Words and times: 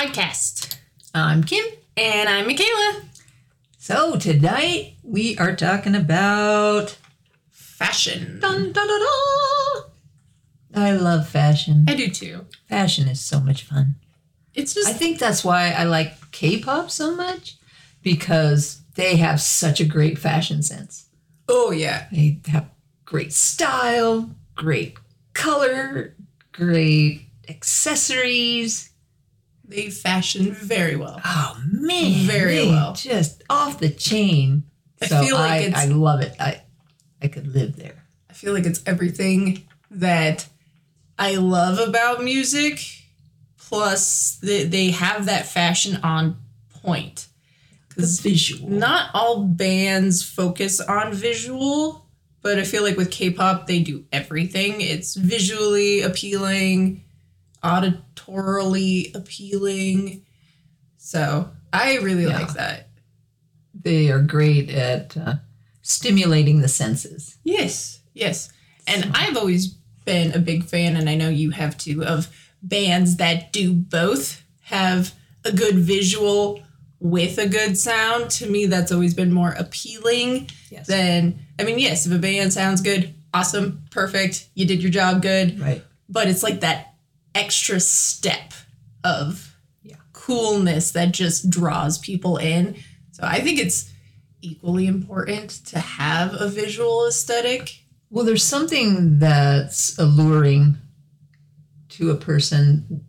Podcast. 0.00 0.78
I'm 1.14 1.44
Kim. 1.44 1.62
And 1.94 2.26
I'm 2.26 2.48
Michala. 2.48 3.02
So 3.76 4.16
tonight 4.16 4.94
we 5.02 5.36
are 5.36 5.54
talking 5.54 5.94
about 5.94 6.96
Fashion. 7.50 8.40
dun, 8.40 8.72
dun, 8.72 8.88
dun, 8.88 9.00
dun. 9.00 9.82
I 10.74 10.92
love 10.92 11.28
fashion. 11.28 11.84
I 11.86 11.94
do 11.94 12.08
too. 12.08 12.46
Fashion 12.66 13.08
is 13.08 13.20
so 13.20 13.40
much 13.40 13.64
fun. 13.64 13.96
It's 14.54 14.72
just 14.72 14.88
I 14.88 14.94
think 14.94 15.18
that's 15.18 15.44
why 15.44 15.72
I 15.72 15.84
like 15.84 16.30
K-pop 16.30 16.90
so 16.90 17.14
much 17.14 17.58
because 18.02 18.80
they 18.94 19.16
have 19.16 19.38
such 19.38 19.80
a 19.80 19.84
great 19.84 20.18
fashion 20.18 20.62
sense. 20.62 21.10
oh 21.46 21.72
yeah. 21.72 22.06
They 22.10 22.40
have 22.46 22.70
great 23.04 23.34
style, 23.34 24.30
great 24.54 24.96
color, 25.34 26.16
great 26.52 27.26
accessories. 27.50 28.86
They 29.70 29.88
fashion 29.90 30.52
very 30.52 30.96
well. 30.96 31.20
Oh 31.24 31.56
man, 31.70 32.26
Very 32.26 32.66
well. 32.66 32.92
just 32.94 33.42
off 33.48 33.78
the 33.78 33.88
chain. 33.90 34.64
I 35.00 35.06
So 35.06 35.22
feel 35.22 35.36
like 35.36 35.50
I, 35.50 35.56
it's- 35.66 35.82
I 35.84 35.86
love 35.88 36.20
it. 36.20 36.34
I 36.40 36.62
I 37.22 37.28
could 37.28 37.46
live 37.54 37.76
there. 37.76 38.04
I 38.28 38.32
feel 38.32 38.52
like 38.52 38.64
it's 38.66 38.82
everything 38.86 39.62
that 39.90 40.46
I 41.18 41.36
love 41.36 41.78
about 41.86 42.22
music, 42.24 42.80
plus 43.58 44.38
they, 44.42 44.64
they 44.64 44.90
have 44.90 45.26
that 45.26 45.46
fashion 45.46 46.00
on 46.02 46.36
point. 46.82 47.26
Because 47.88 48.20
visual. 48.20 48.68
not 48.70 49.10
all 49.14 49.42
bands 49.44 50.22
focus 50.22 50.80
on 50.80 51.12
visual, 51.12 52.06
but 52.40 52.58
I 52.58 52.64
feel 52.64 52.82
like 52.82 52.96
with 52.96 53.10
K-pop 53.10 53.66
they 53.66 53.80
do 53.80 54.04
everything. 54.12 54.80
It's 54.80 55.14
visually 55.14 56.00
appealing, 56.00 57.02
auditorily 58.30 59.14
appealing. 59.14 60.22
So 60.98 61.50
I 61.72 61.96
really 61.98 62.24
Yeah. 62.24 62.38
like 62.38 62.54
that. 62.54 62.88
They 63.74 64.10
are 64.10 64.20
great 64.22 64.70
at 64.70 65.16
uh, 65.16 65.36
stimulating 65.82 66.60
the 66.60 66.68
senses. 66.68 67.36
Yes, 67.44 68.00
yes. 68.14 68.50
And 68.86 69.10
I've 69.14 69.36
always 69.36 69.68
been 70.04 70.32
a 70.32 70.38
big 70.38 70.64
fan, 70.64 70.96
and 70.96 71.08
I 71.08 71.14
know 71.14 71.28
you 71.28 71.50
have 71.50 71.78
too, 71.78 72.04
of 72.04 72.28
bands 72.62 73.16
that 73.16 73.52
do 73.52 73.72
both 73.72 74.42
have 74.62 75.14
a 75.44 75.52
good 75.52 75.76
visual 75.76 76.62
with 76.98 77.38
a 77.38 77.48
good 77.48 77.78
sound. 77.78 78.30
To 78.32 78.46
me, 78.50 78.66
that's 78.66 78.92
always 78.92 79.14
been 79.14 79.32
more 79.32 79.52
appealing 79.52 80.50
Yes. 80.70 80.86
than, 80.86 81.38
I 81.58 81.64
mean, 81.64 81.78
yes, 81.78 82.06
if 82.06 82.12
a 82.12 82.18
band 82.18 82.52
sounds 82.52 82.80
good, 82.80 83.14
awesome, 83.32 83.84
perfect, 83.90 84.48
you 84.54 84.66
did 84.66 84.82
your 84.82 84.90
job 84.90 85.22
good, 85.22 85.58
right. 85.60 85.82
but 86.08 86.28
it's 86.28 86.42
like 86.42 86.60
that 86.60 86.89
extra 87.34 87.80
step 87.80 88.52
of 89.04 89.56
Yeah. 89.82 89.96
coolness 90.12 90.90
that 90.92 91.12
just 91.12 91.50
draws 91.50 91.98
people 91.98 92.36
in. 92.36 92.76
So 93.12 93.22
I 93.24 93.40
think 93.40 93.58
it's 93.58 93.90
equally 94.42 94.86
important 94.86 95.50
to 95.66 95.78
have 95.78 96.34
a 96.40 96.48
visual 96.48 97.06
aesthetic. 97.06 97.80
Well, 98.10 98.24
there's 98.24 98.42
something 98.44 99.18
that's 99.18 99.98
alluring 99.98 100.78
to 101.90 102.10
a 102.10 102.16
person 102.16 103.04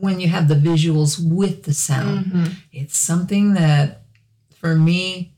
when 0.00 0.20
you 0.20 0.28
have 0.28 0.48
the 0.48 0.54
visuals 0.54 1.18
with 1.18 1.62
the 1.62 1.72
sound. 1.72 2.26
Mm-hmm. 2.26 2.44
It's 2.72 2.98
something 2.98 3.54
that, 3.54 4.02
for 4.60 4.74
me, 4.74 5.32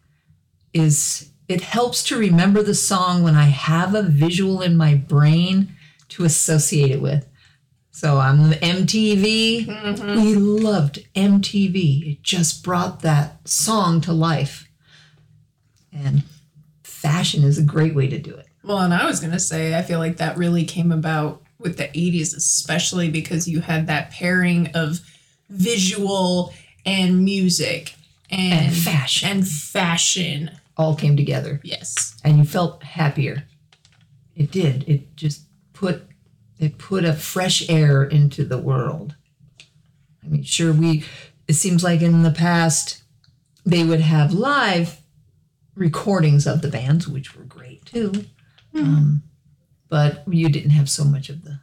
is 0.72 1.30
it 1.48 1.60
helps 1.60 2.02
to 2.04 2.18
remember 2.18 2.62
the 2.62 2.74
song 2.74 3.22
when 3.22 3.34
I 3.34 3.44
have 3.44 3.94
a 3.94 4.02
visual 4.02 4.60
in 4.62 4.76
my 4.76 4.94
brain 4.94 5.74
to 6.10 6.24
associate 6.24 6.90
it 6.90 7.00
with. 7.00 7.27
So 7.98 8.18
I'm 8.18 8.48
the 8.48 8.54
MTV. 8.54 9.66
Mm-hmm. 9.66 10.22
We 10.22 10.36
loved 10.36 11.00
MTV. 11.16 12.12
It 12.12 12.22
just 12.22 12.62
brought 12.62 13.00
that 13.00 13.48
song 13.48 14.00
to 14.02 14.12
life. 14.12 14.68
And 15.92 16.22
fashion 16.84 17.42
is 17.42 17.58
a 17.58 17.62
great 17.64 17.96
way 17.96 18.06
to 18.06 18.16
do 18.20 18.36
it. 18.36 18.46
Well, 18.62 18.78
and 18.78 18.94
I 18.94 19.04
was 19.04 19.18
going 19.18 19.32
to 19.32 19.40
say, 19.40 19.76
I 19.76 19.82
feel 19.82 19.98
like 19.98 20.18
that 20.18 20.38
really 20.38 20.64
came 20.64 20.92
about 20.92 21.42
with 21.58 21.76
the 21.76 21.88
80s, 21.88 22.36
especially 22.36 23.10
because 23.10 23.48
you 23.48 23.62
had 23.62 23.88
that 23.88 24.12
pairing 24.12 24.68
of 24.74 25.00
visual 25.50 26.54
and 26.86 27.24
music 27.24 27.96
and, 28.30 28.66
And 28.66 28.76
fashion. 28.76 29.28
And 29.28 29.48
fashion. 29.48 30.52
All 30.76 30.94
came 30.94 31.16
together. 31.16 31.60
Yes. 31.64 32.14
and 32.22 32.38
you 32.38 32.44
felt 32.44 32.80
happier. 32.84 33.42
It 34.36 34.52
did. 34.52 34.88
It 34.88 35.16
just 35.16 35.42
put 35.72 36.04
it 36.58 36.78
put 36.78 37.04
a 37.04 37.12
fresh 37.12 37.68
air 37.68 38.02
into 38.04 38.44
the 38.44 38.58
world. 38.58 39.14
I 40.24 40.28
mean, 40.28 40.42
sure 40.42 40.72
we 40.72 41.04
it 41.46 41.54
seems 41.54 41.82
like 41.82 42.02
in 42.02 42.22
the 42.22 42.30
past 42.30 43.02
they 43.64 43.84
would 43.84 44.00
have 44.00 44.32
live 44.32 45.00
recordings 45.74 46.46
of 46.46 46.62
the 46.62 46.68
bands, 46.68 47.06
which 47.06 47.36
were 47.36 47.44
great 47.44 47.84
too. 47.84 48.24
Um, 48.74 49.22
but 49.88 50.24
you 50.28 50.48
didn't 50.48 50.70
have 50.70 50.90
so 50.90 51.04
much 51.04 51.28
of 51.28 51.44
the 51.44 51.60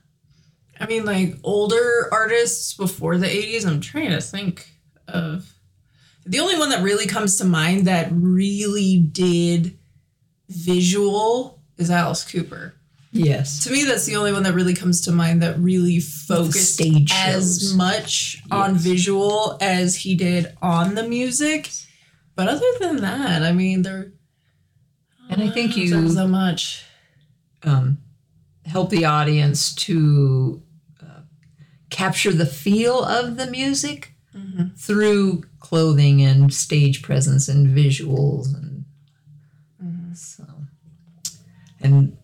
I 0.80 0.88
mean, 0.88 1.06
like 1.06 1.38
older 1.44 2.10
artists 2.12 2.74
before 2.74 3.18
the 3.18 3.28
80s, 3.28 3.66
I'm 3.66 3.80
trying 3.80 4.10
to 4.10 4.22
think 4.22 4.72
of. 5.08 5.54
The 6.26 6.40
only 6.40 6.58
one 6.58 6.70
that 6.70 6.84
really 6.84 7.06
comes 7.06 7.38
to 7.38 7.46
mind 7.46 7.88
that 7.88 8.10
really 8.12 8.98
did 8.98 9.78
visual 10.50 11.62
is 11.78 11.92
Alice 11.92 12.30
Cooper. 12.30 12.74
Yes. 13.16 13.64
To 13.64 13.72
me, 13.72 13.84
that's 13.86 14.06
the 14.06 14.16
only 14.16 14.32
one 14.34 14.44
that 14.44 14.54
really 14.54 14.74
comes 14.76 15.02
to 15.02 15.12
mind 15.12 15.42
that 15.42 15.58
really 15.60 16.00
focused 16.00 16.74
stage 16.76 17.12
as 17.14 17.60
shows. 17.62 17.74
much 17.76 18.42
on 18.52 18.76
visual 18.76 19.58
as 19.62 19.96
he 19.96 20.16
did 20.16 20.56
on 20.62 20.96
the 20.96 21.04
music. 21.08 21.70
But 22.36 22.48
other 22.50 22.66
than 22.80 22.98
that, 22.98 23.44
I 23.44 23.52
mean, 23.54 23.82
there. 23.84 24.12
And 25.30 25.42
I 25.42 25.50
think 25.50 25.76
you- 25.78 26.10
so 26.10 26.28
much. 26.28 26.84
um, 27.64 27.98
help 28.66 28.90
the 28.90 29.06
audience 29.06 29.74
to 29.76 30.62
uh, 31.02 31.22
capture 31.90 32.34
the 32.34 32.46
feel 32.46 33.04
of 33.04 33.38
the 33.38 33.48
music 33.48 34.12
through 34.78 35.44
clothing 35.60 36.22
and 36.22 36.54
stage 36.54 37.02
presence 37.02 37.48
and 37.48 37.68
visuals 37.76 38.54
and 38.54 38.86
so 40.18 40.44
and 41.80 42.18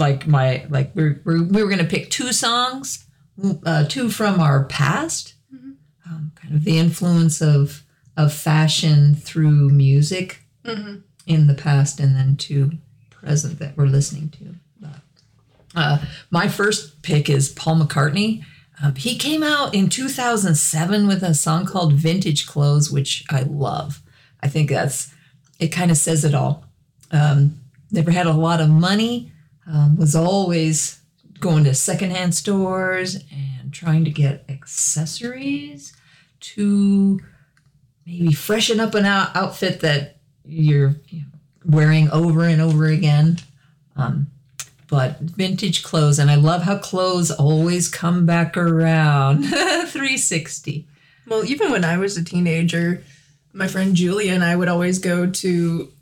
like 0.00 0.26
my 0.26 0.66
like 0.70 0.90
we're, 0.94 1.20
we're, 1.24 1.42
we 1.42 1.62
were 1.62 1.68
going 1.68 1.78
to 1.78 1.84
pick 1.84 2.10
two 2.10 2.32
songs 2.32 3.06
uh, 3.64 3.84
two 3.84 4.10
from 4.10 4.40
our 4.40 4.64
past 4.64 5.34
um, 6.06 6.32
kind 6.34 6.54
of 6.54 6.64
the 6.64 6.78
influence 6.78 7.40
of 7.40 7.84
of 8.16 8.32
fashion 8.32 9.14
through 9.14 9.70
music 9.70 10.42
in 11.26 11.46
the 11.46 11.54
past 11.54 12.00
and 12.00 12.16
then 12.16 12.36
to 12.36 12.72
present 13.10 13.58
that 13.58 13.76
we're 13.76 13.86
listening 13.86 14.28
to 14.30 14.54
uh, 15.74 15.98
my 16.30 16.48
first 16.48 17.02
pick 17.02 17.28
is 17.28 17.48
Paul 17.48 17.80
McCartney. 17.80 18.44
Um, 18.82 18.94
he 18.94 19.16
came 19.16 19.42
out 19.42 19.74
in 19.74 19.88
2007 19.88 21.06
with 21.06 21.22
a 21.22 21.34
song 21.34 21.66
called 21.66 21.92
Vintage 21.92 22.46
Clothes, 22.46 22.90
which 22.90 23.24
I 23.30 23.42
love. 23.42 24.02
I 24.42 24.48
think 24.48 24.70
that's, 24.70 25.14
it 25.58 25.68
kind 25.68 25.90
of 25.90 25.96
says 25.96 26.24
it 26.24 26.34
all. 26.34 26.64
Um, 27.12 27.60
never 27.90 28.10
had 28.10 28.26
a 28.26 28.32
lot 28.32 28.60
of 28.60 28.68
money, 28.68 29.32
um, 29.66 29.96
was 29.96 30.14
always 30.14 31.00
going 31.38 31.64
to 31.64 31.74
secondhand 31.74 32.34
stores 32.34 33.16
and 33.32 33.72
trying 33.72 34.04
to 34.04 34.10
get 34.10 34.44
accessories 34.48 35.94
to 36.40 37.20
maybe 38.06 38.32
freshen 38.32 38.80
up 38.80 38.94
an 38.94 39.04
out- 39.04 39.34
outfit 39.34 39.80
that 39.80 40.18
you're 40.44 40.94
you 41.08 41.20
know, 41.20 41.26
wearing 41.64 42.10
over 42.10 42.44
and 42.44 42.60
over 42.60 42.86
again. 42.86 43.38
Um, 43.96 44.28
but 44.88 45.20
vintage 45.20 45.84
clothes, 45.84 46.18
and 46.18 46.30
I 46.30 46.34
love 46.34 46.62
how 46.62 46.78
clothes 46.78 47.30
always 47.30 47.88
come 47.88 48.26
back 48.26 48.56
around 48.56 49.44
360. 49.44 50.86
Well, 51.28 51.44
even 51.44 51.70
when 51.70 51.84
I 51.84 51.96
was 51.96 52.16
a 52.16 52.24
teenager, 52.24 53.04
my 53.52 53.68
friend 53.68 53.94
Julia 53.94 54.32
and 54.32 54.42
I 54.42 54.56
would 54.56 54.68
always 54.68 54.98
go 54.98 55.30
to 55.30 55.92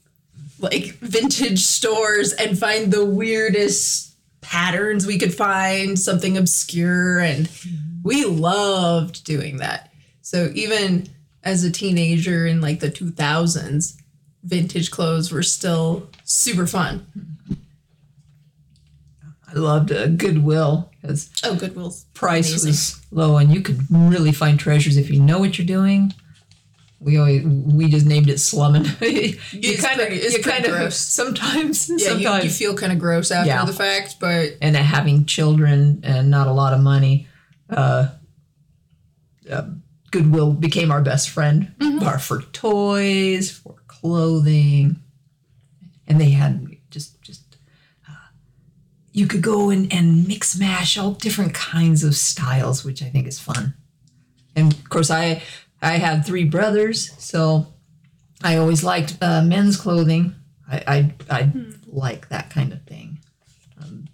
like 0.61 0.95
vintage 1.01 1.61
stores 1.65 2.33
and 2.33 2.59
find 2.59 2.93
the 2.93 3.05
weirdest 3.05 4.15
patterns 4.41 5.07
we 5.07 5.19
could 5.19 5.35
find, 5.35 5.99
something 5.99 6.37
obscure, 6.37 7.19
and 7.21 7.49
we 8.03 8.25
loved 8.25 9.25
doing 9.25 9.59
that. 9.59 9.93
So 10.23 10.51
even 10.55 11.09
as 11.45 11.65
a 11.65 11.71
teenager 11.71 12.47
in 12.47 12.61
like 12.61 12.81
the 12.81 12.91
2000s, 12.91 13.95
vintage 14.45 14.91
clothes 14.91 15.31
were 15.33 15.43
still 15.43 16.09
super 16.25 16.67
fun. 16.67 17.07
I 19.51 19.55
loved 19.55 19.91
uh, 19.93 20.09
Goodwill 20.09 20.91
because 21.01 21.31
Oh, 21.43 21.57
Goodwill's 21.57 22.05
price 22.15 22.51
amazing. 22.51 22.69
was 22.71 23.01
low, 23.11 23.37
and 23.39 23.53
you 23.53 23.63
could 23.63 23.81
really 23.91 24.33
find 24.33 24.61
treasures 24.61 24.97
if 24.97 25.09
you 25.11 25.21
know 25.21 25.39
what 25.39 25.59
you're 25.59 25.67
doing. 25.67 26.13
We 27.01 27.17
always 27.17 27.45
we 27.45 27.89
just 27.89 28.07
named 28.07 28.29
it 28.29 28.39
slumming. 28.41 28.85
you 29.01 29.39
It's 29.53 29.85
kind 29.85 30.01
of 30.01 30.09
it's 30.11 30.37
you 30.37 30.43
kind 30.43 30.65
of 30.65 30.73
gross. 30.73 30.97
sometimes 31.21 31.89
Yeah, 31.89 31.95
you, 31.95 32.05
sometimes 32.05 32.45
you 32.45 32.51
feel 32.51 32.75
kind 32.77 32.93
of 32.93 32.99
gross 32.99 33.31
after 33.31 33.47
Yeah. 33.49 33.65
the 33.65 33.73
fact, 33.73 34.17
but 34.19 34.57
and 34.61 34.75
having 34.77 35.25
children 35.25 36.01
and 36.03 36.29
not 36.31 36.49
a 36.49 36.53
lot 36.53 36.73
of 36.73 36.81
money, 36.81 37.29
uh, 37.71 38.09
um, 39.51 39.83
Goodwill 40.11 40.53
became 40.55 40.91
our 40.91 41.03
best 41.03 41.29
friend, 41.31 41.73
bar 42.01 42.19
for 42.19 42.41
toys, 42.43 43.51
for 43.51 43.77
clothing, 43.87 44.97
and 46.07 46.21
they 46.21 46.31
had 46.31 46.67
just 46.91 47.21
just 47.23 47.59
uh, 48.09 48.13
you 49.13 49.27
could 49.27 49.43
go 49.43 49.71
and, 49.71 49.93
and 49.93 50.27
mix 50.27 50.59
mash 50.59 50.97
all 50.99 51.13
different 51.13 51.55
kinds 51.55 52.03
of 52.05 52.15
styles, 52.17 52.85
which 52.85 53.03
I 53.03 53.11
think 53.11 53.27
is 53.29 53.39
fun. 53.39 53.75
And 54.57 54.73
of 54.73 54.89
course, 54.89 55.11
I 55.11 55.43
I 55.81 55.99
had 55.99 56.25
three 56.25 56.45
brothers, 56.45 57.13
so 57.19 57.67
I 58.43 58.57
always 58.57 58.83
liked 58.83 59.17
uh, 59.21 59.43
men's 59.43 59.77
clothing. 59.77 60.35
I 60.71 60.83
I, 60.87 61.15
I 61.31 61.53
like 61.87 62.29
that 62.29 62.51
kind 62.51 62.73
of 62.73 62.83
thing. 62.83 63.19
Um, 63.81 64.09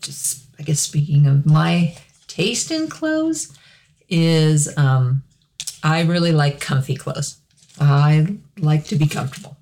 just 0.00 0.46
I 0.58 0.62
guess 0.62 0.80
speaking 0.80 1.26
of 1.26 1.46
my 1.46 1.96
taste 2.28 2.70
in 2.70 2.88
clothes 2.88 3.56
is 4.08 4.76
um, 4.76 5.22
I 5.82 6.02
really 6.02 6.32
like 6.32 6.60
comfy 6.60 6.96
clothes. 6.96 7.38
I 7.80 8.38
like 8.58 8.84
to 8.86 8.96
be 8.96 9.06
comfortable. 9.06 9.56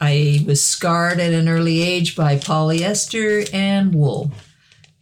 I 0.00 0.44
was 0.46 0.64
scarred 0.64 1.18
at 1.20 1.32
an 1.32 1.48
early 1.48 1.82
age 1.82 2.14
by 2.14 2.36
polyester 2.36 3.48
and 3.52 3.94
wool 3.94 4.32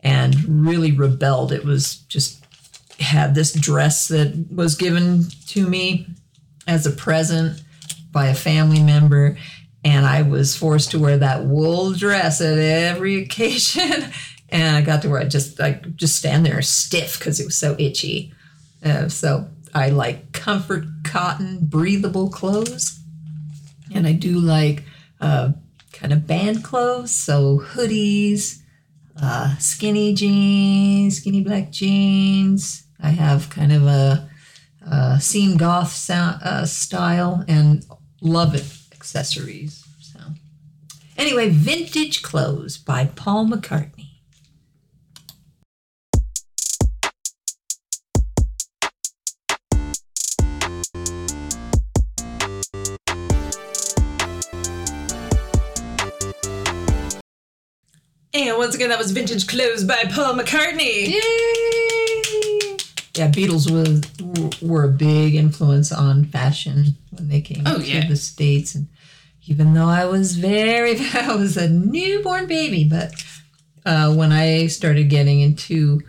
and 0.00 0.66
really 0.66 0.92
rebelled. 0.92 1.52
It 1.52 1.64
was 1.64 1.96
just 1.96 2.41
had 3.02 3.34
this 3.34 3.52
dress 3.52 4.08
that 4.08 4.46
was 4.50 4.74
given 4.74 5.24
to 5.48 5.66
me 5.66 6.06
as 6.66 6.86
a 6.86 6.90
present 6.90 7.62
by 8.10 8.26
a 8.26 8.34
family 8.34 8.82
member 8.82 9.36
and 9.84 10.06
I 10.06 10.22
was 10.22 10.56
forced 10.56 10.92
to 10.92 10.98
wear 10.98 11.18
that 11.18 11.44
wool 11.44 11.92
dress 11.92 12.40
at 12.40 12.58
every 12.58 13.22
occasion 13.22 14.12
and 14.48 14.76
I 14.76 14.82
got 14.82 15.02
to 15.02 15.08
where 15.08 15.20
I 15.20 15.24
just 15.24 15.58
like 15.58 15.96
just 15.96 16.16
stand 16.16 16.46
there 16.46 16.62
stiff 16.62 17.18
because 17.18 17.40
it 17.40 17.46
was 17.46 17.56
so 17.56 17.74
itchy. 17.78 18.32
Uh, 18.84 19.08
so 19.08 19.48
I 19.74 19.88
like 19.88 20.32
comfort 20.32 20.84
cotton 21.04 21.60
breathable 21.62 22.28
clothes 22.28 23.00
and 23.94 24.06
I 24.06 24.12
do 24.12 24.38
like 24.38 24.84
uh, 25.20 25.52
kind 25.92 26.12
of 26.12 26.26
band 26.26 26.64
clothes, 26.64 27.12
so 27.12 27.58
hoodies, 27.60 28.60
uh, 29.20 29.56
skinny 29.58 30.14
jeans, 30.14 31.18
skinny 31.18 31.42
black 31.42 31.70
jeans. 31.70 32.84
I 33.02 33.10
have 33.10 33.50
kind 33.50 33.72
of 33.72 33.86
a, 33.86 34.28
a 34.86 35.20
scene 35.20 35.56
goth 35.56 35.92
sound, 35.92 36.40
uh, 36.42 36.64
style 36.64 37.44
and 37.48 37.84
love 38.20 38.54
it 38.54 38.64
accessories. 38.92 39.84
So 40.00 40.20
anyway, 41.16 41.48
vintage 41.48 42.22
clothes 42.22 42.78
by 42.78 43.06
Paul 43.06 43.46
McCartney. 43.46 44.10
And 58.34 58.56
once 58.56 58.74
again, 58.74 58.88
that 58.88 58.98
was 58.98 59.10
Vintage 59.10 59.46
Clothes 59.46 59.84
by 59.84 60.04
Paul 60.10 60.34
McCartney. 60.34 61.08
Yay! 61.08 61.81
Yeah, 63.14 63.28
Beatles 63.30 63.70
was 63.70 64.02
were 64.62 64.84
a 64.84 64.88
big 64.88 65.34
influence 65.34 65.92
on 65.92 66.24
fashion 66.24 66.96
when 67.10 67.28
they 67.28 67.40
came 67.42 67.62
Oh, 67.66 67.78
to 67.78 67.84
yeah. 67.84 68.08
the 68.08 68.16
states, 68.16 68.74
and 68.74 68.88
even 69.46 69.74
though 69.74 69.88
I 69.88 70.06
was 70.06 70.36
very, 70.36 70.98
I 71.14 71.34
was 71.36 71.56
a 71.58 71.68
newborn 71.68 72.46
baby, 72.46 72.84
but 72.84 73.12
uh, 73.84 74.14
when 74.14 74.32
I 74.32 74.66
started 74.68 75.10
getting 75.10 75.40
into 75.40 76.00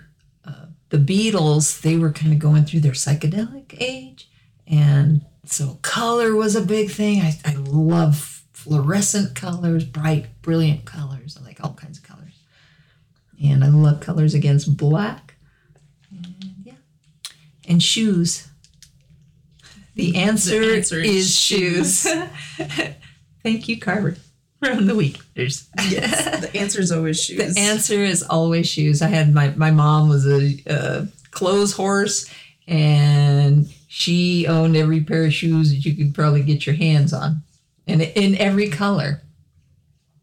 uh, 0.46 0.68
the 0.90 0.98
Beatles, 0.98 1.82
they 1.82 1.98
were 1.98 2.12
kind 2.12 2.32
of 2.32 2.40
going 2.40 2.64
through 2.64 2.80
their 2.82 2.94
psychedelic 2.94 3.76
age, 3.82 4.30
and 4.66 5.26
so 5.46 5.80
color 5.82 6.36
was 6.36 6.56
a 6.56 6.62
big 6.62 6.90
thing. 6.90 7.20
I, 7.20 7.38
I 7.44 7.56
love 7.56 8.44
fluorescent 8.54 9.36
colors, 9.36 9.84
bright, 9.84 10.28
brilliant 10.42 10.86
colors. 10.86 11.38
I 11.38 11.44
like 11.44 11.62
all 11.62 11.74
kinds 11.74 11.98
of 11.98 12.06
colors, 12.06 12.40
and 13.44 13.62
I 13.62 13.68
love 13.68 14.00
colors 14.00 14.34
against 14.34 14.78
black 14.78 15.33
and 17.68 17.82
shoes. 17.82 18.48
The 19.96 20.16
answer, 20.18 20.74
answer 20.74 21.00
is, 21.00 21.28
is 21.28 21.40
shoes. 21.40 22.04
Thank 23.44 23.68
you, 23.68 23.80
Carver, 23.80 24.16
from 24.60 24.88
the 24.88 24.94
Weekenders. 24.94 25.68
Yes, 25.90 26.42
the 26.42 26.58
answer 26.58 26.80
is 26.80 26.92
always 26.92 27.20
shoes. 27.24 27.56
the 27.56 27.62
answer 27.62 28.04
is 28.04 28.24
always 28.24 28.68
shoes. 28.68 29.02
I 29.02 29.08
had 29.08 29.34
my 29.34 29.50
my 29.56 29.72
mom 29.72 30.10
was 30.10 30.26
a, 30.26 30.58
uh 30.68 31.06
clothes 31.32 31.74
horse, 31.74 32.30
and 32.68 33.68
she 33.88 34.48
owned 34.48 34.76
every 34.76 35.02
pair 35.02 35.26
of 35.26 35.34
shoes 35.34 35.70
that 35.72 35.86
you 35.86 35.96
could 35.96 36.16
probably 36.16 36.42
get 36.42 36.66
your 36.66 36.76
hands 36.76 37.14
on, 37.14 37.44
and 37.86 38.02
in 38.02 38.36
every 38.38 38.70
color. 38.70 39.22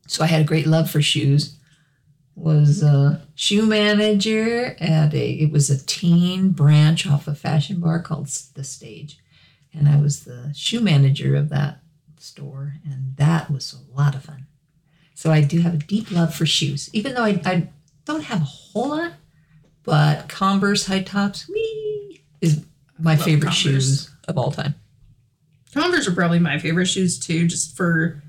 So 0.09 0.25
I 0.25 0.27
had 0.27 0.41
a 0.41 0.45
great 0.45 0.67
love 0.67 0.91
for 0.91 1.01
shoes. 1.01 1.57
Was 2.41 2.83
a 2.83 3.27
shoe 3.35 3.67
manager 3.67 4.75
at 4.81 5.13
a 5.13 5.31
it 5.31 5.53
was 5.53 5.69
a 5.69 5.85
teen 5.85 6.53
branch 6.53 7.07
off 7.07 7.29
a 7.29 7.35
fashion 7.35 7.81
bar 7.81 8.01
called 8.01 8.29
the 8.55 8.65
Stage, 8.65 9.19
and 9.75 9.87
I 9.87 10.01
was 10.01 10.25
the 10.25 10.51
shoe 10.57 10.81
manager 10.81 11.37
of 11.37 11.51
that 11.51 11.81
store, 12.19 12.77
and 12.83 13.15
that 13.17 13.51
was 13.51 13.75
a 13.75 13.95
lot 13.95 14.15
of 14.15 14.25
fun. 14.25 14.47
So 15.15 15.31
I 15.31 15.43
do 15.43 15.61
have 15.61 15.75
a 15.75 15.79
deep 15.79 16.11
love 16.11 16.35
for 16.35 16.47
shoes, 16.47 16.89
even 16.95 17.13
though 17.13 17.25
I, 17.25 17.43
I 17.45 17.69
don't 18.07 18.23
have 18.25 18.41
a 18.41 18.45
whole 18.45 18.89
lot. 18.89 19.13
But 19.83 20.31
Converse 20.31 20.87
high 20.87 21.03
tops, 21.03 21.47
wee, 21.47 22.23
is 22.41 22.65
my 22.99 23.17
favorite 23.17 23.53
Converse. 23.53 23.57
shoes 23.57 24.11
of 24.29 24.39
all 24.39 24.51
time. 24.51 24.77
Converse 25.75 26.09
are 26.09 26.15
probably 26.15 26.39
my 26.39 26.59
favorite 26.59 26.87
shoes 26.87 27.19
too, 27.19 27.47
just 27.47 27.77
for 27.77 28.23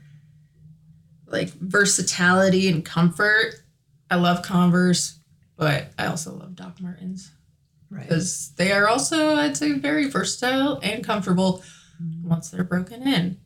like 1.27 1.49
versatility 1.49 2.67
and 2.67 2.83
comfort. 2.83 3.55
I 4.11 4.15
love 4.15 4.43
Converse, 4.43 5.19
but 5.55 5.87
I 5.97 6.07
also 6.07 6.33
love 6.33 6.55
Doc 6.55 6.81
Martens 6.81 7.31
Right. 7.89 8.03
because 8.07 8.51
they 8.57 8.71
are 8.71 8.87
also, 8.87 9.35
I'd 9.35 9.57
say, 9.57 9.71
very 9.73 10.09
versatile 10.09 10.79
and 10.83 11.03
comfortable 11.03 11.63
mm-hmm. 12.01 12.29
once 12.29 12.49
they're 12.49 12.63
broken 12.63 13.07
in. 13.07 13.37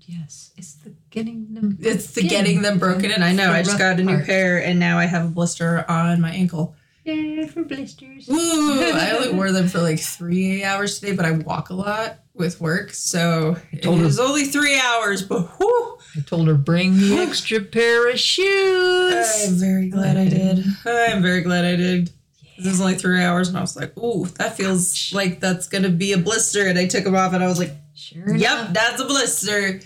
Yes, 0.00 0.52
it's 0.56 0.74
the 0.74 0.94
getting 1.08 1.54
them. 1.54 1.78
It's 1.80 2.12
the 2.12 2.28
getting 2.28 2.60
them 2.60 2.78
broken 2.78 3.10
in. 3.10 3.22
I 3.22 3.32
know. 3.32 3.50
I 3.50 3.62
just 3.62 3.78
got 3.78 3.98
a 3.98 4.02
new 4.02 4.16
part. 4.16 4.26
pair 4.26 4.62
and 4.62 4.78
now 4.78 4.98
I 4.98 5.06
have 5.06 5.24
a 5.24 5.28
blister 5.28 5.84
on 5.88 6.20
my 6.20 6.30
ankle. 6.30 6.76
Yeah, 7.04 7.46
for 7.46 7.64
blisters. 7.64 8.28
Woo! 8.28 8.92
I 8.92 9.12
only 9.12 9.32
wore 9.34 9.50
them 9.50 9.68
for 9.68 9.80
like 9.80 10.00
three 10.00 10.62
hours 10.62 11.00
today, 11.00 11.14
but 11.14 11.24
I 11.24 11.32
walk 11.32 11.70
a 11.70 11.74
lot 11.74 12.18
with 12.34 12.60
work, 12.60 12.92
so 12.92 13.56
it 13.72 13.86
was 13.86 14.18
only 14.18 14.44
three 14.44 14.78
hours. 14.78 15.22
But 15.22 15.58
whoo! 15.60 15.98
I 16.16 16.20
told 16.26 16.48
her 16.48 16.54
bring 16.54 16.96
the 16.98 17.16
extra 17.18 17.60
pair 17.60 18.10
of 18.10 18.18
shoes. 18.18 19.46
I'm 19.48 19.54
very 19.54 19.88
glad 19.88 20.16
I 20.16 20.28
did. 20.28 20.64
I'm 20.86 21.22
very 21.22 21.42
glad 21.42 21.64
I 21.64 21.76
did. 21.76 22.10
This 22.58 22.74
is 22.74 22.80
only 22.80 22.94
three 22.94 23.22
hours, 23.22 23.48
and 23.48 23.56
I 23.58 23.60
was 23.60 23.76
like, 23.76 23.96
"Ooh, 23.98 24.26
that 24.38 24.56
feels 24.56 25.12
like 25.12 25.40
that's 25.40 25.68
gonna 25.68 25.88
be 25.90 26.12
a 26.12 26.18
blister." 26.18 26.66
And 26.66 26.78
I 26.78 26.86
took 26.86 27.04
them 27.04 27.16
off, 27.16 27.32
and 27.32 27.42
I 27.42 27.46
was 27.48 27.58
like, 27.58 27.72
Sure. 27.94 28.34
"Yep, 28.34 28.58
enough. 28.58 28.72
that's 28.74 29.00
a 29.00 29.04
blister." 29.06 29.80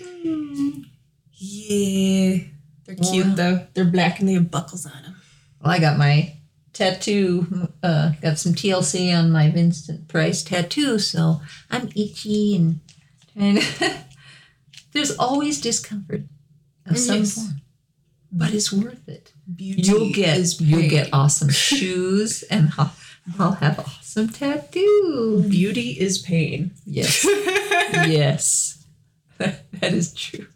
Yeah, 1.41 2.39
they're 2.87 2.97
cute 2.97 3.27
Well. 3.27 3.37
though. 3.37 3.67
They're 3.75 3.85
black 3.85 4.21
and 4.21 4.29
they 4.29 4.33
have 4.35 4.51
buckles 4.51 4.87
on 4.87 4.93
them. 5.03 5.17
Well, 5.63 5.73
I 5.73 5.79
got 5.79 5.99
my 5.99 6.35
tattoo. 6.79 7.69
Uh, 7.83 8.13
got 8.23 8.39
some 8.39 8.55
TLC 8.55 9.17
on 9.17 9.31
my 9.31 9.51
Vincent 9.51 10.09
Price 10.09 10.43
tattoo, 10.43 10.99
so 10.99 11.41
I'm 11.71 11.89
itchy 11.95 12.57
and 12.57 12.81
and 13.37 13.59
there's 14.93 15.17
always 15.17 15.61
discomfort 15.61 16.23
of 16.87 16.99
some 16.99 17.25
form, 17.25 17.61
but 18.33 18.55
it's 18.55 18.73
worth 18.73 19.09
it. 19.09 19.33
Beauty 19.55 19.83
You'll 19.83 20.13
get 20.13 20.39
is 20.39 20.61
you'll 20.61 20.89
get 20.89 21.11
awesome 21.13 21.51
shoes, 21.51 22.43
and 22.45 22.73
I'll, 22.79 22.93
I'll 23.39 23.53
have 23.53 23.79
awesome 23.81 24.29
tattoo. 24.29 25.45
beauty 25.49 25.91
is 25.91 26.19
pain. 26.19 26.73
Yes, 26.87 27.25
yes, 27.93 28.87
that 29.39 29.63
is 29.83 30.15
true. 30.15 30.47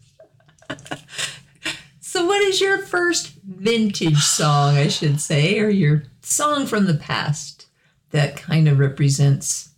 so, 2.01 2.27
what 2.27 2.43
is 2.43 2.61
your 2.61 2.79
first 2.79 3.33
vintage 3.45 4.19
song, 4.19 4.77
I 4.77 4.89
should 4.89 5.21
say, 5.21 5.59
or 5.59 5.69
your 5.69 6.05
song 6.33 6.67
from 6.67 6.87
the 6.87 6.95
past 6.95 7.67
that 8.11 8.37
kind 8.37 8.69
of 8.69 8.79
represents 8.79 9.71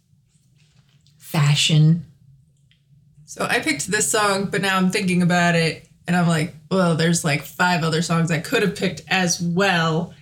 fashion? 1.18 2.06
So 3.24 3.46
I 3.48 3.60
picked 3.60 3.88
this 3.88 4.10
song, 4.10 4.46
but 4.46 4.62
now 4.62 4.76
I'm 4.76 4.90
thinking 4.90 5.22
about 5.22 5.54
it 5.54 5.88
and 6.06 6.16
I'm 6.16 6.28
like, 6.28 6.54
well, 6.70 6.94
there's 6.94 7.24
like 7.24 7.42
five 7.42 7.82
other 7.82 8.02
songs 8.02 8.30
I 8.30 8.38
could 8.38 8.62
have 8.62 8.76
picked 8.76 9.02
as 9.08 9.40
well. 9.40 10.14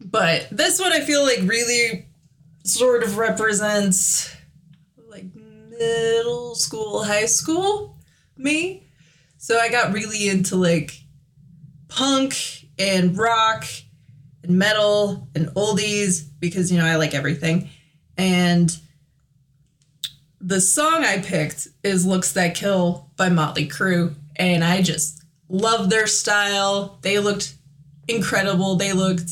But 0.00 0.48
this 0.50 0.78
one 0.78 0.92
I 0.92 1.00
feel 1.00 1.24
like 1.24 1.40
really 1.42 2.06
sort 2.64 3.02
of 3.02 3.16
represents 3.16 4.34
like 5.08 5.24
middle 5.34 6.54
school, 6.54 7.02
high 7.04 7.26
school 7.26 7.98
me. 8.36 8.84
So 9.38 9.58
I 9.58 9.68
got 9.68 9.92
really 9.92 10.28
into 10.28 10.56
like 10.56 11.00
punk 11.88 12.66
and 12.78 13.16
rock 13.16 13.64
and 14.42 14.58
metal 14.58 15.28
and 15.34 15.48
oldies 15.48 16.24
because 16.40 16.70
you 16.70 16.78
know 16.78 16.86
I 16.86 16.96
like 16.96 17.14
everything. 17.14 17.68
And 18.16 18.76
the 20.40 20.60
song 20.60 21.04
I 21.04 21.18
picked 21.18 21.68
is 21.82 22.06
Looks 22.06 22.32
That 22.32 22.54
Kill 22.54 23.10
by 23.16 23.28
Motley 23.28 23.68
Crue. 23.68 24.14
And 24.36 24.62
I 24.62 24.82
just 24.82 25.22
love 25.48 25.90
their 25.90 26.06
style. 26.06 26.98
They 27.02 27.18
looked 27.18 27.54
incredible. 28.06 28.76
They 28.76 28.92
looked 28.92 29.30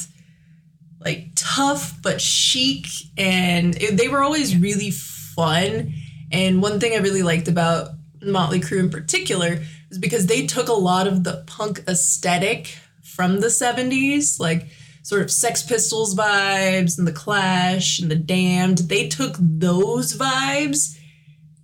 like 1.00 1.28
tough 1.36 1.94
but 2.02 2.20
chic. 2.20 2.86
And 3.16 3.74
they 3.74 4.08
were 4.08 4.22
always 4.22 4.56
really 4.56 4.90
fun. 4.90 5.92
And 6.32 6.60
one 6.60 6.80
thing 6.80 6.92
I 6.92 6.98
really 6.98 7.22
liked 7.22 7.48
about 7.48 7.90
Motley 8.22 8.60
Crue 8.60 8.80
in 8.80 8.90
particular 8.90 9.60
is 9.90 9.98
because 9.98 10.26
they 10.26 10.46
took 10.46 10.68
a 10.68 10.72
lot 10.72 11.06
of 11.06 11.22
the 11.22 11.44
punk 11.46 11.84
aesthetic 11.86 12.76
from 13.02 13.40
the 13.40 13.46
70s, 13.46 14.40
like 14.40 14.66
sort 15.06 15.22
of 15.22 15.30
Sex 15.30 15.62
Pistols 15.62 16.16
vibes 16.16 16.98
and 16.98 17.06
the 17.06 17.12
Clash 17.12 18.00
and 18.00 18.10
the 18.10 18.16
Damned. 18.16 18.78
They 18.78 19.06
took 19.06 19.36
those 19.38 20.16
vibes, 20.16 20.98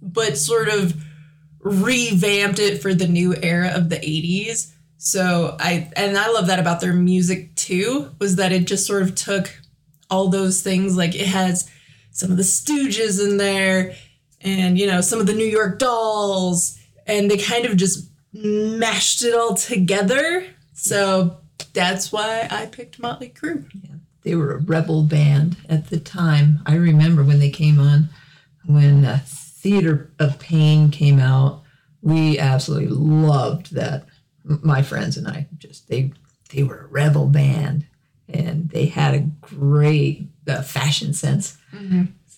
but 0.01 0.39
sort 0.39 0.69
of 0.69 0.95
revamped 1.59 2.61
it 2.61 2.81
for 2.81 2.95
the 2.95 3.09
new 3.09 3.35
era 3.43 3.73
of 3.75 3.89
the 3.89 3.97
80s. 3.97 4.71
So 4.97 5.57
I 5.59 5.91
and 5.97 6.17
I 6.17 6.31
love 6.31 6.47
that 6.47 6.61
about 6.61 6.81
their 6.81 6.93
music 6.93 7.57
too, 7.57 8.15
was 8.21 8.37
that 8.37 8.53
it 8.53 8.69
just 8.69 8.87
sort 8.87 9.03
of 9.03 9.17
took 9.17 9.51
all 10.09 10.29
those 10.29 10.63
things 10.63 10.97
like 10.97 11.17
it 11.17 11.27
has 11.27 11.69
some 12.13 12.31
of 12.31 12.37
the 12.37 12.45
Stooges 12.45 13.21
in 13.21 13.39
there 13.39 13.97
and 14.41 14.79
you 14.79 14.87
know 14.87 15.01
some 15.01 15.19
of 15.19 15.27
the 15.27 15.35
New 15.35 15.45
York 15.45 15.81
Dolls 15.81 16.79
and 17.09 17.29
they 17.29 17.39
kind 17.39 17.67
of 17.67 17.77
just 17.77 18.09
mashed 18.33 19.25
it 19.25 19.35
all 19.35 19.55
together. 19.55 20.47
So 20.75 21.42
that's 21.73 22.13
why 22.13 22.47
I 22.51 22.67
picked 22.67 22.99
Motley 22.99 23.29
Crue. 23.31 23.65
They 24.23 24.35
were 24.37 24.53
a 24.53 24.59
rebel 24.59 25.03
band 25.03 25.57
at 25.69 25.89
the 25.91 25.99
time. 25.99 26.61
I 26.67 26.75
remember 26.75 27.25
when 27.25 27.41
they 27.41 27.51
came 27.51 27.81
on, 27.81 28.09
when 28.65 29.05
uh, 29.05 29.21
Theatre 29.27 30.11
of 30.19 30.39
Pain 30.39 30.91
came 30.91 31.19
out. 31.19 31.63
We 32.03 32.39
absolutely 32.39 32.89
loved 32.89 33.75
that. 33.75 34.07
My 34.45 34.83
friends 34.83 35.17
and 35.17 35.29
I 35.29 35.47
just 35.59 35.89
they 35.89 36.13
they 36.53 36.63
were 36.63 36.81
a 36.81 36.87
rebel 36.87 37.27
band, 37.27 37.87
and 38.29 38.71
they 38.71 38.87
had 38.87 39.15
a 39.15 39.21
great 39.41 40.29
uh, 40.49 40.63
fashion 40.63 41.13
sense, 41.15 41.57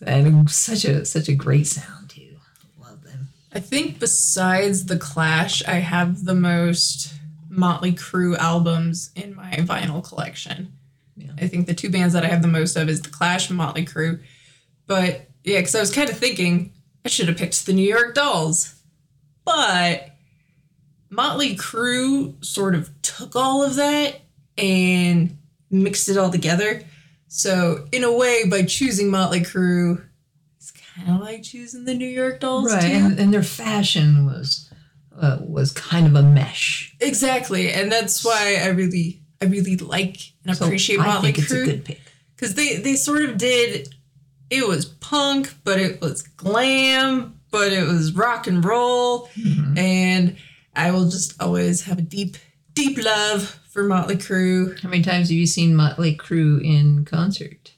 and 0.07 0.51
such 0.51 0.85
a 0.85 1.05
such 1.05 1.29
a 1.29 1.35
great 1.35 1.67
sound 1.67 2.11
too. 2.11 2.37
Love 2.81 3.03
them. 3.05 3.29
I 3.53 3.61
think 3.61 3.99
besides 3.99 4.87
the 4.87 4.99
Clash, 4.99 5.63
I 5.67 5.77
have 5.77 6.25
the 6.25 6.35
most 6.35 7.15
Motley 7.57 7.93
Crue 7.93 8.37
albums 8.37 9.11
in 9.15 9.35
my 9.35 9.51
vinyl 9.53 10.03
collection. 10.07 10.73
Yeah. 11.17 11.31
I 11.41 11.47
think 11.47 11.67
the 11.67 11.75
two 11.75 11.91
bands 11.91 12.13
that 12.15 12.25
I 12.25 12.29
have 12.29 12.43
the 12.43 12.49
most 12.49 12.77
of 12.77 12.89
is 12.89 13.03
the 13.03 13.11
Clash 13.11 13.49
and 13.49 13.57
Motley 13.57 13.85
Crue. 13.87 14.21
But 14.87 15.29
yeah, 15.45 15.59
because 15.59 15.75
I 15.75 15.81
was 15.81 15.95
kind 15.95 16.11
of 16.11 16.19
thinking 16.19 16.73
I 17.05 17.09
should 17.09 17.29
have 17.29 17.37
picked 17.37 17.65
the 17.67 17.73
New 17.73 17.87
York 17.89 18.15
Dolls, 18.15 18.75
but 19.45 20.11
Motley 21.11 21.57
Crue 21.57 22.43
sort 22.45 22.75
of 22.75 22.91
took 23.03 23.37
all 23.37 23.63
of 23.63 23.77
that 23.77 24.21
and 24.59 25.37
mixed 25.71 26.09
it 26.09 26.17
all 26.17 26.31
together. 26.31 26.83
So 27.29 27.87
in 27.93 28.05
a 28.05 28.13
way, 28.13 28.49
by 28.49 28.63
choosing 28.63 29.11
Motley 29.11 29.41
Crue, 29.41 30.03
it's 30.57 30.71
kind 30.73 31.11
of 31.11 31.21
like 31.21 31.43
choosing 31.43 31.85
the 31.85 31.95
New 31.95 32.07
York 32.09 32.41
Dolls 32.41 32.73
Right, 32.73 32.83
too. 32.83 32.89
and, 32.89 33.19
and 33.19 33.35
their 33.35 33.43
fashion 33.43 34.25
was 34.27 34.64
uh, 35.21 35.39
was 35.41 35.73
kind 35.73 36.07
of 36.07 36.15
a 36.15 36.23
mesh. 36.23 36.95
Exactly, 37.01 37.71
and 37.73 37.91
that's 37.91 38.25
why 38.25 38.59
I 38.63 38.69
really, 38.69 39.21
I 39.41 39.47
really 39.47 39.77
like 39.77 40.19
and 40.45 40.57
So 40.57 40.65
appreciate 40.67 41.01
I 41.01 41.07
Motley 41.07 41.33
think 41.33 41.45
it's 41.45 41.53
a 41.53 41.65
good 41.65 41.85
pick. 41.85 42.01
because 42.37 42.55
they 42.55 42.77
they 42.77 42.95
sort 42.97 43.23
of 43.23 43.39
did. 43.39 43.95
It 44.51 44.69
was 44.69 44.85
punk, 44.85 45.55
but 45.65 45.79
it 45.81 46.01
was 46.01 46.23
glam, 46.23 47.41
but 47.51 47.73
it 47.73 47.87
was 47.89 48.13
rock 48.13 48.47
and 48.47 48.65
roll, 48.65 49.29
Mm-hmm. 49.39 49.79
and 49.79 50.37
I 50.77 50.91
will 50.91 51.09
just 51.09 51.41
always 51.41 51.83
have 51.83 51.99
a 51.99 52.03
deep, 52.03 52.37
deep 52.75 53.03
love 53.03 53.59
for 53.71 53.85
Motley 53.85 54.17
Crue. 54.17 54.79
How 54.81 54.89
many 54.89 55.03
times 55.03 55.29
have 55.29 55.37
you 55.37 55.47
seen 55.47 55.75
Motley 55.75 56.15
Crue 56.17 56.63
in 56.63 57.05
concert? 57.05 57.73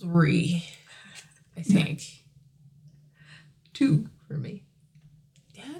Three, 0.00 0.64
I 1.56 1.62
think. 1.62 2.02
Two 3.72 4.08
for 4.28 4.34
me. 4.34 4.63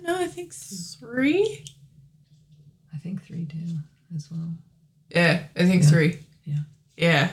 No, 0.04 0.14
I 0.16 0.26
think 0.26 0.52
three. 0.52 1.64
I 2.94 2.98
think 2.98 3.22
three 3.24 3.46
too 3.46 3.78
as 4.14 4.30
well. 4.30 4.50
Yeah, 5.08 5.44
I 5.56 5.64
think 5.64 5.82
Yeah. 5.82 5.88
three. 5.88 6.18
Yeah. 6.44 6.58
yeah. 6.96 7.30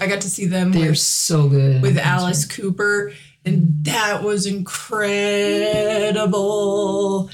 I 0.00 0.06
got 0.08 0.20
to 0.22 0.30
see 0.30 0.46
them 0.46 0.72
They're 0.72 0.90
with 0.90 0.98
so 0.98 1.48
good. 1.48 1.80
with 1.80 1.94
concert. 1.96 2.06
Alice 2.08 2.44
Cooper, 2.44 3.12
and 3.44 3.62
mm. 3.62 3.84
that 3.84 4.22
was 4.24 4.46
incredible. 4.46 7.30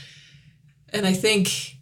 And 0.90 1.06
I 1.06 1.14
think 1.14 1.76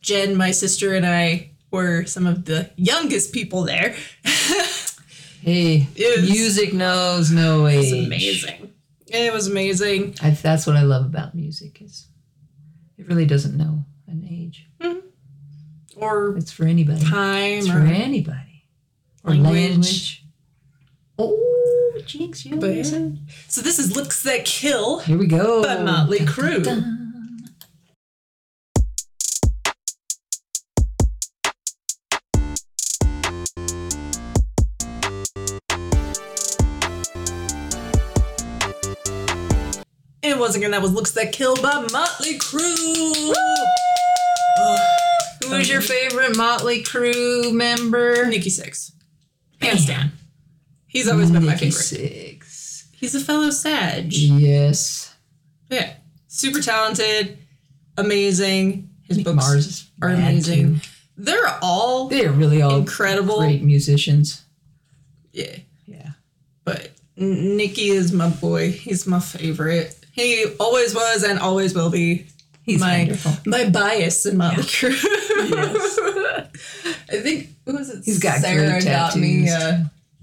Jen, 0.00 0.36
my 0.36 0.52
sister, 0.52 0.94
and 0.94 1.04
I 1.04 1.50
were 1.70 2.04
some 2.04 2.26
of 2.26 2.44
the 2.44 2.70
youngest 2.76 3.32
people 3.32 3.64
there. 3.64 3.96
Hey, 5.44 5.88
music 6.22 6.72
knows 6.72 7.30
no 7.30 7.66
age. 7.66 7.92
It 7.92 7.96
was 7.96 8.06
amazing. 8.06 8.72
It 9.08 9.30
was 9.30 9.46
amazing. 9.46 10.14
I, 10.22 10.30
that's 10.30 10.66
what 10.66 10.74
I 10.74 10.84
love 10.84 11.04
about 11.04 11.34
music 11.34 11.82
is 11.82 12.06
it 12.98 13.08
really 13.08 13.26
doesn't 13.26 13.56
know 13.56 13.84
an 14.06 14.26
age. 14.30 14.68
Mm-hmm. 14.80 14.98
Or 15.96 16.36
It's 16.36 16.50
for 16.52 16.64
anybody. 16.64 17.04
time 17.04 17.58
It's 17.58 17.68
for 17.68 17.78
or 17.78 17.82
anybody. 17.86 18.64
Or 19.24 19.30
Language. 19.34 19.52
language. 19.70 20.24
Oh, 21.18 22.00
jinx, 22.06 22.44
you 22.44 22.56
But 22.56 22.84
so 23.48 23.60
this 23.60 23.78
is 23.78 23.94
Looks 23.94 24.22
That 24.24 24.44
Kill 24.44 24.98
Here 25.00 25.16
we 25.16 25.26
go. 25.26 25.62
by 25.62 25.82
Motley 25.82 26.18
Crue. 26.20 27.03
Once 40.54 40.60
again, 40.62 40.70
that 40.70 40.82
was 40.82 40.92
Looks 40.92 41.10
That 41.10 41.32
Kill 41.32 41.56
by 41.56 41.84
Motley 41.90 42.38
Crue. 42.38 43.34
Oh, 44.56 44.86
Who 45.42 45.54
is 45.54 45.68
your 45.68 45.80
favorite 45.80 46.36
Motley 46.36 46.84
Crue 46.84 47.52
member? 47.52 48.24
Nikki 48.26 48.50
Sixx. 48.50 48.92
Hands 49.60 49.84
down. 49.84 50.12
He's 50.86 51.08
always 51.08 51.32
been 51.32 51.44
my 51.44 51.54
Nikki 51.54 51.72
favorite. 51.72 52.38
Sixx. 52.40 52.84
He's 52.92 53.16
a 53.16 53.20
fellow 53.20 53.50
Sag. 53.50 54.12
Yes. 54.12 55.16
Yeah. 55.70 55.94
Super 56.28 56.60
talented, 56.60 57.36
amazing. 57.98 58.90
His 59.08 59.18
Mick 59.18 59.24
books 59.24 59.36
Mars 59.36 59.90
are 60.02 60.10
amazing. 60.10 60.76
too. 60.76 60.86
They're 61.16 61.58
all 61.62 62.06
They're 62.06 62.30
really 62.30 62.62
all 62.62 62.76
incredible. 62.76 63.38
great 63.40 63.64
musicians. 63.64 64.44
Yeah. 65.32 65.56
Yeah. 65.86 66.10
But 66.64 66.92
Nikki 67.16 67.88
is 67.88 68.12
my 68.12 68.28
boy. 68.28 68.70
He's 68.70 69.04
my 69.04 69.18
favorite. 69.18 69.98
He 70.14 70.46
always 70.60 70.94
was 70.94 71.22
and 71.24 71.38
always 71.38 71.74
will 71.74 71.90
be 71.90 72.26
He's 72.62 72.80
my 72.80 72.98
wonderful. 73.00 73.32
my 73.46 73.68
bias 73.68 74.24
in 74.26 74.36
Motley 74.38 74.62
Crue. 74.62 74.92
Yes. 75.50 75.98
I 77.10 77.20
think 77.20 77.48
what 77.64 77.76
was 77.76 77.90
it? 77.90 78.04
He's 78.04 78.18
got 78.20 78.38
Sarah 78.40 78.80
got 78.82 79.16
me 79.16 79.48
a 79.48 79.56
uh, 79.58 79.78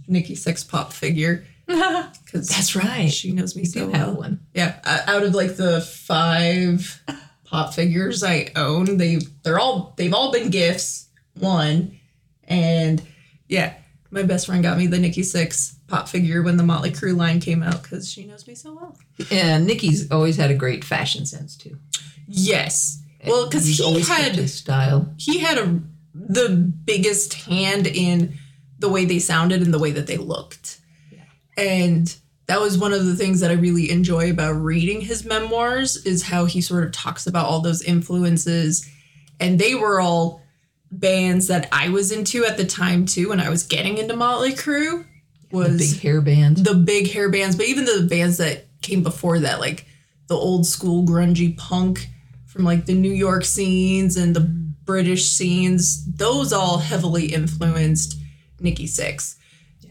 Nikki 0.07 0.35
Sixx 0.35 0.67
pop 0.67 0.91
figure 0.93 1.45
because 1.67 2.47
That's 2.49 2.75
right. 2.75 3.11
she 3.11 3.31
knows 3.31 3.55
me 3.55 3.63
You 3.63 3.67
so 3.69 3.87
well. 3.87 3.95
have 4.07 4.15
one. 4.15 4.39
Yeah, 4.53 4.79
out 4.85 5.23
of 5.23 5.35
like 5.35 5.55
the 5.57 5.81
five 5.81 7.01
pop 7.45 7.73
figures 7.73 8.23
I 8.23 8.49
own, 8.55 8.97
they 8.97 9.19
they're 9.43 9.59
all 9.59 9.93
they've 9.97 10.13
all 10.13 10.31
been 10.31 10.49
gifts. 10.49 11.07
One, 11.39 11.99
and 12.45 13.01
yeah, 13.47 13.73
my 14.11 14.23
best 14.23 14.45
friend 14.45 14.61
got 14.61 14.77
me 14.77 14.87
the 14.87 14.99
Nikki 14.99 15.21
Sixx 15.21 15.75
pop 15.87 16.07
figure 16.07 16.43
when 16.43 16.57
the 16.57 16.63
Motley 16.63 16.91
Crue 16.91 17.15
line 17.15 17.39
came 17.39 17.63
out 17.63 17.81
because 17.81 18.11
she 18.11 18.25
knows 18.25 18.45
me 18.45 18.55
so 18.55 18.73
well. 18.73 18.97
And 19.31 19.65
Nikki's 19.65 20.11
always 20.11 20.37
had 20.37 20.51
a 20.51 20.55
great 20.55 20.83
fashion 20.83 21.25
sense 21.25 21.55
too. 21.55 21.77
Yes, 22.27 23.01
well, 23.25 23.47
because 23.47 23.65
he 23.65 23.83
always 23.83 24.07
had 24.07 24.49
style. 24.49 25.13
he 25.17 25.39
had 25.39 25.57
a 25.57 25.79
the 26.13 26.49
biggest 26.49 27.33
hand 27.33 27.87
in 27.87 28.37
the 28.79 28.89
way 28.89 29.05
they 29.05 29.19
sounded 29.19 29.61
and 29.61 29.73
the 29.73 29.79
way 29.79 29.91
that 29.91 30.07
they 30.07 30.17
looked. 30.17 30.79
Yeah. 31.11 31.23
And 31.57 32.15
that 32.47 32.59
was 32.59 32.77
one 32.77 32.91
of 32.91 33.05
the 33.05 33.15
things 33.15 33.39
that 33.39 33.51
I 33.51 33.55
really 33.55 33.89
enjoy 33.89 34.31
about 34.31 34.53
reading 34.53 35.01
his 35.01 35.23
memoirs 35.23 36.05
is 36.05 36.23
how 36.23 36.45
he 36.45 36.59
sort 36.59 36.83
of 36.83 36.91
talks 36.91 37.27
about 37.27 37.45
all 37.45 37.61
those 37.61 37.81
influences 37.81 38.89
and 39.39 39.57
they 39.57 39.75
were 39.75 39.99
all 39.99 40.40
bands 40.91 41.47
that 41.47 41.67
I 41.71 41.89
was 41.89 42.11
into 42.11 42.45
at 42.45 42.57
the 42.57 42.65
time 42.65 43.05
too 43.05 43.29
when 43.29 43.39
I 43.39 43.49
was 43.49 43.63
getting 43.63 43.97
into 43.97 44.15
Motley 44.15 44.53
Crue 44.53 45.05
was 45.51 45.77
The 45.77 45.95
big 45.95 46.01
hair 46.01 46.21
bands. 46.21 46.63
the 46.63 46.73
big 46.75 47.11
hair 47.11 47.29
bands, 47.29 47.55
but 47.55 47.65
even 47.67 47.85
the 47.85 48.07
bands 48.09 48.37
that 48.37 48.67
came 48.81 49.03
before 49.03 49.39
that, 49.39 49.59
like 49.59 49.85
the 50.27 50.35
old 50.35 50.65
school 50.65 51.05
grungy 51.05 51.57
punk 51.57 52.07
from 52.45 52.63
like 52.65 52.85
the 52.85 52.93
New 52.93 53.11
York 53.11 53.45
scenes 53.45 54.17
and 54.17 54.35
the 54.35 54.41
British 54.41 55.29
scenes, 55.29 56.05
those 56.05 56.51
all 56.51 56.79
heavily 56.79 57.27
influenced 57.27 58.17
Nikki 58.59 58.85
Sixx. 58.85 59.37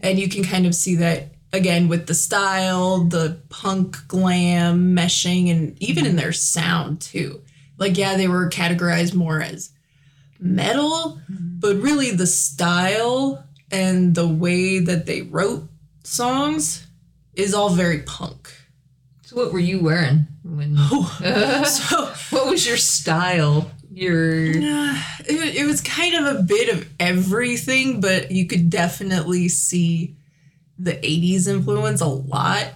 And 0.01 0.19
you 0.19 0.29
can 0.29 0.43
kind 0.43 0.65
of 0.65 0.75
see 0.75 0.95
that 0.95 1.33
again 1.53 1.87
with 1.87 2.07
the 2.07 2.13
style, 2.13 2.99
the 3.03 3.39
punk 3.49 3.97
glam 4.07 4.95
meshing, 4.95 5.49
and 5.49 5.81
even 5.81 6.05
in 6.05 6.15
their 6.15 6.31
sound 6.33 7.01
too. 7.01 7.41
Like, 7.77 7.97
yeah, 7.97 8.15
they 8.17 8.27
were 8.27 8.49
categorized 8.49 9.13
more 9.15 9.41
as 9.41 9.71
metal, 10.41 11.21
but 11.29 11.77
really 11.77 12.11
the 12.11 12.27
style 12.27 13.45
and 13.71 14.15
the 14.15 14.27
way 14.27 14.79
that 14.79 15.05
they 15.05 15.21
wrote 15.21 15.69
songs 16.03 16.87
is 17.33 17.53
all 17.53 17.69
very 17.69 17.99
punk. 17.99 18.51
So 19.21 19.37
what 19.37 19.53
were 19.53 19.59
you 19.59 19.79
wearing 19.79 20.27
when? 20.43 20.75
Oh, 20.77 21.63
so 21.65 22.35
what 22.35 22.47
was 22.47 22.67
your 22.67 22.77
style? 22.77 23.71
Your 23.89 24.45
it, 24.45 25.55
it 25.55 25.65
was 25.65 25.81
kind 25.81 26.15
of 26.15 26.35
a 26.35 26.43
bit 26.43 26.69
of 26.69 26.89
everything, 26.99 28.01
but 28.01 28.31
you 28.31 28.47
could 28.47 28.69
definitely 28.69 29.47
see 29.47 30.17
the 30.77 30.93
80s 30.93 31.47
influence 31.47 32.01
a 32.01 32.07
lot 32.07 32.73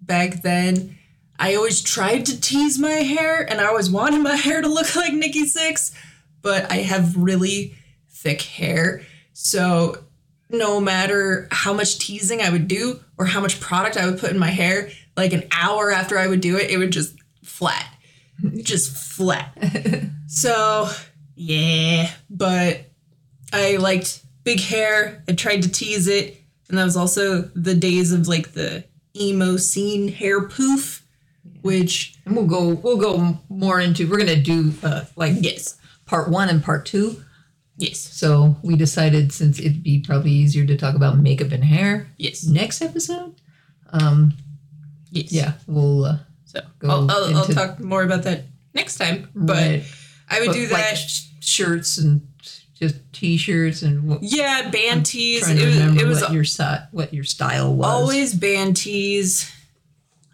back 0.00 0.42
then. 0.42 0.98
I 1.38 1.56
always 1.56 1.82
tried 1.82 2.26
to 2.26 2.40
tease 2.40 2.78
my 2.78 2.90
hair 2.90 3.42
and 3.42 3.60
I 3.60 3.66
always 3.66 3.90
wanted 3.90 4.22
my 4.22 4.36
hair 4.46 4.62
to 4.62 4.68
look 4.68 4.94
like 4.94 5.12
Nikki 5.12 5.44
Sixx, 5.44 5.92
but 6.42 6.70
I 6.70 6.76
have 6.76 7.16
really 7.16 7.74
thick 8.10 8.42
hair. 8.42 9.02
So 9.32 10.04
no 10.50 10.80
matter 10.80 11.48
how 11.50 11.72
much 11.72 11.98
teasing 11.98 12.42
I 12.42 12.50
would 12.50 12.68
do 12.68 13.00
or 13.18 13.24
how 13.24 13.40
much 13.40 13.60
product 13.60 13.96
I 13.96 14.06
would 14.06 14.18
put 14.18 14.30
in 14.30 14.38
my 14.38 14.50
hair, 14.50 14.90
like 15.16 15.32
an 15.32 15.44
hour 15.52 15.90
after 15.90 16.18
I 16.18 16.26
would 16.26 16.40
do 16.40 16.56
it, 16.56 16.70
it 16.70 16.78
would 16.78 16.92
just 16.92 17.14
flat. 17.42 17.86
Just 18.62 18.96
flat. 18.96 19.56
So, 20.34 20.88
yeah, 21.34 22.10
but 22.30 22.86
I 23.52 23.76
liked 23.76 24.22
big 24.44 24.60
hair. 24.60 25.22
I 25.28 25.32
tried 25.32 25.62
to 25.64 25.70
tease 25.70 26.08
it, 26.08 26.40
and 26.70 26.78
that 26.78 26.84
was 26.84 26.96
also 26.96 27.42
the 27.54 27.74
days 27.74 28.12
of 28.12 28.26
like 28.28 28.52
the 28.52 28.84
emo 29.14 29.58
scene 29.58 30.08
hair 30.08 30.48
poof, 30.48 31.06
which 31.60 32.14
and 32.24 32.34
we'll 32.34 32.46
go 32.46 32.68
we'll 32.68 32.96
go 32.96 33.38
more 33.50 33.78
into 33.78 34.08
we're 34.08 34.16
gonna 34.16 34.40
do 34.40 34.72
uh, 34.82 35.04
like 35.16 35.34
yes, 35.40 35.78
part 36.12 36.28
one 36.28 36.48
and 36.50 36.62
part 36.62 36.84
two. 36.84 37.22
yes, 37.78 37.98
So 37.98 38.54
we 38.62 38.76
decided 38.76 39.32
since 39.32 39.58
it'd 39.58 39.82
be 39.82 40.00
probably 40.00 40.30
easier 40.30 40.66
to 40.66 40.76
talk 40.76 40.94
about 40.94 41.16
makeup 41.18 41.52
and 41.52 41.64
hair 41.64 42.06
yes, 42.18 42.44
next 42.44 42.82
episode. 42.82 43.34
Um, 43.94 44.34
yes. 45.10 45.32
yeah, 45.32 45.52
we'll 45.66 46.04
uh, 46.04 46.18
So 46.44 46.60
Go 46.80 46.90
I'll, 46.90 47.10
I'll, 47.10 47.36
I'll 47.38 47.44
talk 47.46 47.80
more 47.80 48.02
about 48.02 48.24
that 48.24 48.44
next 48.74 48.98
time. 48.98 49.30
But 49.34 49.56
right. 49.56 49.84
I 50.28 50.40
would 50.40 50.48
But, 50.48 50.52
do 50.54 50.62
like, 50.68 50.84
that. 50.84 50.96
sh- 50.98 51.28
shirts 51.40 51.96
and 51.98 52.20
just 52.74 52.96
t-shirts 53.14 53.80
and 53.82 54.06
what, 54.08 54.22
yeah, 54.22 54.68
band 54.70 55.06
tees. 55.06 55.40
trying 55.44 55.56
to 55.56 55.62
It 55.62 55.66
was, 55.94 56.02
it 56.02 56.06
was 56.06 56.20
what 56.22 56.32
your 56.32 56.44
si- 56.44 56.84
what 56.90 57.14
your 57.14 57.24
style 57.24 57.74
was. 57.74 57.86
always 57.88 58.34
band 58.34 58.76
tees, 58.76 59.50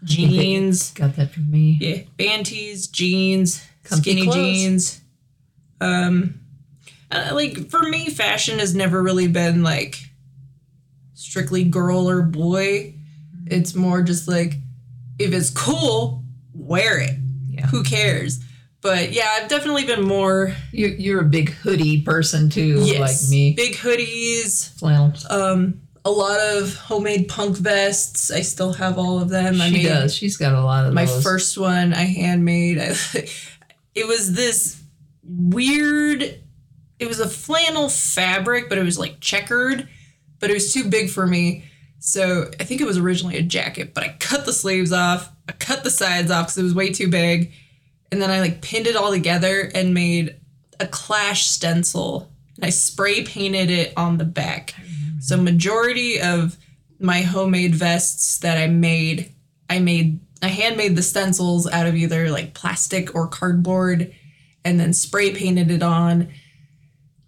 I 0.01 0.05
think 0.07 0.29
they 0.31 0.37
jeans. 0.37 0.91
Got 0.91 1.15
that 1.15 1.31
from 1.31 1.49
me. 1.51 1.77
Yeah, 1.79 2.01
band 2.17 2.47
tees, 2.47 2.87
jeans, 2.87 3.63
Comfy 3.83 4.01
skinny 4.01 4.23
clothes. 4.23 4.35
jeans. 4.35 5.01
Um, 5.81 6.41
uh, 7.11 7.31
like 7.33 7.69
for 7.69 7.81
me, 7.81 8.09
fashion 8.09 8.59
has 8.59 8.75
never 8.75 9.01
really 9.01 9.27
been 9.27 9.63
like 9.63 9.97
strictly 11.13 11.63
girl 11.63 12.09
or 12.09 12.21
boy. 12.21 12.95
It's 13.47 13.73
more 13.75 14.01
just 14.03 14.27
like 14.27 14.55
if 15.17 15.33
it's 15.33 15.49
cool, 15.49 16.23
wear 16.53 16.99
it. 16.99 17.15
Yeah. 17.47 17.67
Who 17.67 17.83
cares? 17.83 18.39
But 18.81 19.11
yeah, 19.11 19.27
I've 19.33 19.49
definitely 19.49 19.85
been 19.85 20.03
more 20.03 20.55
You 20.71 20.87
you're 20.87 21.21
a 21.21 21.25
big 21.25 21.49
hoodie 21.49 22.01
person 22.01 22.49
too, 22.49 22.81
yes, 22.83 23.23
like 23.23 23.29
me. 23.31 23.53
big 23.53 23.73
hoodies. 23.75 24.69
Flannel. 24.79 25.13
Um, 25.29 25.81
a 26.05 26.11
lot 26.11 26.39
of 26.39 26.75
homemade 26.75 27.27
punk 27.27 27.57
vests. 27.57 28.31
I 28.31 28.41
still 28.41 28.71
have 28.73 28.97
all 28.97 29.19
of 29.19 29.29
them. 29.29 29.59
I 29.59 29.67
she 29.67 29.73
made 29.73 29.83
does. 29.83 30.15
She's 30.15 30.37
got 30.37 30.53
a 30.53 30.61
lot 30.61 30.85
of 30.85 30.93
my 30.93 31.05
those. 31.05 31.21
first 31.23 31.57
one 31.57 31.93
I 31.93 32.05
handmade. 32.05 32.79
I, 32.79 32.95
it 33.95 34.07
was 34.07 34.33
this 34.33 34.78
weird. 35.29 36.23
It 36.99 37.07
was 37.07 37.19
a 37.19 37.29
flannel 37.29 37.89
fabric, 37.89 38.67
but 38.67 38.77
it 38.77 38.83
was 38.83 38.99
like 38.99 39.19
checkered. 39.19 39.87
But 40.39 40.49
it 40.49 40.53
was 40.53 40.73
too 40.73 40.89
big 40.89 41.09
for 41.09 41.27
me, 41.27 41.65
so 41.99 42.49
I 42.59 42.63
think 42.63 42.79
it 42.79 42.87
was 42.87 42.97
originally 42.97 43.37
a 43.37 43.41
jacket. 43.41 43.93
But 43.93 44.05
I 44.05 44.15
cut 44.19 44.45
the 44.45 44.53
sleeves 44.53 44.93
off. 44.93 45.29
I 45.49 45.51
cut 45.51 45.83
the 45.83 45.91
sides 45.91 46.31
off 46.31 46.45
because 46.45 46.57
it 46.57 46.63
was 46.63 46.73
way 46.73 46.93
too 46.93 47.09
big, 47.09 47.51
and 48.11 48.21
then 48.21 48.31
I 48.31 48.39
like 48.39 48.61
pinned 48.61 48.87
it 48.87 48.95
all 48.95 49.11
together 49.11 49.69
and 49.75 49.93
made 49.93 50.37
a 50.79 50.87
Clash 50.87 51.47
stencil. 51.47 52.31
And 52.55 52.65
I 52.65 52.69
spray 52.69 53.23
painted 53.23 53.69
it 53.69 53.93
on 53.97 54.17
the 54.17 54.25
back. 54.25 54.75
So 55.19 55.35
majority 55.35 56.21
of 56.21 56.57
my 56.99 57.21
homemade 57.21 57.75
vests 57.75 58.37
that 58.39 58.57
I 58.57 58.67
made, 58.67 59.33
I 59.69 59.79
made 59.79 60.19
I 60.41 60.47
handmade 60.47 60.95
the 60.95 61.01
stencils 61.01 61.69
out 61.69 61.85
of 61.85 61.95
either 61.95 62.29
like 62.29 62.53
plastic 62.53 63.13
or 63.13 63.27
cardboard 63.27 64.13
and 64.65 64.79
then 64.79 64.93
spray 64.93 65.31
painted 65.33 65.71
it 65.71 65.83
on. 65.83 66.29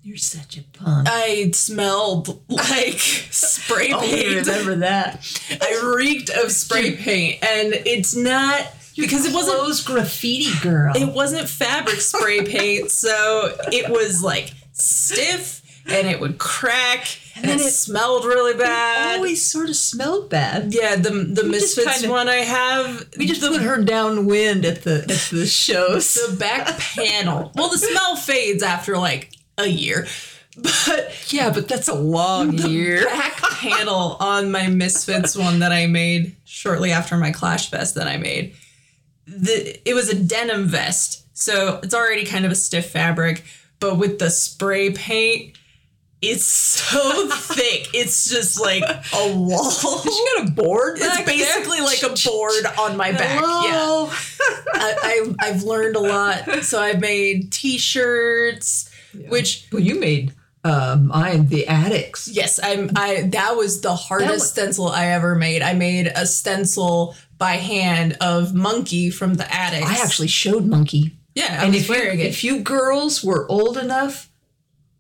You're 0.03 0.17
such 0.17 0.57
a 0.57 0.63
punk. 0.63 1.07
I 1.09 1.51
smelled 1.51 2.41
like 2.49 2.97
spray 2.99 3.91
Oh, 3.93 3.99
I 3.99 4.05
paint. 4.07 4.47
remember 4.47 4.75
that. 4.77 5.41
I 5.61 5.93
reeked 5.95 6.29
of 6.31 6.51
spray 6.51 6.95
paint 6.95 7.43
and 7.43 7.73
it's 7.85 8.15
not 8.15 8.67
because 8.97 9.25
it 9.25 9.33
wasn't 9.33 9.59
Clothes 9.59 9.81
graffiti 9.83 10.51
girl. 10.61 10.93
it 10.95 11.13
wasn't 11.13 11.47
fabric 11.47 12.01
spray 12.01 12.43
paint, 12.43 12.89
so 12.91 13.55
it 13.71 13.89
was 13.89 14.21
like 14.23 14.53
stiff 14.73 15.60
and 15.87 16.07
it 16.07 16.19
would 16.19 16.37
crack 16.37 17.05
and, 17.35 17.45
then 17.45 17.59
it, 17.59 17.65
it- 17.65 17.71
smelled 17.71 18.25
really 18.25 18.53
bad. 18.57 19.15
always 19.17 19.43
sort 19.45 19.69
of 19.69 19.75
smelled 19.75 20.29
bad. 20.29 20.73
yeah, 20.73 20.95
the 20.95 21.09
the 21.09 21.43
We 21.43 21.49
Misfits 21.49 21.99
kinda- 22.01 22.09
one 22.09 22.29
I 22.29 22.37
have. 22.37 23.07
We 23.17 23.25
just 23.25 23.41
the, 23.41 23.49
put 23.49 23.61
her 23.61 23.81
downwind 23.83 24.65
at 24.65 24.83
the 24.83 25.01
at 25.03 25.29
the 25.31 25.45
shows. 25.65 26.13
the 26.13 26.35
back 26.37 26.67
panel. 26.79 27.51
Well, 27.55 27.69
the 27.69 27.77
smell 27.77 28.15
fades 28.15 28.63
after 28.63 28.97
like 28.97 29.31
a 29.57 29.67
year, 29.67 30.07
but 30.57 31.31
yeah, 31.33 31.49
but 31.51 31.67
that's 31.67 31.87
a 31.87 31.93
long 31.95 32.53
year. 32.53 33.05
back 33.05 33.37
panel 33.41 34.17
on 34.19 34.51
my 34.51 34.67
Misfits 34.67 35.35
one 35.35 35.59
that 35.59 35.71
I 35.71 35.87
made 35.87 36.35
shortly 36.45 36.91
after 36.91 37.17
my 37.17 37.31
Clash 37.31 37.69
vest 37.69 37.95
that 37.95 38.07
I 38.07 38.17
made. 38.17 38.55
The 39.27 39.79
it 39.89 39.93
was 39.93 40.09
a 40.09 40.15
denim 40.15 40.65
vest, 40.67 41.25
so 41.37 41.79
it's 41.83 41.93
already 41.93 42.25
kind 42.25 42.45
of 42.45 42.51
a 42.51 42.55
stiff 42.55 42.89
fabric, 42.91 43.43
but 43.79 43.95
with 43.97 44.19
the 44.19 44.29
spray 44.29 44.91
paint, 44.91 45.57
it's 46.21 46.45
so 46.45 47.27
thick. 47.29 47.87
It's 47.93 48.29
just 48.29 48.59
like 48.61 48.83
a 49.13 49.35
wall. 49.35 49.71
She 49.71 50.25
got 50.37 50.47
a 50.47 50.51
board. 50.51 50.97
It's 50.97 51.07
back 51.07 51.25
there? 51.25 51.35
basically 51.37 51.79
like 51.81 52.03
a 52.03 52.09
board 52.29 52.65
on 52.77 52.95
my 52.97 53.11
back. 53.11 53.41
Yeah. 53.41 53.47
Hello? 53.47 54.09
I, 54.73 54.95
I, 55.39 55.47
I've 55.47 55.63
learned 55.63 55.95
a 55.95 55.99
lot. 55.99 56.63
So 56.63 56.79
I've 56.81 56.99
made 56.99 57.51
t-shirts, 57.51 58.89
which 59.29 59.67
Well, 59.71 59.81
you 59.81 59.99
made 59.99 60.33
uh, 60.63 60.97
mine 61.01 61.47
the 61.47 61.67
Adicts. 61.67 62.27
yes, 62.27 62.59
I'm 62.61 62.91
I 62.95 63.23
that 63.31 63.55
was 63.57 63.81
the 63.81 63.95
hardest 63.95 64.31
was- 64.31 64.49
stencil 64.51 64.87
I 64.89 65.07
ever 65.07 65.35
made. 65.35 65.61
I 65.61 65.73
made 65.73 66.07
a 66.15 66.25
stencil 66.27 67.15
by 67.39 67.53
hand 67.53 68.15
of 68.21 68.53
Monkey 68.53 69.09
from 69.09 69.33
the 69.35 69.51
Adicts. 69.51 69.87
I 69.89 70.03
actually 70.03 70.27
showed 70.27 70.65
Monkey. 70.67 71.17
yeah, 71.33 71.57
I 71.61 71.65
and 71.65 71.73
was 71.73 71.81
if 71.83 71.89
you, 71.89 71.95
wearing 71.95 72.19
it. 72.19 72.27
if 72.27 72.43
you 72.43 72.59
girls 72.59 73.23
were 73.23 73.49
old 73.49 73.77
enough, 73.77 74.29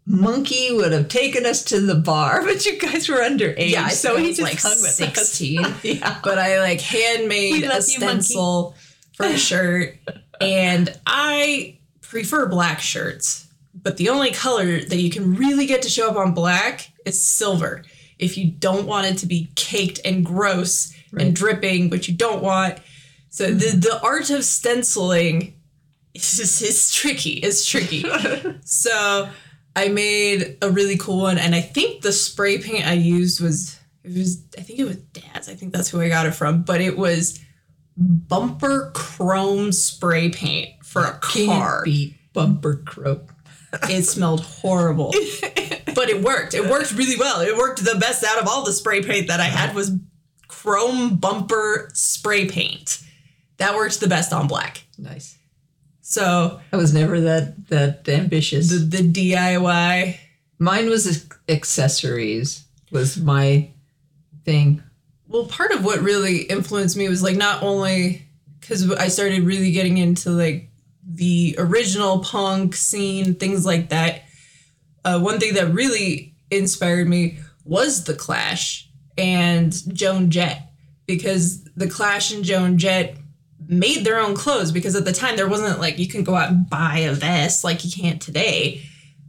Monkey 0.05 0.71
would 0.71 0.91
have 0.91 1.07
taken 1.07 1.45
us 1.45 1.63
to 1.65 1.79
the 1.79 1.95
bar, 1.95 2.41
but 2.45 2.65
you 2.65 2.77
guys 2.79 3.07
were 3.07 3.17
underage. 3.17 3.69
yeah, 3.69 3.87
so 3.89 4.17
he 4.17 4.29
just 4.29 4.41
like 4.41 4.59
hung 4.59 4.81
with 4.81 4.91
sixteen. 4.91 5.63
Yeah. 5.83 6.19
but 6.23 6.37
I 6.37 6.59
like 6.59 6.81
handmade 6.81 7.63
a 7.63 7.69
love 7.69 7.75
you, 7.77 7.81
stencil 7.81 8.75
for 9.13 9.25
a 9.25 9.37
shirt, 9.37 9.97
and 10.39 10.97
I 11.05 11.77
prefer 12.01 12.47
black 12.47 12.79
shirts. 12.79 13.47
But 13.73 13.97
the 13.97 14.09
only 14.09 14.31
color 14.31 14.79
that 14.81 14.97
you 14.97 15.09
can 15.09 15.35
really 15.35 15.65
get 15.65 15.81
to 15.83 15.89
show 15.89 16.09
up 16.09 16.17
on 16.17 16.33
black 16.33 16.91
is 17.05 17.23
silver. 17.23 17.83
If 18.19 18.37
you 18.37 18.51
don't 18.51 18.85
want 18.85 19.07
it 19.07 19.17
to 19.19 19.25
be 19.25 19.49
caked 19.55 19.99
and 20.03 20.25
gross 20.25 20.93
Right. 21.11 21.25
and 21.27 21.35
dripping, 21.35 21.89
which 21.89 22.07
you 22.07 22.15
don't 22.15 22.41
want. 22.41 22.77
So 23.29 23.53
the 23.53 23.65
mm-hmm. 23.65 23.79
the 23.81 24.01
art 24.01 24.29
of 24.29 24.45
stenciling 24.45 25.55
is 26.13 26.61
it's 26.61 26.95
tricky. 26.95 27.31
It's 27.31 27.65
tricky. 27.65 28.05
so 28.63 29.29
I 29.75 29.87
made 29.87 30.57
a 30.61 30.69
really 30.69 30.97
cool 30.97 31.21
one, 31.21 31.37
and 31.37 31.55
I 31.55 31.61
think 31.61 32.01
the 32.01 32.11
spray 32.11 32.57
paint 32.59 32.85
I 32.85 32.93
used 32.93 33.41
was 33.41 33.79
it 34.03 34.17
was 34.17 34.43
I 34.57 34.61
think 34.61 34.79
it 34.79 34.85
was 34.85 34.97
Dad's. 34.97 35.49
I 35.49 35.55
think 35.55 35.73
that's 35.73 35.89
who 35.89 36.01
I 36.01 36.09
got 36.09 36.25
it 36.25 36.35
from. 36.35 36.63
But 36.63 36.81
it 36.81 36.97
was 36.97 37.39
bumper 37.97 38.91
chrome 38.93 39.71
spray 39.71 40.29
paint 40.29 40.83
for 40.83 41.01
a 41.01 41.13
car. 41.19 41.83
Can't 41.83 41.85
beat 41.85 42.15
bumper 42.33 42.77
croak. 42.85 43.33
It 43.89 44.03
smelled 44.03 44.41
horrible, 44.41 45.11
but 45.95 46.09
it 46.09 46.21
worked. 46.21 46.53
It 46.53 46.69
worked 46.69 46.91
really 46.91 47.15
well. 47.17 47.39
It 47.39 47.55
worked 47.55 47.83
the 47.83 47.97
best 47.99 48.23
out 48.25 48.41
of 48.41 48.47
all 48.47 48.65
the 48.65 48.73
spray 48.73 49.01
paint 49.01 49.27
that 49.27 49.39
I 49.39 49.45
had 49.45 49.73
was 49.73 49.91
chrome 50.49 51.15
bumper 51.15 51.89
spray 51.93 52.49
paint. 52.49 53.01
That 53.57 53.75
worked 53.75 54.01
the 54.01 54.07
best 54.07 54.33
on 54.33 54.47
black. 54.47 54.83
Nice. 54.97 55.37
So 56.11 56.59
I 56.73 56.75
was 56.75 56.93
never 56.93 57.21
that 57.21 57.69
that 57.69 58.09
ambitious. 58.09 58.69
the 58.69 58.79
the 58.79 59.31
DIY. 59.31 60.17
Mine 60.59 60.89
was 60.89 61.25
accessories 61.47 62.65
was 62.91 63.17
my 63.17 63.69
thing. 64.43 64.83
well, 65.29 65.45
part 65.45 65.71
of 65.71 65.85
what 65.85 66.01
really 66.01 66.39
influenced 66.39 66.97
me 66.97 67.07
was 67.07 67.23
like 67.23 67.37
not 67.37 67.63
only 67.63 68.27
because 68.59 68.91
I 68.91 69.07
started 69.07 69.43
really 69.43 69.71
getting 69.71 69.97
into 69.97 70.31
like 70.31 70.69
the 71.07 71.55
original 71.57 72.19
punk 72.19 72.75
scene, 72.75 73.35
things 73.35 73.65
like 73.65 73.87
that. 73.89 74.23
Uh, 75.05 75.17
one 75.21 75.39
thing 75.39 75.53
that 75.53 75.73
really 75.73 76.35
inspired 76.51 77.07
me 77.07 77.39
was 77.63 78.03
the 78.03 78.15
Clash 78.15 78.89
and 79.17 79.71
Joan 79.95 80.29
Jett 80.29 80.73
because 81.05 81.63
the 81.77 81.89
Clash 81.89 82.33
and 82.33 82.43
Joan 82.43 82.77
Jett 82.77 83.15
made 83.71 84.03
their 84.03 84.19
own 84.19 84.35
clothes 84.35 84.71
because 84.71 84.95
at 84.95 85.05
the 85.05 85.13
time 85.13 85.37
there 85.37 85.47
wasn't 85.47 85.79
like 85.79 85.97
you 85.97 86.07
can 86.07 86.23
go 86.23 86.35
out 86.35 86.49
and 86.49 86.69
buy 86.69 86.97
a 86.97 87.13
vest 87.13 87.63
like 87.63 87.85
you 87.85 87.91
can't 87.91 88.21
today. 88.21 88.81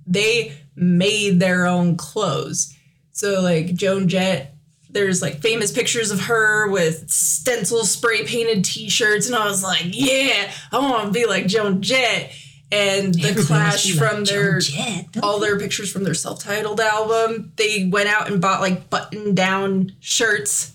They 0.04 0.52
made 0.74 1.38
their 1.38 1.66
own 1.66 1.96
clothes. 1.96 2.76
So 3.12 3.40
like 3.40 3.72
Joan 3.74 4.08
Jett, 4.08 4.56
there's 4.90 5.22
like 5.22 5.40
famous 5.40 5.70
pictures 5.70 6.10
of 6.10 6.22
her 6.22 6.68
with 6.68 7.08
stencil 7.08 7.84
spray 7.84 8.24
painted 8.24 8.64
t-shirts 8.64 9.28
and 9.28 9.36
I 9.36 9.44
was 9.44 9.62
like, 9.62 9.84
yeah, 9.84 10.50
I 10.72 10.78
want 10.78 11.06
to 11.06 11.12
be 11.12 11.24
like 11.24 11.46
Joan 11.46 11.80
Jett. 11.80 12.32
And 12.72 13.14
the 13.14 13.28
Everybody 13.28 13.46
Clash 13.46 13.84
be 13.84 14.00
like 14.00 14.10
from 14.10 14.24
their 14.24 14.58
Jett, 14.58 15.18
all 15.22 15.38
their 15.38 15.58
pictures 15.58 15.92
from 15.92 16.04
their 16.04 16.14
self-titled 16.14 16.80
album, 16.80 17.52
they 17.56 17.84
went 17.84 18.08
out 18.08 18.30
and 18.30 18.40
bought 18.40 18.62
like 18.62 18.88
button-down 18.88 19.92
shirts 20.00 20.72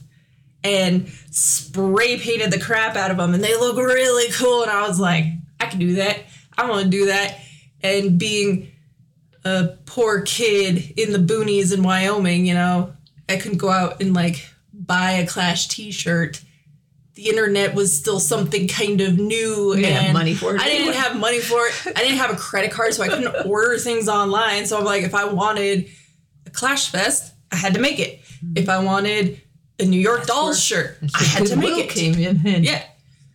and 0.67 1.07
spray 1.31 2.19
painted 2.19 2.51
the 2.51 2.59
crap 2.59 2.95
out 2.95 3.09
of 3.09 3.17
them 3.17 3.33
and 3.33 3.43
they 3.43 3.55
look 3.55 3.77
really 3.77 4.29
cool 4.33 4.63
and 4.63 4.71
I 4.71 4.87
was 4.87 4.99
like, 4.99 5.25
I 5.59 5.65
can 5.67 5.79
do 5.79 5.95
that. 5.95 6.19
I 6.57 6.69
want 6.69 6.83
to 6.83 6.89
do 6.89 7.05
that. 7.07 7.39
And 7.81 8.19
being 8.19 8.71
a 9.45 9.77
poor 9.85 10.21
kid 10.21 10.93
in 10.97 11.13
the 11.13 11.19
boonies 11.19 11.73
in 11.73 11.83
Wyoming, 11.83 12.45
you 12.45 12.53
know, 12.53 12.93
I 13.29 13.37
couldn't 13.37 13.59
go 13.59 13.69
out 13.69 14.01
and 14.01 14.13
like 14.13 14.45
buy 14.73 15.11
a 15.11 15.27
Clash 15.27 15.67
t-shirt. 15.69 16.41
The 17.13 17.29
internet 17.29 17.73
was 17.73 17.97
still 17.97 18.19
something 18.19 18.67
kind 18.67 19.01
of 19.01 19.17
new 19.17 19.71
have 19.71 19.83
and 19.85 20.13
money 20.13 20.35
for 20.35 20.55
it 20.55 20.61
I 20.61 20.65
didn't 20.65 20.93
have 20.93 21.17
money 21.17 21.39
for 21.39 21.65
it. 21.65 21.73
I 21.95 22.03
didn't 22.03 22.17
have 22.17 22.31
a 22.31 22.35
credit 22.35 22.71
card, 22.71 22.93
so 22.93 23.03
I 23.03 23.07
couldn't 23.07 23.45
order 23.47 23.77
things 23.77 24.07
online. 24.07 24.65
So 24.65 24.77
I'm 24.77 24.85
like, 24.85 25.03
if 25.03 25.15
I 25.15 25.25
wanted 25.25 25.87
a 26.45 26.51
Clash 26.51 26.91
Fest, 26.91 27.33
I 27.51 27.55
had 27.55 27.73
to 27.73 27.79
make 27.79 27.99
it. 27.99 28.21
If 28.55 28.69
I 28.69 28.83
wanted 28.83 29.41
a 29.79 29.85
New 29.85 29.99
York 29.99 30.25
Dolls 30.25 30.61
shirt, 30.63 30.97
I 31.15 31.23
had 31.23 31.45
to 31.47 31.55
make 31.55 31.77
it. 31.77 31.89
came 31.89 32.13
in 32.15 32.41
and 32.47 32.65
Yeah. 32.65 32.83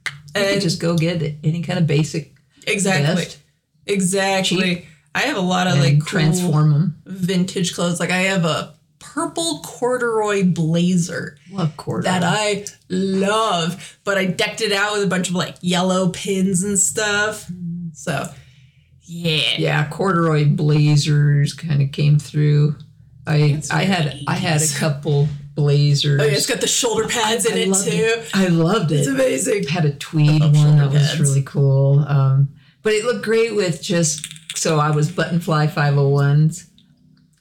you 0.07 0.12
could 0.35 0.42
And 0.42 0.61
just 0.61 0.81
go 0.81 0.96
get 0.96 1.22
any 1.44 1.62
kind 1.62 1.78
of 1.78 1.87
basic 1.87 2.35
exactly. 2.66 3.14
vest 3.24 3.38
Exactly. 3.87 4.87
I 5.14 5.20
have 5.22 5.37
a 5.37 5.40
lot 5.40 5.66
of 5.66 5.78
like 5.78 5.98
cool 6.00 6.07
transform 6.07 6.70
them. 6.72 7.02
vintage 7.05 7.74
clothes. 7.74 8.00
Like 8.00 8.11
I 8.11 8.18
have 8.22 8.44
a 8.44 8.74
purple 8.98 9.61
corduroy 9.64 10.44
blazer 10.44 11.37
Love 11.50 11.76
quarter. 11.76 12.05
that 12.05 12.22
I 12.24 12.64
love, 12.88 13.98
but 14.05 14.16
I 14.16 14.24
decked 14.26 14.61
it 14.62 14.72
out 14.72 14.94
with 14.94 15.02
a 15.02 15.07
bunch 15.09 15.28
of 15.28 15.35
like 15.35 15.57
yellow 15.61 16.09
pins 16.11 16.62
and 16.62 16.78
stuff. 16.78 17.50
So, 17.92 18.26
yeah. 19.02 19.55
yeah, 19.59 19.88
corduroy 19.90 20.46
blazers 20.46 21.52
kind 21.52 21.83
of 21.83 21.92
came 21.92 22.18
through. 22.18 22.76
I 23.26 23.61
I 23.70 23.83
had 23.85 24.18
I 24.26 24.35
had 24.35 24.62
a 24.62 24.68
couple 24.78 25.28
blazers. 25.54 26.20
Oh, 26.20 26.24
yeah, 26.24 26.32
it's 26.32 26.46
got 26.46 26.60
the 26.60 26.66
shoulder 26.66 27.06
pads 27.08 27.44
in 27.46 27.54
I 27.54 27.56
it 27.60 27.74
too. 27.84 28.22
I 28.34 28.46
loved 28.48 28.92
it. 28.92 28.96
It's 29.00 29.08
it. 29.08 29.14
amazing. 29.14 29.66
Had 29.68 29.84
a 29.84 29.92
tweed 29.94 30.40
one 30.40 30.52
that 30.52 30.78
shoulder 30.78 30.88
was 30.98 31.20
really 31.20 31.42
cool. 31.42 32.00
Um, 32.00 32.48
but 32.82 32.92
it 32.94 33.04
looked 33.04 33.24
great 33.24 33.54
with 33.54 33.82
just 33.82 34.26
so 34.56 34.78
I 34.78 34.90
was 34.90 35.10
button 35.10 35.40
fly 35.40 35.66
501s, 35.66 36.66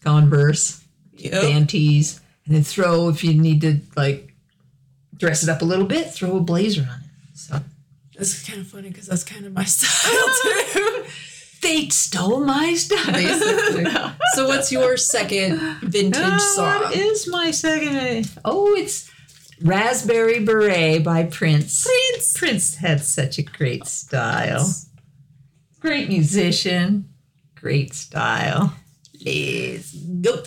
Converse, 0.04 0.84
Yep. 1.17 1.41
band 1.41 1.69
tees, 1.69 2.19
and 2.45 2.56
then 2.56 2.63
throw 2.63 3.10
if 3.10 3.24
you 3.24 3.34
need 3.39 3.62
to 3.62 3.80
like 3.95 4.34
dress 5.15 5.43
it 5.43 5.50
up 5.50 5.62
a 5.62 5.65
little 5.65 5.86
bit, 5.86 6.10
throw 6.12 6.38
a 6.38 6.39
blazer 6.39 6.82
on 6.82 7.00
it. 7.00 7.38
So 7.38 7.60
that's 8.17 8.43
kind 8.47 8.60
of 8.62 8.67
funny 8.67 8.89
because 8.89 9.08
that's 9.08 9.24
kind 9.24 9.45
of 9.45 9.54
my 9.54 9.63
style 9.65 10.30
too. 10.74 11.04
They 11.62 11.89
stole 11.89 12.41
my 12.43 12.74
style. 12.74 13.13
Basically. 13.13 13.86
so, 14.34 14.47
what's 14.47 14.71
your 14.71 14.97
second 14.97 15.60
vintage 15.82 16.21
Oh, 16.24 16.54
song? 16.56 16.82
What 16.82 16.95
is 16.95 17.28
my 17.28 17.52
second? 17.52 18.26
Uh, 18.38 18.41
oh, 18.45 18.74
it's 18.76 19.10
Raspberry 19.62 20.39
Beret 20.43 21.04
by 21.04 21.24
Prince. 21.26 21.84
Prince. 21.86 22.34
Prince 22.38 22.76
had 22.76 23.04
such 23.04 23.38
a 23.38 23.43
great 23.43 23.86
style. 23.86 24.67
Great 25.80 26.10
musician. 26.10 27.10
Great 27.56 27.93
style. 27.93 28.74
Let's 29.24 29.93
go. 29.93 30.43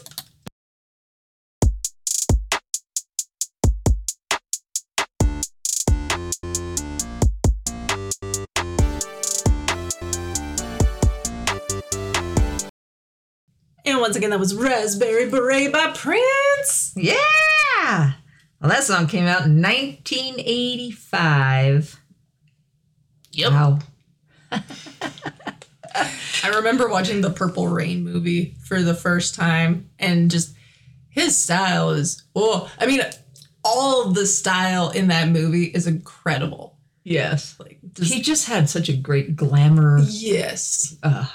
Once 14.05 14.17
again, 14.17 14.29
that 14.29 14.39
was 14.39 14.55
Raspberry 14.55 15.31
Beret 15.31 15.73
by 15.73 15.91
Prince. 15.97 16.93
Yeah. 16.95 17.17
Well, 18.61 18.71
that 18.71 18.85
song 18.85 19.07
came 19.07 19.25
out 19.25 19.47
in 19.47 19.63
1985. 19.63 21.99
Yep. 23.33 23.51
Wow. 23.51 23.79
I 24.53 24.63
remember 26.55 26.87
watching 26.91 27.23
the 27.23 27.31
Purple 27.31 27.69
Rain 27.69 28.05
movie 28.05 28.57
for 28.67 28.83
the 28.83 28.93
first 28.93 29.35
time 29.35 29.89
and 29.99 30.31
just 30.31 30.55
his 31.09 31.43
style 31.43 31.89
is 31.91 32.23
oh 32.37 32.71
I 32.79 32.85
mean 32.87 33.01
all 33.65 34.11
the 34.11 34.27
style 34.27 34.91
in 34.91 35.09
that 35.09 35.31
movie 35.31 35.65
is 35.65 35.87
incredible. 35.87 36.77
Yes. 37.05 37.57
Like 37.59 37.79
just 37.95 38.13
He 38.13 38.21
just 38.21 38.49
had 38.49 38.69
such 38.69 38.91
a 38.91 38.97
great 38.97 39.35
glamour. 39.35 40.01
yes. 40.03 40.95
Uh, 41.03 41.27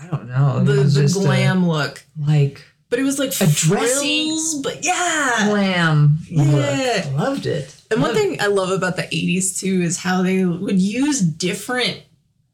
I 0.00 0.06
don't 0.08 0.28
know. 0.28 0.58
It 0.60 0.64
The 0.66 0.82
the 1.02 1.08
glam 1.12 1.66
look. 1.68 2.04
like 2.18 2.62
But 2.90 2.98
it 2.98 3.02
was 3.02 3.18
like 3.18 3.30
A 3.40 3.46
dressy- 3.46 4.28
frills, 4.28 4.54
but 4.62 4.84
yeah. 4.84 5.46
glam 5.48 6.18
Yeah. 6.28 7.06
look. 7.12 7.14
Loved 7.18 7.46
it. 7.46 7.74
And 7.90 8.00
one 8.02 8.10
Loved 8.14 8.20
thing 8.20 8.40
I 8.40 8.46
love 8.46 8.70
about 8.70 8.96
the 8.96 9.02
80s 9.14 9.58
too 9.58 9.80
is 9.82 9.98
how 9.98 10.22
they 10.22 10.44
would 10.44 10.80
use 10.80 11.20
different 11.20 12.02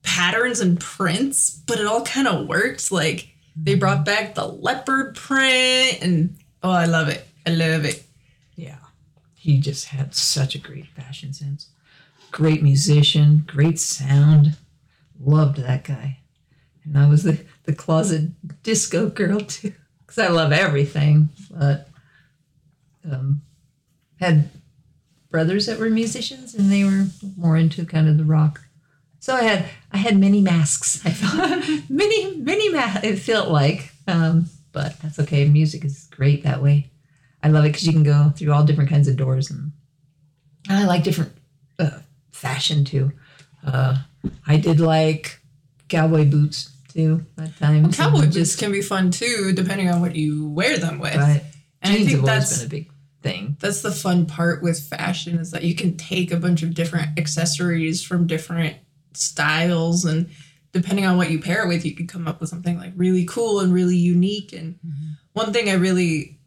patterns 0.03 0.61
and 0.61 0.79
prints, 0.81 1.51
but 1.67 1.79
it 1.79 1.87
all 1.87 2.03
kind 2.05 2.29
of 2.29 2.47
worked. 2.47 2.91
Like 2.93 3.29
they 3.57 3.73
mm-hmm. 3.73 3.81
brought 3.81 4.05
back 4.05 4.35
the 4.35 4.47
leopard 4.47 5.15
print 5.17 5.99
and 6.03 6.37
oh, 6.63 6.71
I 6.71 6.85
love 6.87 7.09
it. 7.09 7.27
I 7.47 7.51
love 7.51 7.85
it. 7.85 8.05
Yeah. 8.57 8.77
He 9.35 9.59
just 9.59 9.87
had 9.87 10.15
such 10.15 10.55
a 10.55 10.59
great 10.59 10.87
fashion 10.87 11.33
sense. 11.33 11.69
Great 12.31 12.63
musician, 12.63 13.45
great 13.47 13.79
sound. 13.81 14.57
Loved 15.21 15.59
that 15.59 15.85
guy. 15.85 16.19
And 16.85 16.99
I 16.99 17.09
was 17.09 17.23
the, 17.23 17.45
the 17.65 17.75
closet 17.75 18.31
disco 18.63 19.09
girl 19.09 19.41
too. 19.41 19.73
Because 20.01 20.19
I 20.19 20.29
love 20.29 20.53
everything. 20.53 21.29
But 21.51 21.89
um, 23.11 23.43
had 24.21 24.51
brothers 25.31 25.67
that 25.67 25.79
were 25.79 25.91
musicians 25.91 26.55
and 26.55 26.71
they 26.71 26.85
were 26.85 27.07
more 27.37 27.57
into 27.57 27.85
kind 27.85 28.09
of 28.09 28.19
the 28.19 28.25
rock. 28.25 28.61
So 29.19 29.35
I 29.35 29.43
had 29.43 29.67
I 29.93 29.99
had 29.99 30.19
many 30.19 30.41
masks. 30.41 31.05
I 31.07 31.11
felt 31.11 31.65
many 31.91 32.37
many 32.37 32.69
masks. 32.71 33.05
it 33.05 33.19
felt 33.19 33.51
like, 33.51 33.93
um, 34.09 34.47
but 34.73 35.01
that's 35.01 35.19
okay. 35.21 35.49
Music 35.49 35.85
is 35.85 36.09
great 36.11 36.43
that 36.43 36.63
way. 36.63 36.91
I 37.43 37.49
love 37.49 37.65
it 37.65 37.69
because 37.69 37.87
you 37.87 37.93
can 37.93 38.03
go 38.03 38.33
through 38.37 38.53
all 38.53 38.65
different 38.65 38.91
kinds 38.91 39.09
of 39.09 39.17
doors, 39.17 39.51
and 39.51 39.73
I 40.69 40.85
like 40.87 41.05
different 41.05 41.33
uh, 41.79 42.01
fashion 42.33 42.85
too. 42.85 43.13
Uh, 43.65 43.99
I 44.47 44.57
did 44.57 44.81
like 44.81 45.41
cowboy 45.89 46.29
boots 46.29 46.72
too 46.93 47.25
at 47.39 47.57
times. 47.59 47.97
Cowboy 47.97 48.23
and 48.23 48.33
boots 48.33 48.57
can 48.57 48.73
be 48.73 48.83
fun 48.83 49.11
too, 49.11 49.53
depending 49.55 49.89
on 49.89 50.01
what 50.01 50.17
you 50.17 50.49
wear 50.49 50.79
them 50.79 50.99
with. 50.99 51.17
Right. 51.17 51.43
And 51.83 51.93
I 51.93 51.97
Jeans 51.97 52.07
think 52.07 52.21
have 52.21 52.29
always 52.29 52.49
that's 52.49 52.59
been 52.59 52.67
a 52.67 52.71
big 52.71 52.93
thing. 53.23 53.57
that's 53.61 53.83
the 53.83 53.91
fun 53.91 54.27
part 54.27 54.63
with 54.63 54.81
fashion 54.81 55.39
is 55.39 55.53
that 55.53 55.65
you 55.65 55.75
can 55.75 55.97
take 55.97 56.31
a 56.31 56.37
bunch 56.37 56.63
of 56.63 56.75
different 56.75 57.19
accessories 57.19 58.03
from 58.03 58.27
different 58.27 58.77
styles 59.15 60.05
and 60.05 60.29
depending 60.73 61.05
on 61.07 61.17
what 61.17 61.31
you 61.31 61.41
pair 61.41 61.65
it 61.65 61.69
with 61.69 61.85
you 61.85 61.95
could 61.95 62.09
come 62.09 62.27
up 62.27 62.41
with 62.41 62.49
something 62.49 62.79
like 62.79 62.93
really 62.97 63.25
cool 63.25 63.61
and 63.61 63.73
really 63.73 63.97
unique 63.97 64.53
and 64.53 64.75
mm-hmm. 64.77 65.13
one 65.35 65.53
thing 65.53 65.69
i 65.69 65.75
really 65.75 66.39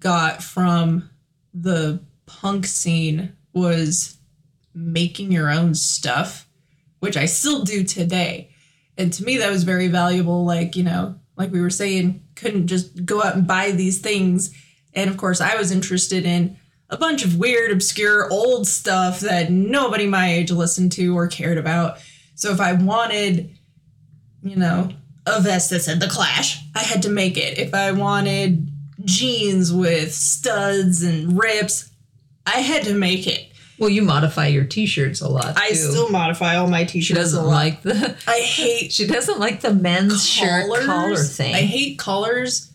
got 0.00 0.42
from 0.42 1.08
the 1.54 2.00
punk 2.26 2.66
scene 2.66 3.32
was 3.52 4.18
making 4.74 5.32
your 5.32 5.50
own 5.50 5.74
stuff 5.74 6.48
which 6.98 7.16
i 7.16 7.24
still 7.24 7.62
do 7.62 7.82
today 7.82 8.50
and 8.98 9.12
to 9.12 9.24
me 9.24 9.38
that 9.38 9.50
was 9.50 9.64
very 9.64 9.88
valuable 9.88 10.44
like 10.44 10.76
you 10.76 10.82
know 10.82 11.18
like 11.36 11.50
we 11.50 11.60
were 11.60 11.70
saying 11.70 12.22
couldn't 12.34 12.66
just 12.66 13.04
go 13.04 13.22
out 13.22 13.36
and 13.36 13.46
buy 13.46 13.70
these 13.70 14.00
things. 14.00 14.54
And 14.94 15.08
of 15.08 15.16
course 15.16 15.40
i 15.40 15.56
was 15.56 15.70
interested 15.70 16.26
in 16.26 16.58
a 16.90 16.96
bunch 16.96 17.24
of 17.24 17.38
weird 17.38 17.70
obscure 17.70 18.30
old 18.30 18.66
stuff 18.66 19.20
that 19.20 19.50
nobody 19.50 20.06
my 20.06 20.32
age 20.32 20.50
listened 20.50 20.92
to 20.92 21.16
or 21.16 21.28
cared 21.28 21.58
about. 21.58 21.98
So 22.34 22.52
if 22.52 22.60
i 22.60 22.72
wanted 22.72 23.56
you 24.42 24.56
know 24.56 24.90
a 25.26 25.40
vest 25.40 25.70
that 25.70 25.80
said 25.80 26.00
the 26.00 26.08
clash 26.08 26.58
i 26.74 26.80
had 26.80 27.02
to 27.02 27.10
make 27.10 27.36
it. 27.36 27.58
If 27.58 27.74
i 27.74 27.92
wanted 27.92 28.70
jeans 29.04 29.72
with 29.72 30.12
studs 30.12 31.02
and 31.02 31.38
rips 31.38 31.88
I 32.48 32.60
had 32.60 32.84
to 32.84 32.94
make 32.94 33.26
it. 33.26 33.47
Well, 33.78 33.88
you 33.90 34.02
modify 34.02 34.48
your 34.48 34.64
t-shirts 34.64 35.20
a 35.20 35.28
lot. 35.28 35.56
I 35.56 35.68
too. 35.68 35.74
still 35.76 36.08
modify 36.08 36.56
all 36.56 36.68
my 36.68 36.84
t-shirts. 36.84 37.06
She 37.06 37.14
doesn't 37.14 37.38
a 37.40 37.46
lot. 37.46 37.52
like 37.54 37.82
the. 37.82 38.16
I 38.26 38.38
hate 38.40 38.92
She 38.92 39.06
doesn't 39.06 39.38
like 39.38 39.60
the 39.60 39.72
men's 39.72 40.26
shirt 40.26 40.64
collars. 40.66 40.86
collar 40.86 41.16
thing. 41.16 41.54
I 41.54 41.58
hate 41.60 41.98
collars. 41.98 42.72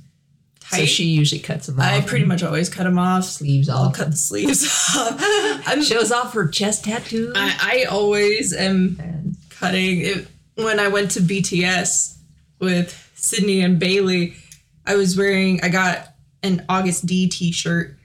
so 0.70 0.86
she 0.86 1.04
usually 1.06 1.42
cuts 1.42 1.68
them 1.68 1.80
off. 1.80 1.86
I 1.86 2.02
pretty 2.02 2.26
much 2.26 2.42
always 2.42 2.70
cut 2.70 2.84
them 2.86 2.98
off. 2.98 3.26
sleeves 3.26 3.68
I'll 3.70 3.88
off. 3.88 3.94
cut 3.96 4.12
the 4.12 4.18
sleeves 4.18 4.64
off. 4.96 5.22
Shows 5.84 6.12
off 6.12 6.34
her 6.34 6.48
chest 6.48 6.86
tattoo. 6.86 7.32
I, 7.36 7.84
I 7.84 7.84
always 7.86 8.54
am 8.54 8.98
and 9.00 9.36
cutting 9.50 10.02
it 10.02 10.28
when 10.56 10.80
I 10.80 10.88
went 10.88 11.12
to 11.12 11.20
BTS 11.20 12.18
with 12.60 13.12
Sydney 13.16 13.62
and 13.62 13.78
Bailey. 13.78 14.36
I 14.86 14.96
was 14.96 15.18
wearing 15.18 15.60
I 15.64 15.70
got 15.70 16.10
an 16.42 16.66
Agust 16.70 17.06
D 17.06 17.28
t-shirt 17.30 17.98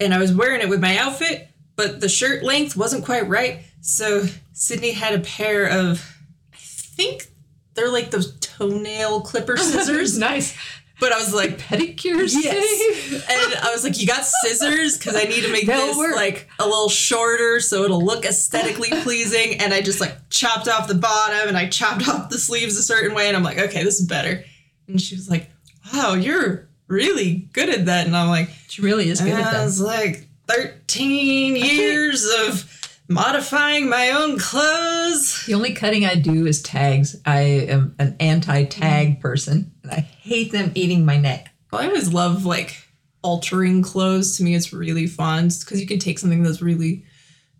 and 0.00 0.14
I 0.14 0.18
was 0.18 0.32
wearing 0.32 0.60
it 0.62 0.68
with 0.68 0.80
my 0.80 0.96
outfit, 0.96 1.49
but 1.80 2.00
the 2.00 2.08
shirt 2.10 2.42
length 2.42 2.76
wasn't 2.76 3.04
quite 3.04 3.26
right. 3.26 3.60
So 3.80 4.26
Sydney 4.52 4.92
had 4.92 5.14
a 5.14 5.20
pair 5.20 5.66
of 5.66 6.16
I 6.52 6.58
think 6.58 7.28
they're 7.74 7.90
like 7.90 8.10
those 8.10 8.38
toenail 8.40 9.22
clipper 9.22 9.56
scissors. 9.70 10.18
nice 10.18 10.54
but 10.98 11.12
I 11.12 11.16
was 11.18 11.32
like 11.32 11.56
pedicures. 11.68 12.34
Yes. 12.34 13.24
and 13.26 13.54
I 13.64 13.72
was 13.72 13.84
like, 13.84 13.98
you 13.98 14.06
got 14.06 14.22
scissors? 14.22 14.98
Because 14.98 15.16
I 15.16 15.22
need 15.24 15.44
to 15.44 15.50
make 15.50 15.66
They'll 15.66 15.86
this 15.86 15.96
work. 15.96 16.14
like 16.14 16.46
a 16.58 16.66
little 16.66 16.90
shorter 16.90 17.58
so 17.60 17.84
it'll 17.84 18.04
look 18.04 18.26
aesthetically 18.26 18.90
pleasing. 19.02 19.58
And 19.60 19.72
I 19.72 19.80
just 19.80 19.98
like 20.02 20.14
chopped 20.28 20.68
off 20.68 20.88
the 20.88 20.94
bottom 20.94 21.48
and 21.48 21.56
I 21.56 21.68
chopped 21.68 22.06
off 22.06 22.28
the 22.28 22.38
sleeves 22.38 22.76
a 22.76 22.82
certain 22.82 23.14
way. 23.14 23.28
And 23.28 23.36
I'm 23.38 23.42
like, 23.42 23.58
okay, 23.58 23.82
this 23.82 23.98
is 23.98 24.06
better. 24.06 24.44
And 24.88 25.00
she 25.00 25.14
was 25.14 25.30
like, 25.30 25.48
wow, 25.94 26.12
you're 26.12 26.68
really 26.86 27.48
good 27.54 27.70
at 27.70 27.86
that. 27.86 28.06
And 28.06 28.14
I'm 28.14 28.28
like, 28.28 28.50
She 28.68 28.82
really 28.82 29.08
is 29.08 29.22
good 29.22 29.32
at 29.32 29.44
that. 29.44 29.56
I 29.56 29.64
was 29.64 29.80
like 29.80 30.28
13 30.48 30.79
years 30.96 32.26
of 32.46 32.66
modifying 33.08 33.88
my 33.88 34.10
own 34.10 34.38
clothes. 34.38 35.44
The 35.46 35.54
only 35.54 35.74
cutting 35.74 36.04
I 36.04 36.14
do 36.14 36.46
is 36.46 36.62
tags. 36.62 37.16
I 37.26 37.40
am 37.40 37.94
an 37.98 38.16
anti-tag 38.20 39.08
mm-hmm. 39.08 39.20
person, 39.20 39.72
and 39.82 39.92
I 39.92 40.00
hate 40.00 40.52
them 40.52 40.72
eating 40.74 41.04
my 41.04 41.16
neck. 41.16 41.52
I 41.72 41.86
always 41.86 42.12
love 42.12 42.44
like 42.44 42.76
altering 43.22 43.82
clothes. 43.82 44.36
To 44.36 44.44
me, 44.44 44.54
it's 44.54 44.72
really 44.72 45.06
fun 45.06 45.48
because 45.48 45.80
you 45.80 45.86
can 45.86 45.98
take 45.98 46.18
something 46.18 46.42
that's 46.42 46.62
really 46.62 47.04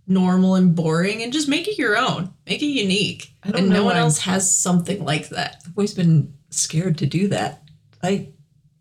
normal 0.06 0.54
and 0.54 0.74
boring 0.74 1.22
and 1.22 1.32
just 1.32 1.48
make 1.48 1.68
it 1.68 1.78
your 1.78 1.96
own, 1.96 2.32
make 2.46 2.62
it 2.62 2.66
unique. 2.66 3.32
And 3.42 3.70
no 3.70 3.84
one 3.84 3.94
why. 3.94 4.00
else 4.00 4.18
has 4.20 4.54
something 4.56 5.04
like 5.04 5.30
that. 5.30 5.62
I've 5.66 5.76
always 5.76 5.94
been 5.94 6.34
scared 6.50 6.98
to 6.98 7.06
do 7.06 7.28
that. 7.28 7.62
I, 8.02 8.30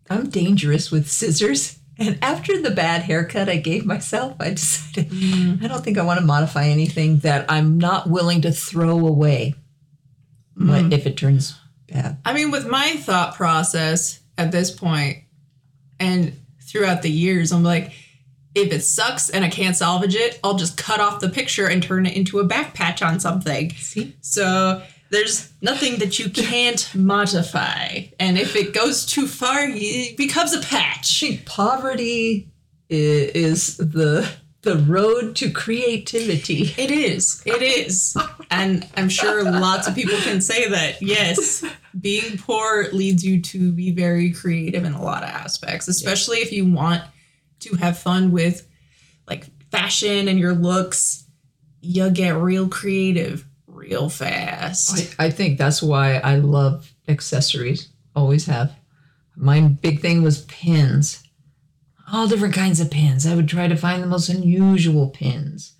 I'm 0.08 0.30
dangerous 0.30 0.90
with 0.90 1.08
scissors. 1.08 1.79
And 2.00 2.18
after 2.22 2.60
the 2.60 2.70
bad 2.70 3.02
haircut 3.02 3.50
I 3.50 3.56
gave 3.56 3.84
myself, 3.84 4.34
I 4.40 4.50
decided 4.50 5.10
mm. 5.10 5.62
I 5.62 5.68
don't 5.68 5.84
think 5.84 5.98
I 5.98 6.02
want 6.02 6.18
to 6.18 6.24
modify 6.24 6.64
anything 6.64 7.18
that 7.18 7.44
I'm 7.50 7.78
not 7.78 8.08
willing 8.08 8.40
to 8.42 8.52
throw 8.52 9.06
away 9.06 9.54
what- 10.54 10.84
mm. 10.84 10.92
if 10.92 11.06
it 11.06 11.16
turns 11.16 11.58
bad. 11.86 12.18
I 12.24 12.32
mean, 12.32 12.50
with 12.50 12.66
my 12.66 12.92
thought 12.92 13.34
process 13.34 14.20
at 14.38 14.50
this 14.50 14.70
point 14.70 15.18
and 15.98 16.32
throughout 16.62 17.02
the 17.02 17.10
years, 17.10 17.52
I'm 17.52 17.62
like, 17.62 17.92
if 18.54 18.72
it 18.72 18.80
sucks 18.80 19.28
and 19.28 19.44
I 19.44 19.48
can't 19.48 19.76
salvage 19.76 20.14
it, 20.14 20.40
I'll 20.42 20.56
just 20.56 20.76
cut 20.76 21.00
off 21.00 21.20
the 21.20 21.28
picture 21.28 21.66
and 21.66 21.82
turn 21.82 22.06
it 22.06 22.16
into 22.16 22.40
a 22.40 22.44
back 22.44 22.74
patch 22.74 23.02
on 23.02 23.20
something. 23.20 23.70
See? 23.72 24.16
So 24.22 24.82
there's 25.10 25.52
nothing 25.60 25.98
that 25.98 26.18
you 26.18 26.30
can't 26.30 26.88
modify. 26.94 28.02
And 28.18 28.38
if 28.38 28.56
it 28.56 28.72
goes 28.72 29.04
too 29.04 29.26
far, 29.26 29.58
it 29.62 30.16
becomes 30.16 30.52
a 30.54 30.60
patch. 30.60 31.24
Poverty 31.44 32.48
is 32.88 33.76
the 33.76 34.30
the 34.62 34.76
road 34.76 35.36
to 35.36 35.50
creativity. 35.50 36.74
It 36.76 36.90
is. 36.90 37.42
It 37.46 37.62
is. 37.62 38.14
And 38.50 38.86
I'm 38.94 39.08
sure 39.08 39.42
lots 39.42 39.88
of 39.88 39.94
people 39.94 40.18
can 40.18 40.42
say 40.42 40.68
that. 40.68 41.00
Yes, 41.00 41.64
being 41.98 42.36
poor 42.36 42.88
leads 42.92 43.24
you 43.24 43.40
to 43.40 43.72
be 43.72 43.90
very 43.90 44.32
creative 44.32 44.84
in 44.84 44.92
a 44.92 45.02
lot 45.02 45.22
of 45.22 45.30
aspects, 45.30 45.88
especially 45.88 46.38
if 46.38 46.52
you 46.52 46.70
want 46.70 47.02
to 47.60 47.76
have 47.76 47.98
fun 47.98 48.32
with 48.32 48.68
like 49.26 49.46
fashion 49.70 50.28
and 50.28 50.38
your 50.38 50.54
looks. 50.54 51.24
You 51.80 52.10
get 52.10 52.36
real 52.36 52.68
creative 52.68 53.46
real 53.90 54.08
fast. 54.08 55.14
I, 55.18 55.26
I 55.26 55.30
think 55.30 55.58
that's 55.58 55.82
why 55.82 56.16
I 56.18 56.36
love 56.36 56.92
accessories. 57.08 57.88
Always 58.14 58.46
have. 58.46 58.74
My 59.36 59.60
big 59.60 60.00
thing 60.00 60.22
was 60.22 60.42
pins. 60.42 61.22
All 62.12 62.28
different 62.28 62.54
kinds 62.54 62.80
of 62.80 62.90
pins. 62.90 63.26
I 63.26 63.34
would 63.34 63.48
try 63.48 63.68
to 63.68 63.76
find 63.76 64.02
the 64.02 64.06
most 64.06 64.28
unusual 64.28 65.08
pins. 65.08 65.72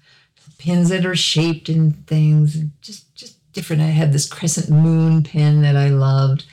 Pins 0.59 0.91
that 0.91 1.07
are 1.07 1.17
shaped 1.17 1.69
in 1.69 1.93
things. 1.93 2.55
and 2.55 2.73
Just 2.83 3.15
just 3.15 3.39
different. 3.53 3.83
I 3.83 3.87
had 3.87 4.13
this 4.13 4.29
crescent 4.29 4.69
moon 4.69 5.23
pin 5.23 5.63
that 5.63 5.77
I 5.77 5.89
loved. 5.89 6.45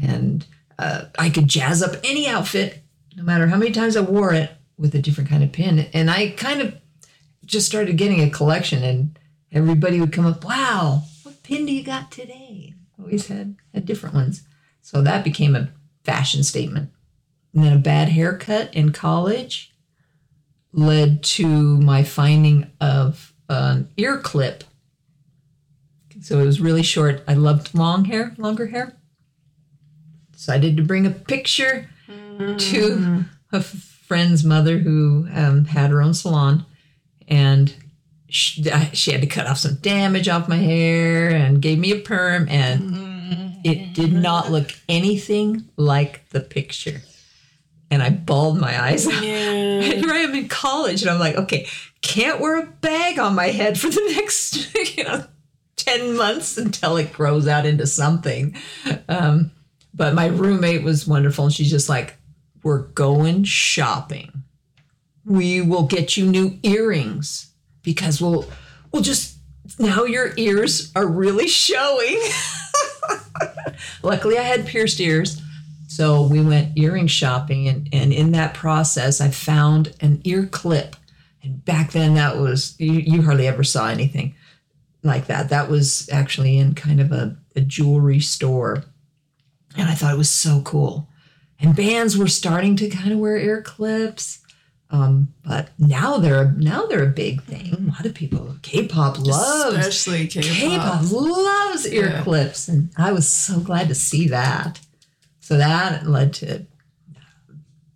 And 0.00 0.46
uh, 0.78 1.06
I 1.18 1.30
could 1.30 1.48
jazz 1.48 1.82
up 1.82 1.96
any 2.04 2.28
outfit, 2.28 2.82
no 3.16 3.24
matter 3.24 3.48
how 3.48 3.56
many 3.56 3.72
times 3.72 3.96
I 3.96 4.02
wore 4.02 4.32
it, 4.34 4.50
with 4.78 4.94
a 4.94 5.02
different 5.02 5.30
kind 5.30 5.42
of 5.42 5.52
pin. 5.52 5.80
And 5.92 6.10
I 6.10 6.30
kind 6.30 6.60
of 6.60 6.76
just 7.44 7.66
started 7.66 7.96
getting 7.96 8.20
a 8.20 8.30
collection 8.30 8.82
and 8.82 9.18
everybody 9.52 10.00
would 10.00 10.12
come 10.12 10.26
up, 10.26 10.44
wow, 10.44 11.02
what 11.22 11.42
pin 11.42 11.66
do 11.66 11.72
you 11.72 11.82
got 11.82 12.10
today? 12.10 12.74
Always 12.98 13.28
had, 13.28 13.56
had 13.72 13.86
different 13.86 14.14
ones. 14.14 14.42
So 14.80 15.02
that 15.02 15.24
became 15.24 15.54
a 15.54 15.70
fashion 16.04 16.42
statement. 16.42 16.90
And 17.54 17.64
then 17.64 17.72
a 17.72 17.78
bad 17.78 18.08
haircut 18.10 18.74
in 18.74 18.92
college 18.92 19.72
led 20.72 21.22
to 21.22 21.46
my 21.46 22.02
finding 22.04 22.70
of 22.80 23.32
an 23.48 23.88
ear 23.96 24.18
clip. 24.18 24.64
So 26.20 26.38
it 26.38 26.46
was 26.46 26.60
really 26.60 26.82
short. 26.82 27.22
I 27.26 27.34
loved 27.34 27.74
long 27.74 28.06
hair, 28.06 28.34
longer 28.36 28.66
hair. 28.66 28.96
Decided 30.32 30.76
to 30.76 30.82
bring 30.82 31.06
a 31.06 31.10
picture 31.10 31.88
to 32.38 33.24
a 33.52 33.60
friend's 33.62 34.44
mother 34.44 34.78
who 34.78 35.26
um, 35.32 35.64
had 35.64 35.90
her 35.90 36.02
own 36.02 36.14
salon. 36.14 36.66
And 37.28 37.74
she, 38.28 38.70
I- 38.70 38.90
she 38.92 39.12
had 39.12 39.20
to 39.20 39.26
cut 39.26 39.46
off 39.46 39.58
some 39.58 39.76
damage 39.76 40.28
off 40.28 40.48
my 40.48 40.56
hair 40.56 41.30
and 41.30 41.60
gave 41.62 41.78
me 41.78 41.92
a 41.92 42.00
perm. 42.00 42.48
And 42.48 43.58
it 43.64 43.94
did 43.94 44.12
not 44.12 44.50
look 44.50 44.70
anything 44.88 45.68
like 45.76 46.28
the 46.30 46.40
picture. 46.40 47.02
And 47.90 48.02
I 48.02 48.10
bawled 48.10 48.58
my 48.58 48.80
eyes 48.82 49.06
out. 49.06 49.22
Yeah. 49.22 49.80
here 49.80 50.10
I 50.12 50.18
am 50.18 50.34
in 50.34 50.48
college, 50.48 51.02
and 51.02 51.10
I'm 51.10 51.20
like, 51.20 51.36
okay, 51.36 51.68
can't 52.02 52.40
wear 52.40 52.60
a 52.60 52.66
bag 52.66 53.18
on 53.20 53.34
my 53.36 53.46
head 53.46 53.78
for 53.78 53.88
the 53.88 54.12
next, 54.16 54.74
you 54.96 55.04
know, 55.04 55.24
10 55.76 56.16
months 56.16 56.56
until 56.58 56.96
it 56.96 57.12
grows 57.12 57.46
out 57.46 57.64
into 57.64 57.86
something. 57.86 58.56
Um, 59.08 59.52
but 59.94 60.14
my 60.14 60.26
roommate 60.26 60.82
was 60.82 61.06
wonderful, 61.06 61.44
and 61.44 61.54
she's 61.54 61.70
just 61.70 61.88
like, 61.88 62.16
we're 62.64 62.82
going 62.82 63.44
shopping. 63.44 64.42
We 65.24 65.60
will 65.60 65.84
get 65.86 66.16
you 66.16 66.26
new 66.26 66.58
earrings 66.64 67.45
because 67.86 68.20
we'll, 68.20 68.44
we'll 68.92 69.00
just, 69.00 69.38
now 69.78 70.04
your 70.04 70.32
ears 70.36 70.92
are 70.96 71.06
really 71.06 71.46
showing. 71.46 72.20
Luckily, 74.02 74.36
I 74.36 74.42
had 74.42 74.66
pierced 74.66 75.00
ears. 75.00 75.40
So 75.86 76.26
we 76.26 76.42
went 76.42 76.76
earring 76.76 77.06
shopping, 77.06 77.68
and, 77.68 77.88
and 77.92 78.12
in 78.12 78.32
that 78.32 78.54
process, 78.54 79.20
I 79.20 79.30
found 79.30 79.94
an 80.00 80.20
ear 80.24 80.46
clip. 80.46 80.96
And 81.42 81.64
back 81.64 81.92
then, 81.92 82.14
that 82.14 82.38
was, 82.38 82.74
you, 82.78 82.94
you 82.94 83.22
hardly 83.22 83.46
ever 83.46 83.62
saw 83.62 83.88
anything 83.88 84.34
like 85.04 85.28
that. 85.28 85.48
That 85.48 85.70
was 85.70 86.10
actually 86.10 86.58
in 86.58 86.74
kind 86.74 87.00
of 87.00 87.12
a, 87.12 87.36
a 87.54 87.60
jewelry 87.60 88.18
store. 88.18 88.84
And 89.76 89.88
I 89.88 89.94
thought 89.94 90.12
it 90.12 90.18
was 90.18 90.30
so 90.30 90.60
cool. 90.62 91.08
And 91.60 91.76
bands 91.76 92.18
were 92.18 92.26
starting 92.26 92.74
to 92.76 92.90
kind 92.90 93.12
of 93.12 93.20
wear 93.20 93.36
ear 93.36 93.62
clips. 93.62 94.40
Um, 94.88 95.34
but 95.44 95.70
now 95.78 96.18
they're 96.18 96.52
now 96.52 96.86
they're 96.86 97.02
a 97.02 97.08
big 97.08 97.42
thing. 97.42 97.74
A 97.74 97.80
lot 97.90 98.06
of 98.06 98.14
people, 98.14 98.56
K-pop 98.62 99.18
loves 99.18 99.74
Especially 99.74 100.28
K-pop. 100.28 100.52
K-pop 100.56 101.10
loves 101.12 101.86
ear 101.88 102.08
Yeah. 102.10 102.22
clips, 102.22 102.68
and 102.68 102.90
I 102.96 103.10
was 103.12 103.26
so 103.28 103.58
glad 103.58 103.88
to 103.88 103.94
see 103.96 104.28
that. 104.28 104.78
So 105.40 105.56
that 105.58 106.06
led 106.08 106.32
to 106.34 106.66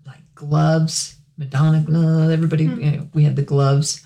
like 0.06 0.22
gloves, 0.34 1.16
Madonna 1.36 1.80
gloves. 1.80 2.32
Everybody, 2.32 2.66
Hmm. 2.66 2.80
you 2.80 2.90
know, 2.90 3.08
we 3.14 3.24
had 3.24 3.36
the 3.36 3.42
gloves, 3.42 4.02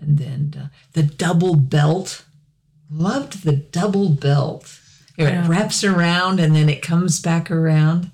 and 0.00 0.18
then 0.18 0.54
uh, 0.60 0.68
the 0.94 1.02
double 1.04 1.54
belt. 1.54 2.24
Loved 2.90 3.44
the 3.44 3.52
double 3.52 4.08
belt. 4.08 4.80
Yeah. 5.18 5.44
It 5.44 5.48
wraps 5.48 5.84
around 5.84 6.40
and 6.40 6.56
then 6.56 6.70
it 6.70 6.80
comes 6.80 7.20
back 7.20 7.50
around. 7.50 8.10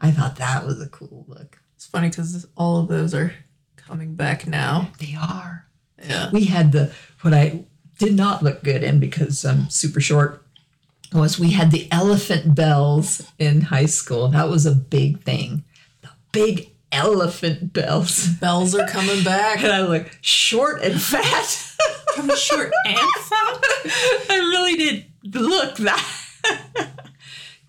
I 0.00 0.10
thought 0.12 0.36
that 0.36 0.64
was 0.66 0.80
a 0.80 0.88
cool 0.88 1.26
look. 1.28 1.58
It's 1.84 1.90
funny 1.90 2.08
because 2.08 2.46
all 2.56 2.80
of 2.80 2.88
those 2.88 3.12
are 3.12 3.34
coming 3.76 4.14
back 4.14 4.46
now. 4.46 4.88
They 5.00 5.14
are. 5.20 5.66
Yeah. 6.02 6.30
we 6.30 6.46
had 6.46 6.72
the 6.72 6.94
what 7.20 7.34
I 7.34 7.66
did 7.98 8.14
not 8.14 8.42
look 8.42 8.64
good 8.64 8.82
in 8.82 9.00
because 9.00 9.44
I'm 9.44 9.68
super 9.68 10.00
short 10.00 10.42
was 11.12 11.38
we 11.38 11.50
had 11.50 11.72
the 11.72 11.86
elephant 11.92 12.54
bells 12.54 13.30
in 13.38 13.60
high 13.60 13.84
school. 13.84 14.28
That 14.28 14.48
was 14.48 14.64
a 14.64 14.74
big 14.74 15.24
thing. 15.24 15.62
The 16.00 16.08
big 16.32 16.70
elephant 16.90 17.74
bells. 17.74 18.28
Bells 18.28 18.74
are 18.74 18.88
coming 18.88 19.22
back. 19.22 19.58
And 19.62 19.70
I 19.70 19.82
look 19.82 20.06
short 20.22 20.82
and 20.82 20.98
fat. 21.00 21.44
From 22.14 22.34
short 22.34 22.72
and 22.86 22.96
fat. 22.96 23.60
I 24.30 24.38
really 24.38 24.76
did 24.76 25.04
look 25.34 25.76
that. 25.76 26.16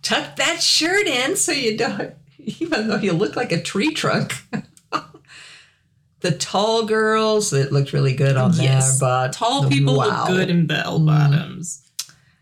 Tuck 0.01 0.37
that 0.37 0.61
shirt 0.63 1.05
in 1.05 1.35
so 1.35 1.51
you 1.51 1.77
don't, 1.77 2.13
even 2.59 2.87
though 2.87 2.97
you 2.97 3.13
look 3.13 3.35
like 3.35 3.51
a 3.51 3.61
tree 3.61 3.93
trunk. 3.93 4.33
the 6.19 6.31
tall 6.31 6.85
girls, 6.85 7.53
it 7.53 7.71
looked 7.71 7.93
really 7.93 8.15
good 8.15 8.37
on 8.37 8.53
Yes. 8.53 8.99
there, 8.99 9.07
but 9.07 9.33
Tall 9.33 9.67
people 9.69 9.97
wow. 9.97 10.05
look 10.05 10.27
good 10.27 10.49
in 10.49 10.67
bell 10.67 10.99
mm. 10.99 11.05
bottoms. 11.07 11.81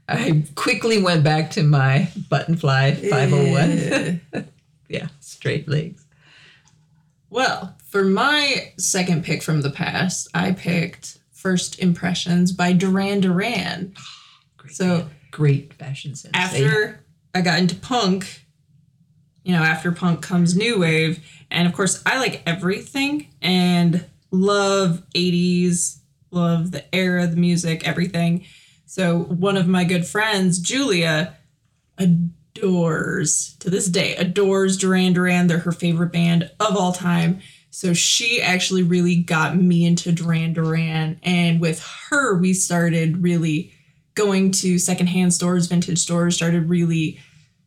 I 0.07 0.43
quickly 0.55 1.01
went 1.01 1.23
back 1.23 1.51
to 1.51 1.63
my 1.63 2.09
button 2.29 2.57
fly 2.57 2.93
501. 2.93 4.21
yeah, 4.89 5.07
straight 5.21 5.67
legs. 5.67 6.05
Well, 7.29 7.75
for 7.87 8.03
my 8.03 8.73
second 8.77 9.23
pick 9.23 9.41
from 9.41 9.61
the 9.61 9.69
past, 9.69 10.27
I 10.33 10.51
picked 10.51 11.19
First 11.31 11.79
Impressions 11.79 12.51
by 12.51 12.73
Duran 12.73 13.21
Duran. 13.21 13.93
Great, 14.57 14.75
So 14.75 15.09
great 15.31 15.73
fashion 15.73 16.15
sense. 16.15 16.31
After 16.33 17.03
I 17.33 17.41
got 17.41 17.59
into 17.59 17.75
punk, 17.75 18.42
you 19.43 19.53
know, 19.53 19.63
after 19.63 19.91
punk 19.91 20.21
comes 20.21 20.55
new 20.55 20.79
wave, 20.79 21.23
and 21.51 21.67
of 21.67 21.73
course 21.73 22.01
I 22.05 22.17
like 22.19 22.41
everything 22.45 23.27
and 23.41 24.05
love 24.31 25.03
80s, 25.15 25.99
love 26.31 26.71
the 26.71 26.83
era, 26.95 27.27
the 27.27 27.35
music, 27.35 27.87
everything. 27.87 28.45
So 28.85 29.19
one 29.19 29.57
of 29.57 29.67
my 29.67 29.83
good 29.83 30.05
friends, 30.05 30.59
Julia, 30.59 31.35
adores 31.97 33.55
to 33.59 33.69
this 33.69 33.87
day 33.87 34.15
adores 34.15 34.77
Duran 34.77 35.13
Duran. 35.13 35.47
They're 35.47 35.59
her 35.59 35.71
favorite 35.71 36.11
band 36.11 36.49
of 36.59 36.75
all 36.75 36.91
time. 36.91 37.41
So 37.69 37.93
she 37.93 38.41
actually 38.41 38.83
really 38.83 39.15
got 39.15 39.57
me 39.57 39.85
into 39.85 40.11
Duran 40.11 40.53
Duran, 40.53 41.19
and 41.23 41.59
with 41.59 41.83
her 42.09 42.37
we 42.37 42.53
started 42.53 43.23
really 43.23 43.73
going 44.15 44.51
to 44.51 44.77
secondhand 44.77 45.33
stores, 45.33 45.67
vintage 45.67 45.97
stores, 45.97 46.35
started 46.35 46.69
really 46.69 47.19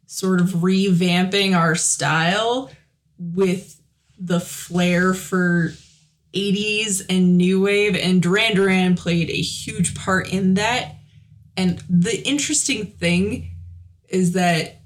sort 0.07 0.41
of 0.41 0.49
revamping 0.49 1.57
our 1.57 1.75
style 1.75 2.71
with 3.19 3.81
the 4.19 4.41
flair 4.41 5.13
for 5.15 5.73
80s 6.33 7.03
and 7.09 7.37
new 7.37 7.63
wave. 7.63 7.97
And 7.97 8.23
Duran 8.23 8.55
Duran 8.55 8.95
played 8.97 9.31
a 9.31 9.35
huge 9.35 9.95
part 9.95 10.33
in 10.33 10.55
that. 10.55 10.97
And 11.57 11.83
the 11.89 12.27
interesting 12.27 12.87
thing 12.87 13.51
is 14.09 14.33
that 14.33 14.83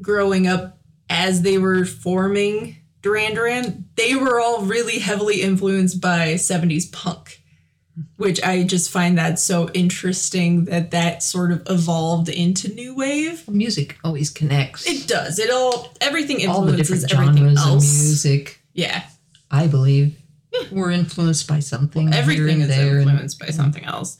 growing 0.00 0.46
up 0.46 0.78
as 1.08 1.42
they 1.42 1.58
were 1.58 1.84
forming 1.84 2.76
Duran 3.02 3.34
Duran, 3.34 3.84
they 3.96 4.14
were 4.14 4.40
all 4.40 4.62
really 4.62 4.98
heavily 4.98 5.42
influenced 5.42 6.00
by 6.00 6.34
70s 6.34 6.90
punk 6.90 7.43
which 8.16 8.42
I 8.42 8.64
just 8.64 8.90
find 8.90 9.18
that 9.18 9.38
so 9.38 9.68
interesting 9.70 10.64
that 10.66 10.90
that 10.90 11.22
sort 11.22 11.52
of 11.52 11.62
evolved 11.68 12.28
into 12.28 12.68
new 12.74 12.94
wave. 12.94 13.48
music 13.48 13.96
always 14.02 14.30
connects. 14.30 14.86
It 14.86 15.06
does. 15.06 15.38
It 15.38 15.50
all 15.50 15.92
everything 16.00 16.40
influences 16.40 16.48
All 16.58 16.64
the 16.64 16.76
different 16.76 17.12
everything 17.12 17.36
genres 17.56 17.66
of 17.66 17.72
music, 17.82 18.60
Yeah, 18.72 19.04
I 19.50 19.66
believe, 19.68 20.18
we're 20.72 20.90
influenced 20.90 21.46
by 21.48 21.60
something. 21.60 22.08
here 22.12 22.20
everything 22.20 22.62
and 22.62 22.70
is 22.70 22.76
there, 22.76 22.98
and 22.98 23.08
influenced 23.10 23.38
by 23.38 23.46
something 23.48 23.84
else. 23.84 24.18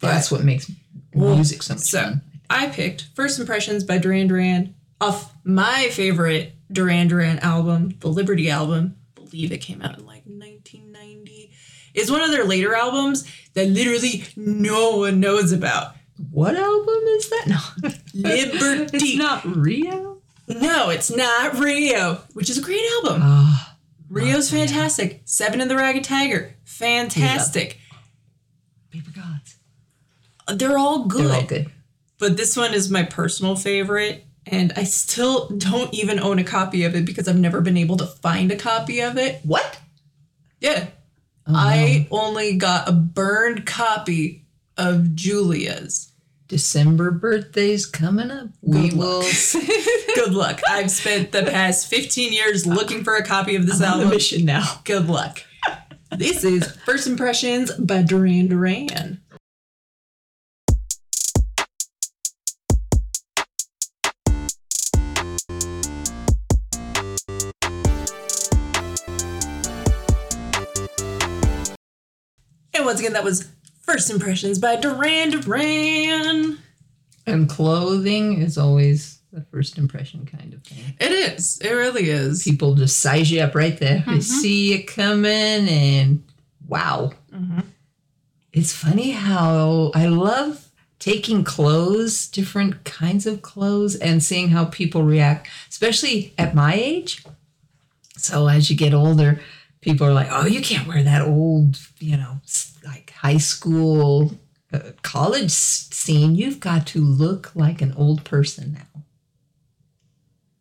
That's 0.00 0.30
what 0.30 0.44
makes 0.44 0.70
Well, 1.14 1.34
music 1.36 1.62
so 1.62 1.74
much 1.74 1.82
So 1.84 2.02
fun. 2.02 2.20
I 2.50 2.66
picked 2.68 3.06
First 3.14 3.38
Impressions 3.40 3.84
by 3.84 3.96
Duran 3.98 4.26
Duran 4.28 4.74
off 5.00 5.32
my 5.44 5.88
favorite 5.92 6.52
Duran 6.70 7.08
Duran 7.08 7.38
album, 7.38 7.96
the 8.00 8.08
Liberty 8.08 8.50
album. 8.50 8.96
I 9.16 9.20
believe 9.22 9.50
it 9.52 9.58
came 9.58 9.80
out 9.80 9.98
in 9.98 10.04
like 10.04 10.13
1990. 10.13 10.13
It's 11.94 12.10
one 12.10 12.20
of 12.20 12.30
their 12.30 12.44
later 12.44 12.74
albums 12.74 13.24
that 13.54 13.68
literally 13.68 14.24
no 14.36 14.98
one 14.98 15.20
knows 15.20 15.52
about. 15.52 15.94
What 16.30 16.56
album 16.56 16.94
is 17.06 17.30
that? 17.30 17.46
No, 17.46 17.92
Liberty. 18.14 18.96
it's 18.96 19.16
not 19.16 19.44
Rio. 19.44 20.18
No, 20.48 20.90
it's 20.90 21.10
not 21.10 21.58
Rio, 21.58 22.20
which 22.34 22.50
is 22.50 22.58
a 22.58 22.62
great 22.62 22.84
album. 22.96 23.20
Ah, 23.24 23.76
Rio's 24.10 24.50
fantastic. 24.50 25.22
Seven 25.24 25.60
and 25.60 25.70
the 25.70 25.76
Ragged 25.76 26.04
Tiger, 26.04 26.54
fantastic. 26.64 27.78
Paper 28.90 29.10
Gods. 29.10 29.56
They're 30.58 30.78
all 30.78 31.06
good. 31.06 31.24
They're 31.26 31.34
all 31.36 31.42
good. 31.42 31.70
But 32.18 32.36
this 32.36 32.56
one 32.56 32.74
is 32.74 32.90
my 32.90 33.02
personal 33.02 33.56
favorite. 33.56 34.24
And 34.46 34.72
I 34.76 34.84
still 34.84 35.48
don't 35.48 35.92
even 35.94 36.20
own 36.20 36.38
a 36.38 36.44
copy 36.44 36.84
of 36.84 36.94
it 36.94 37.06
because 37.06 37.26
I've 37.28 37.38
never 37.38 37.62
been 37.62 37.78
able 37.78 37.96
to 37.96 38.06
find 38.06 38.52
a 38.52 38.56
copy 38.56 39.00
of 39.00 39.16
it. 39.16 39.40
What? 39.42 39.78
Yeah. 40.60 40.88
Oh, 41.46 41.52
I 41.54 42.06
uh-huh. 42.10 42.24
only 42.24 42.56
got 42.56 42.88
a 42.88 42.92
burned 42.92 43.66
copy 43.66 44.44
of 44.76 45.14
Julia's. 45.14 46.10
December 46.46 47.10
birthdays 47.10 47.86
coming 47.86 48.30
up. 48.30 48.48
We 48.60 48.90
Good 48.90 48.98
will. 48.98 49.20
luck. 49.20 49.32
Good 50.14 50.34
luck. 50.34 50.60
I've 50.68 50.90
spent 50.90 51.32
the 51.32 51.42
past 51.42 51.88
15 51.88 52.32
years 52.32 52.66
looking 52.66 53.02
for 53.02 53.16
a 53.16 53.24
copy 53.24 53.56
of 53.56 53.66
this 53.66 53.80
I'm 53.80 53.94
album. 53.94 54.10
mission 54.10 54.44
now. 54.44 54.80
Good 54.84 55.08
luck. 55.08 55.42
This 56.16 56.44
is 56.44 56.70
First 56.84 57.06
Impressions 57.06 57.72
by 57.72 58.02
Duran 58.02 58.46
Duran. 58.48 59.20
And 72.84 72.88
once 72.90 73.00
again, 73.00 73.14
that 73.14 73.24
was 73.24 73.48
First 73.80 74.10
Impressions 74.10 74.58
by 74.58 74.76
Duran 74.76 75.30
Duran. 75.30 76.58
And 77.26 77.48
clothing 77.48 78.42
is 78.42 78.58
always 78.58 79.20
the 79.32 79.40
first 79.50 79.78
impression 79.78 80.26
kind 80.26 80.52
of 80.52 80.62
thing. 80.64 80.92
It 81.00 81.10
is. 81.10 81.56
It 81.62 81.70
really 81.70 82.10
is. 82.10 82.42
People 82.44 82.74
just 82.74 82.98
size 82.98 83.30
you 83.32 83.40
up 83.40 83.54
right 83.54 83.78
there. 83.78 84.04
They 84.06 84.20
see 84.20 84.74
you 84.74 84.84
coming, 84.84 85.66
and 85.66 86.24
wow. 86.68 87.12
Mhm. 87.34 87.64
It's 88.52 88.74
funny 88.74 89.12
how 89.12 89.90
I 89.94 90.04
love 90.08 90.68
taking 90.98 91.42
clothes, 91.42 92.28
different 92.28 92.84
kinds 92.84 93.24
of 93.26 93.40
clothes, 93.40 93.94
and 93.94 94.22
seeing 94.22 94.50
how 94.50 94.66
people 94.66 95.04
react, 95.04 95.48
especially 95.70 96.34
at 96.36 96.54
my 96.54 96.74
age. 96.74 97.24
So 98.18 98.46
as 98.46 98.68
you 98.68 98.76
get 98.76 98.92
older, 98.92 99.40
people 99.84 100.06
are 100.06 100.14
like, 100.14 100.28
"Oh, 100.30 100.46
you 100.46 100.60
can't 100.62 100.88
wear 100.88 101.02
that 101.02 101.22
old, 101.22 101.78
you 102.00 102.16
know, 102.16 102.40
like 102.84 103.10
high 103.10 103.36
school, 103.36 104.32
uh, 104.72 104.92
college 105.02 105.50
scene. 105.50 106.34
You've 106.34 106.58
got 106.58 106.86
to 106.88 107.00
look 107.04 107.54
like 107.54 107.82
an 107.82 107.92
old 107.92 108.24
person 108.24 108.72
now." 108.72 109.02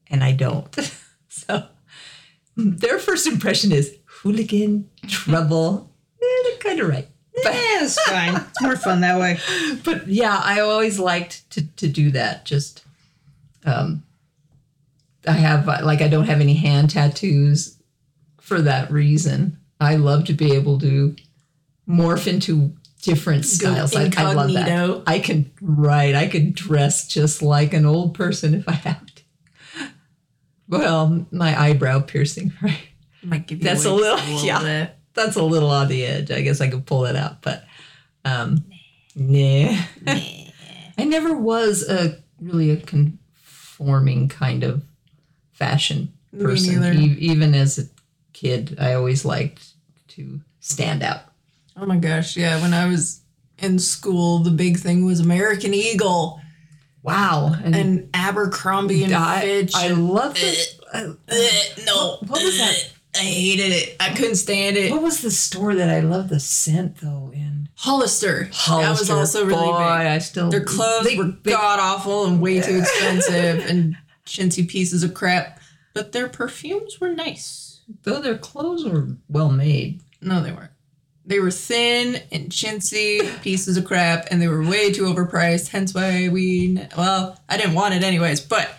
And 0.08 0.24
I 0.24 0.34
don't. 0.34 0.76
so 1.30 1.68
their 2.56 3.00
first 3.00 3.26
impression 3.26 3.72
is 3.72 3.96
hooligan, 4.06 4.90
trouble. 5.08 5.90
Yeah, 6.22 6.28
they're 6.44 6.58
kind 6.58 6.80
of 6.82 6.90
right. 6.90 7.08
But, 7.44 7.44
Yeah, 7.54 7.84
it's 7.84 8.02
fine. 8.04 8.36
It's 8.36 8.62
more 8.62 8.76
fun 8.76 9.02
that 9.02 9.20
way. 9.20 9.40
but 9.84 10.08
yeah, 10.08 10.40
I 10.44 10.60
always 10.60 11.00
liked 11.00 11.50
to, 11.52 11.66
to 11.78 11.88
do 11.88 12.12
that. 12.12 12.46
Just, 12.46 12.84
um, 13.66 14.04
I 15.28 15.32
have, 15.32 15.68
uh, 15.68 15.80
like, 15.84 16.02
I 16.02 16.08
don't 16.10 16.28
have 16.28 16.42
any 16.42 16.54
hand 16.54 16.92
tattoos 16.92 17.78
for 18.44 18.62
that 18.62 18.92
reason. 18.92 19.58
I 19.80 19.96
love 19.96 20.26
to 20.26 20.34
be 20.34 20.54
able 20.54 20.78
to 20.80 21.16
morph 21.88 22.28
into 22.28 22.74
different 23.02 23.46
styles. 23.46 23.96
I, 23.96 24.10
I 24.16 24.34
love 24.34 24.54
that. 24.54 25.04
I 25.08 25.20
can, 25.20 25.52
right, 25.62 26.14
I 26.14 26.28
could 26.28 26.54
dress 26.54 27.08
just 27.08 27.42
like 27.42 27.74
an 27.74 27.86
old 27.86 28.14
person 28.14 28.54
if 28.54 28.68
I 28.68 28.74
have 28.74 29.06
to. 29.06 29.24
Well, 30.68 31.26
my 31.32 31.60
eyebrow 31.60 32.02
piercing, 32.02 32.54
right? 32.62 32.78
Might 33.24 33.48
give 33.48 33.60
you 33.60 33.64
That's 33.64 33.86
a 33.86 33.94
little- 33.94 34.18
a 34.20 34.46
yeah. 34.46 34.62
bit. 34.62 34.96
That's 35.14 35.36
a 35.36 35.44
little 35.44 35.70
on 35.70 35.88
the 35.90 36.06
edge. 36.06 36.32
I 36.32 36.42
guess 36.42 36.60
I 36.60 36.70
could 36.70 36.86
pull 36.88 37.06
it 37.06 37.16
out, 37.16 37.42
but 37.44 37.64
um, 38.26 38.66
nah. 39.16 39.78
nah. 40.02 40.14
I 40.98 41.04
never 41.06 41.38
was 41.38 41.88
a 41.88 42.18
really 42.42 42.72
a 42.72 42.78
conforming 42.78 44.28
kind 44.28 44.64
of 44.64 44.84
fashion 45.52 46.12
person. 46.40 46.84
E- 46.96 47.18
even 47.20 47.54
as 47.54 47.78
a 47.78 47.84
kid, 48.44 48.78
I 48.80 48.94
always 48.94 49.24
liked 49.26 49.64
to 50.10 50.42
stand 50.60 51.02
out. 51.04 51.22
Oh 51.78 51.86
my 51.86 51.98
gosh, 51.98 52.36
yeah. 52.38 52.62
When 52.62 52.74
I 52.74 52.88
was 52.88 53.22
in 53.58 53.80
school, 53.80 54.40
the 54.40 54.52
big 54.52 54.78
thing 54.78 55.06
was 55.06 55.20
American 55.20 55.74
Eagle 55.74 56.40
Wow, 57.02 57.54
and, 57.62 57.76
and 57.76 58.10
Abercrombie 58.14 59.04
and 59.04 59.14
I, 59.14 59.42
Fitch. 59.42 59.76
I 59.76 59.88
and, 59.88 60.10
love 60.10 60.36
it. 60.38 60.80
Ugh, 60.94 61.18
no, 61.86 62.18
What- 62.22 62.30
what 62.30 62.44
was 62.44 62.58
that? 62.58 62.90
I 63.16 63.20
hated 63.20 63.72
it. 63.74 63.96
I 64.00 64.10
couldn't 64.16 64.38
stand 64.38 64.76
it. 64.76 64.90
what 64.92 65.04
was 65.04 65.22
the 65.22 65.30
store 65.30 65.76
that 65.76 65.88
I 65.90 66.00
love 66.00 66.30
the 66.30 66.40
scent 66.40 66.98
though? 66.98 67.30
In 67.34 67.70
Hollister. 67.76 68.46
That 68.46 68.50
was 68.50 69.08
Hollister. 69.08 69.14
also 69.16 69.46
really 69.46 69.66
Boy, 69.66 69.72
big. 69.78 70.08
I 70.08 70.18
still 70.20 70.50
Their 70.50 70.64
clothes 70.64 71.06
they- 71.06 71.18
were 71.18 71.34
god 71.44 71.80
awful 71.80 72.26
and 72.26 72.42
way 72.42 72.60
too 72.62 72.78
expensive 72.80 73.70
and 73.70 73.98
chintzy 74.26 74.68
pieces 74.68 75.04
of 75.04 75.14
crap. 75.14 75.60
But 75.94 76.12
their 76.14 76.28
perfumes 76.28 77.00
were 77.00 77.14
nice. 77.14 77.73
Though 78.04 78.22
their 78.22 78.38
clothes 78.38 78.86
were 78.86 79.10
well 79.28 79.50
made. 79.50 80.02
No, 80.22 80.42
they 80.42 80.52
weren't. 80.52 80.72
They 81.26 81.40
were 81.40 81.52
thin 81.52 82.22
and 82.32 82.50
chintzy 82.50 83.42
pieces 83.42 83.78
of 83.78 83.86
crap, 83.86 84.28
and 84.30 84.42
they 84.42 84.48
were 84.48 84.62
way 84.64 84.92
too 84.92 85.04
overpriced. 85.04 85.70
Hence 85.70 85.94
why 85.94 86.30
we. 86.30 86.78
Well, 86.98 87.40
I 87.48 87.58
didn't 87.58 87.76
want 87.76 87.94
it 87.94 88.04
anyways, 88.04 88.42
but 88.42 88.70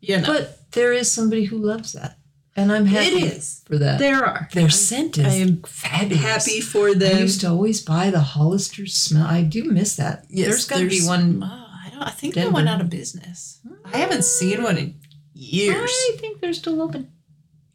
you 0.00 0.18
know, 0.20 0.26
But 0.26 0.70
there 0.72 0.92
is 0.92 1.10
somebody 1.10 1.44
who 1.44 1.56
loves 1.58 1.92
that. 1.92 2.18
And 2.58 2.72
I'm 2.72 2.86
happy 2.86 3.16
it 3.16 3.32
is. 3.34 3.62
for 3.66 3.76
that. 3.78 3.98
There 3.98 4.24
are. 4.24 4.48
Their 4.54 4.70
scent 4.70 5.18
is 5.18 5.26
I 5.26 5.36
am 5.36 5.62
fabulous. 5.62 6.22
happy 6.24 6.60
for 6.62 6.94
them. 6.94 7.16
I 7.16 7.20
used 7.20 7.42
to 7.42 7.48
always 7.48 7.82
buy 7.82 8.08
the 8.10 8.20
Hollister 8.20 8.86
smell. 8.86 9.26
I 9.26 9.42
do 9.42 9.64
miss 9.64 9.96
that. 9.96 10.24
Yes, 10.30 10.48
there's 10.48 10.66
got 10.66 10.78
to 10.78 10.88
be 10.88 11.02
one. 11.06 11.42
Oh, 11.42 11.46
I 11.46 11.90
don't. 11.90 12.02
I 12.02 12.10
think 12.10 12.34
they 12.34 12.48
went 12.48 12.68
out 12.68 12.80
of 12.80 12.88
business. 12.88 13.60
I 13.84 13.98
haven't 13.98 14.24
seen 14.24 14.62
one 14.62 14.78
in 14.78 14.94
years. 15.34 15.90
I 15.90 16.16
think 16.18 16.40
they're 16.40 16.54
still 16.54 16.80
open. 16.80 17.12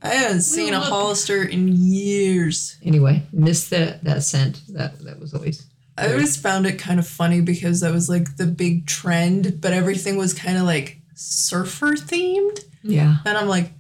I 0.04 0.10
haven't 0.16 0.42
seen 0.42 0.74
a. 0.74 0.80
Hollister 0.80 1.44
in 1.44 1.68
years. 1.70 2.78
Anyway, 2.84 3.24
miss 3.32 3.70
that 3.70 4.04
that 4.04 4.24
scent. 4.24 4.62
That 4.70 5.00
that 5.00 5.20
was 5.20 5.34
always. 5.34 5.66
I 5.98 6.10
always 6.12 6.36
found 6.38 6.66
it 6.66 6.80
kind 6.80 7.00
of 7.00 7.08
funny 7.08 7.42
because 7.42 7.82
that 7.82 7.92
was 7.94 8.10
like 8.10 8.38
the 8.38 8.48
big 8.48 8.88
trend, 8.88 9.62
but 9.62 9.74
everything 9.74 10.18
was 10.18 10.34
kind 10.34 10.58
of 10.58 10.64
like 10.64 10.98
surfer 11.14 11.92
themed. 11.94 12.62
Yeah. 12.82 13.18
And 13.26 13.38
I'm 13.38 13.48
like, 13.48 13.72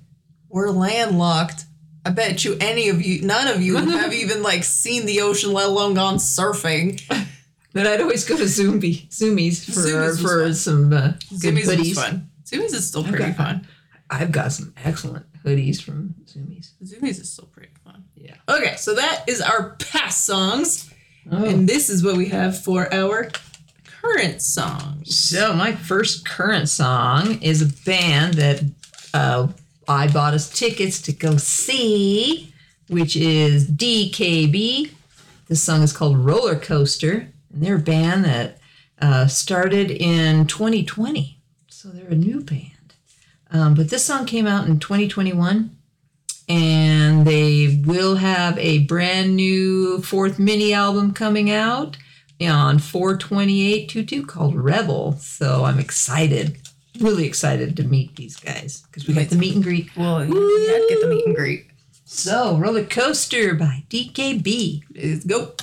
we're 0.49 0.69
landlocked. 0.69 1.63
I 2.05 2.09
bet 2.11 2.43
you 2.43 2.57
any 2.59 2.89
of 2.89 3.01
you, 3.01 3.21
none 3.25 3.47
of 3.47 3.61
you 3.61 3.77
have 3.89 4.13
even 4.13 4.43
like 4.43 4.63
seen 4.63 5.05
the 5.05 5.21
ocean, 5.21 5.53
let 5.53 5.67
alone 5.69 5.93
gone 5.95 6.15
surfing. 6.17 7.01
Then 7.73 7.87
I'd 7.87 8.01
always 8.01 8.25
go 8.25 8.35
to 8.35 8.43
Zoomy, 8.43 9.07
Zumiez 9.07 9.63
for 9.63 9.79
Zumiez 9.79 10.21
for 10.21 10.43
fun. 10.43 10.53
some 10.53 10.91
uh, 10.91 11.13
good 11.39 11.55
Zumiez 11.55 11.63
hoodies. 11.67 11.91
is 11.91 11.93
fun. 11.97 12.29
Zumiez 12.43 12.73
is 12.73 12.85
still 12.89 13.01
I've 13.05 13.11
pretty 13.13 13.27
got- 13.31 13.37
fun. 13.37 13.67
I've 14.09 14.31
got 14.33 14.51
some 14.51 14.73
excellent 14.83 15.25
hoodies 15.45 15.81
from 15.81 16.15
Zumiez. 16.25 16.71
Zumiez 16.83 17.19
is 17.21 17.31
still 17.31 17.45
pretty 17.47 17.71
fun. 17.83 18.03
Yeah. 18.15 18.35
Okay, 18.47 18.75
so 18.77 18.95
that 18.95 19.23
is 19.27 19.41
our 19.41 19.71
past 19.77 20.25
songs, 20.25 20.89
Oh. 21.31 21.43
and 21.45 21.67
this 21.69 21.89
is 21.89 22.03
what 22.03 22.17
we 22.17 22.27
have 22.29 22.61
for 22.63 22.91
our 22.93 23.29
current 24.01 24.41
songs. 24.41 25.15
So 25.15 25.53
my 25.53 25.73
first 25.73 26.25
current 26.25 26.67
song 26.69 27.41
is 27.41 27.61
a 27.61 27.85
band 27.85 28.35
that 28.35 28.63
uh, 29.13 29.47
I 29.87 30.07
bought 30.07 30.33
us 30.33 30.49
tickets 30.49 31.01
to 31.03 31.11
go 31.13 31.37
see, 31.37 32.53
which 32.87 33.15
is 33.15 33.69
DKB. 33.69 34.91
This 35.47 35.61
song 35.61 35.83
is 35.83 35.93
called 35.93 36.17
Roller 36.17 36.55
Coaster, 36.55 37.27
and 37.53 37.61
they're 37.63 37.75
a 37.75 37.79
band 37.79 38.25
that 38.25 38.57
uh, 39.01 39.27
started 39.27 39.91
in 39.91 40.47
2020, 40.47 41.39
so 41.67 41.89
they're 41.89 42.07
a 42.07 42.15
new 42.15 42.41
band. 42.41 42.71
Um, 43.51 43.73
but 43.73 43.89
this 43.89 44.05
song 44.05 44.25
came 44.25 44.47
out 44.47 44.67
in 44.67 44.79
2021, 44.79 45.75
and 46.47 47.27
they 47.27 47.81
will 47.85 48.15
have 48.15 48.57
a 48.57 48.85
brand 48.85 49.35
new 49.35 50.01
fourth 50.01 50.39
mini 50.39 50.73
album 50.73 51.13
coming 51.13 51.51
out 51.51 51.97
on 52.41 52.79
42822 52.79 54.25
called 54.25 54.55
Rebel. 54.55 55.13
So 55.13 55.65
I'm 55.65 55.79
excited, 55.79 56.57
really 56.99 57.25
excited 57.25 57.75
to 57.77 57.83
meet 57.83 58.15
these 58.15 58.37
guys 58.37 58.83
because 58.87 59.07
we 59.07 59.13
got 59.13 59.29
the 59.29 59.35
meet 59.35 59.55
and 59.55 59.63
greet. 59.63 59.95
Well, 59.95 60.25
you 60.25 60.33
had 60.33 60.81
to 60.81 60.85
get 60.89 61.01
the 61.01 61.07
meet 61.07 61.25
and 61.25 61.35
greet. 61.35 61.67
So, 62.05 62.57
Roller 62.57 62.83
Coaster 62.83 63.55
by 63.55 63.85
DKB. 63.89 64.81
Let's 64.95 65.23
go. 65.23 65.53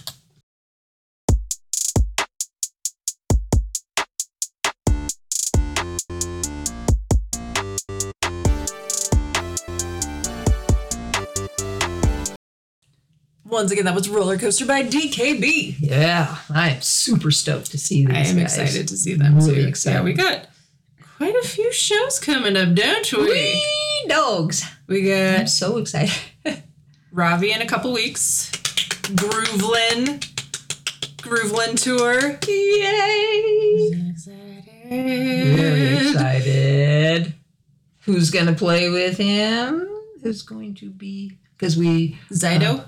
Once 13.49 13.71
again, 13.73 13.85
that 13.87 13.95
was 13.95 14.09
Roller 14.11 14.37
Coaster 14.37 14.67
by 14.67 14.83
DKB. 14.83 15.77
Yeah, 15.81 16.37
I 16.53 16.71
am 16.71 16.81
super 16.83 17.31
stoked 17.31 17.71
to 17.71 17.79
see 17.79 18.05
these 18.05 18.15
I 18.15 18.21
am 18.31 18.37
guys. 18.37 18.59
excited 18.59 18.89
to 18.89 18.97
see 18.97 19.15
them 19.15 19.37
Really 19.37 19.63
too. 19.63 19.69
excited. 19.69 19.97
Yeah, 19.97 20.03
we 20.05 20.13
got 20.13 20.49
quite 21.17 21.35
a 21.35 21.43
few 21.47 21.73
shows 21.73 22.19
coming 22.19 22.57
up, 22.59 22.75
don't 22.75 23.11
we? 23.13 23.25
Wee 23.25 24.05
dogs. 24.09 24.65
We 24.87 25.03
got. 25.09 25.41
I'm 25.41 25.47
so 25.47 25.79
excited. 25.79 26.15
Ravi 27.13 27.53
in 27.53 27.63
a 27.63 27.67
couple 27.67 27.93
weeks, 27.93 28.51
Groovelin, 28.53 30.19
Groovelin 31.23 31.83
tour. 31.83 32.39
Yay! 32.47 33.91
Very 34.91 36.09
excited. 36.09 37.35
Who's 38.03 38.31
going 38.31 38.47
to 38.47 38.53
play 38.53 38.91
with 38.91 39.17
him? 39.17 39.89
Who's 40.23 40.43
going 40.43 40.75
to 40.77 40.91
be. 40.91 41.39
Because 41.57 41.77
we 41.79 42.19
Xydo. 42.31 42.81
Uh, 42.81 42.85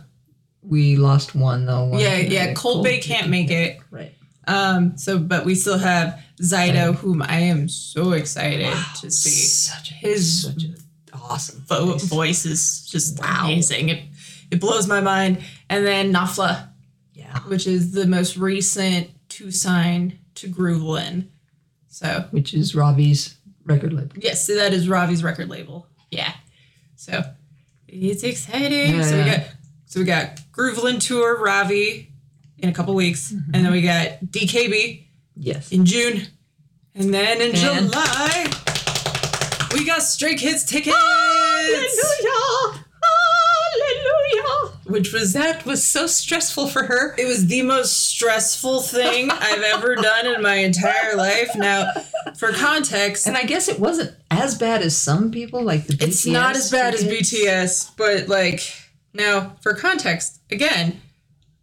we 0.62 0.96
lost 0.96 1.34
one 1.34 1.66
though. 1.66 1.84
One 1.86 2.00
yeah, 2.00 2.16
yeah. 2.18 2.54
Cold 2.54 2.84
Bay 2.84 2.98
can't 3.00 3.28
make 3.30 3.50
it. 3.50 3.78
Right. 3.90 4.14
Um, 4.46 4.96
so 4.96 5.18
but 5.18 5.44
we 5.44 5.54
still 5.54 5.78
have 5.78 6.20
Xydo, 6.42 6.94
whom 6.94 7.22
I 7.22 7.36
am 7.40 7.68
so 7.68 8.12
excited 8.12 8.74
to 9.00 9.10
see. 9.10 9.30
Such 9.30 9.90
a, 9.90 9.94
His 9.94 10.42
such 10.44 10.64
an 10.64 10.76
awesome 11.14 11.60
Vo- 11.66 11.96
voice. 11.98 12.44
is 12.46 12.86
just 12.88 13.18
Wow. 13.20 13.42
amazing. 13.44 13.88
It 13.90 14.02
it 14.50 14.60
blows 14.60 14.86
my 14.88 15.00
mind. 15.00 15.38
And 15.68 15.86
then 15.86 16.12
Nafla, 16.12 16.68
Yeah. 17.14 17.38
which 17.46 17.66
is 17.66 17.92
the 17.92 18.06
most 18.06 18.36
recent 18.36 19.10
to 19.30 19.50
sign 19.52 20.18
to 20.36 20.48
Groovelin. 20.48 21.28
So 21.88 22.26
Which 22.32 22.52
is 22.54 22.74
Ravi's 22.74 23.36
record 23.64 23.92
label. 23.92 24.16
yes, 24.20 24.46
so 24.46 24.56
that 24.56 24.72
is 24.72 24.88
Ravi's 24.88 25.22
record 25.22 25.48
label. 25.48 25.86
Yeah. 26.10 26.32
So 26.96 27.22
it's 27.86 28.22
exciting. 28.24 28.96
Yeah, 28.96 29.02
so 29.02 29.16
we 29.18 29.24
got 29.30 29.40
so 29.86 30.00
we 30.00 30.06
got 30.06 30.39
Groovelin 30.52 31.00
tour 31.00 31.38
Ravi 31.38 32.12
in 32.58 32.68
a 32.68 32.72
couple 32.72 32.94
weeks, 32.94 33.32
Mm-hmm. 33.32 33.54
and 33.54 33.64
then 33.64 33.72
we 33.72 33.82
got 33.82 34.20
DKB 34.26 35.06
Yes. 35.36 35.70
in 35.72 35.84
June, 35.86 36.26
and 36.94 37.12
then 37.14 37.40
in 37.40 37.50
And- 37.50 37.56
July 37.90 38.50
we 39.72 39.84
got 39.86 40.02
Stray 40.02 40.34
Kids 40.34 40.64
tickets, 40.64 40.96
Hallelujah! 40.96 42.84
Hallelujah! 43.02 44.76
which 44.86 45.12
was 45.12 45.32
That 45.34 45.64
was 45.64 45.84
so 45.84 46.06
stressful 46.08 46.66
for 46.68 46.82
her. 46.84 47.14
It 47.16 47.26
was 47.26 47.46
the 47.46 47.62
most 47.62 48.08
stressful 48.08 48.82
thing 48.82 49.30
I've 49.32 49.62
ever 49.62 49.94
done 49.94 50.26
in 50.26 50.42
my 50.42 50.56
entire 50.56 51.14
life. 51.16 51.50
Now, 51.54 51.92
for 52.36 52.52
context, 52.52 53.26
And 53.28 53.36
I 53.36 53.44
guess 53.44 53.68
it 53.68 53.78
wasn't 53.78 54.16
as 54.30 54.56
bad 54.56 54.82
as 54.82 54.96
some 54.96 55.30
people, 55.30 55.62
like 55.62 55.86
the 55.86 55.94
BTS. 55.94 56.06
it's 56.08 56.26
not 56.26 56.56
as 56.56 56.70
bad 56.72 56.94
as. 56.94 57.04
BTS, 57.04 57.92
but 57.96 58.26
like, 58.28 58.60
now, 59.12 59.56
for 59.60 59.74
context, 59.74 60.40
again, 60.50 61.00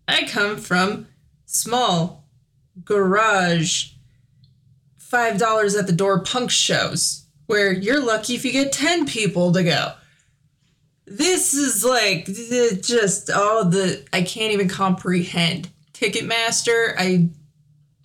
I 0.08 0.26
come 0.26 0.58
from 0.58 1.08
small 1.46 2.26
garage, 2.84 3.92
$5 5.00 5.80
at 5.80 5.88
the 5.88 5.94
door 5.94 6.20
punk 6.22 6.52
shows 6.52 7.26
where 7.46 7.72
you're 7.72 8.04
lucky 8.04 8.36
if 8.36 8.46
you 8.46 8.52
get 8.52 8.72
10 8.72 9.06
people 9.06 9.52
to 9.54 9.64
go. 9.64 9.94
This 11.06 11.54
is 11.54 11.86
like 11.86 12.26
just 12.26 13.30
all 13.32 13.64
the 13.64 14.06
I 14.12 14.22
can't 14.22 14.52
even 14.52 14.68
comprehend. 14.68 15.70
Ticketmaster, 15.94 16.94
I 16.98 17.30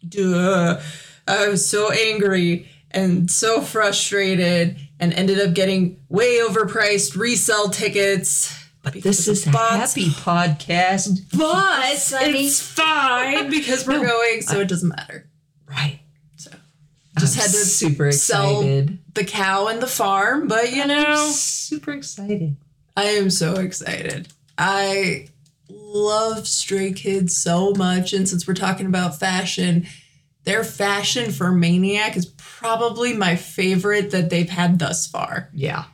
duh, 0.09 0.81
I 1.27 1.49
was 1.49 1.69
so 1.69 1.91
angry 1.91 2.69
and 2.93 3.29
so 3.29 3.61
frustrated 3.61 4.79
and 5.01 5.13
ended 5.13 5.41
up 5.41 5.55
getting 5.55 6.01
way 6.09 6.39
overpriced 6.39 7.17
resell 7.17 7.69
tickets. 7.71 8.62
But 8.83 8.95
because 8.95 9.19
this 9.25 9.29
is 9.29 9.47
a 9.47 9.51
happy 9.51 10.07
podcast. 10.07 11.21
But 11.37 11.97
Sunny. 11.97 12.47
it's 12.47 12.61
fine 12.61 13.49
because 13.51 13.87
we're 13.87 14.03
No, 14.03 14.09
going, 14.09 14.43
so 14.43 14.61
it 14.61 14.69
doesn't 14.69 14.89
matter. 14.89 15.29
Right. 15.69 16.01
So 16.37 16.51
just 17.19 17.37
I'm 17.37 17.43
had 17.43 17.51
to 17.51 17.57
super 17.57 18.11
sell 18.11 18.59
excited. 18.61 18.99
the 19.15 19.25
cow 19.25 19.69
and 19.69 19.81
the 19.81 19.87
farm, 19.87 20.49
but 20.49 20.73
you 20.73 20.85
know, 20.87 21.29
Super 21.33 21.93
excited. 21.93 22.57
I 22.97 23.05
am 23.05 23.31
so 23.31 23.55
excited. 23.55 24.29
I 24.59 25.29
love 25.69 26.47
Stray 26.49 26.93
Kids 26.93 27.37
so 27.37 27.73
much, 27.75 28.13
and 28.13 28.29
since 28.29 28.47
we're 28.49 28.55
talking 28.55 28.87
about 28.87 29.19
fashion, 29.19 29.87
their 30.45 30.65
fashion 30.65 31.31
for 31.31 31.53
Maniac 31.53 32.17
is 32.17 32.27
probably 32.37 33.13
my 33.15 33.37
favorite 33.37 34.11
that 34.11 34.29
they've 34.29 34.49
had 34.51 34.79
thus 34.79 35.07
far. 35.07 35.49
Yeah. 35.55 35.85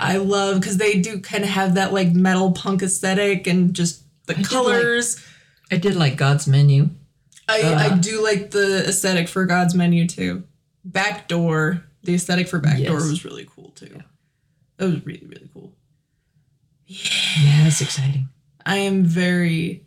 I 0.00 0.16
love 0.16 0.60
because 0.60 0.78
they 0.78 1.00
do 1.00 1.20
kind 1.20 1.44
of 1.44 1.50
have 1.50 1.74
that 1.74 1.92
like 1.92 2.12
metal 2.12 2.52
punk 2.52 2.82
aesthetic 2.82 3.46
and 3.46 3.74
just 3.74 4.02
the 4.26 4.34
did 4.34 4.42
like- 4.42 4.50
colors. 4.50 5.24
I 5.72 5.76
did 5.76 5.94
like 5.96 6.16
God's 6.16 6.46
menu. 6.48 6.90
I, 7.48 7.62
Uh, 7.62 7.78
I 7.78 7.98
do 7.98 8.22
like 8.22 8.50
the 8.52 8.84
aesthetic 8.88 9.28
for 9.28 9.44
God's 9.44 9.74
Menu 9.74 10.06
too. 10.06 10.44
Backdoor, 10.84 11.82
the 12.04 12.14
aesthetic 12.14 12.46
for 12.48 12.58
Backdoor 12.60 12.98
Yes. 13.00 13.08
was 13.10 13.24
really 13.24 13.46
cool 13.54 13.70
too. 13.70 14.02
That 14.76 14.86
was 14.86 15.04
really 15.06 15.26
really 15.26 15.48
cool. 15.52 15.72
Yeah, 16.86 17.64
that's 17.64 17.80
exciting. 17.80 18.28
I 18.66 18.76
am 18.78 19.04
very 19.04 19.84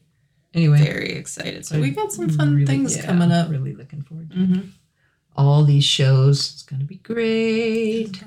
Anyway, 0.53 0.83
very 0.83 1.13
excited. 1.13 1.65
So 1.65 1.79
we 1.81 1.89
got 1.91 2.11
some 2.11 2.29
fun 2.29 2.53
really- 2.53 2.65
things 2.67 2.95
yeah, 2.95 3.05
coming 3.05 3.31
up. 3.31 3.49
Really 3.49 3.73
looking 3.73 4.03
forward 4.03 4.29
to 4.31 4.37
Mm-hmm. 4.37 4.61
all 5.35 5.63
these 5.63 5.83
shows. 5.83 6.51
It's 6.53 6.63
going 6.63 6.79
to 6.81 6.85
be 6.85 6.97
great. 6.97 8.21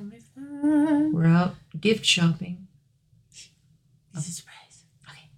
We're 0.62 1.26
out 1.26 1.54
gift 1.80 2.04
shopping. 2.04 2.66
It's 4.14 4.28
a 4.28 4.32
surprise. 4.32 4.84
Okay. 5.08 5.28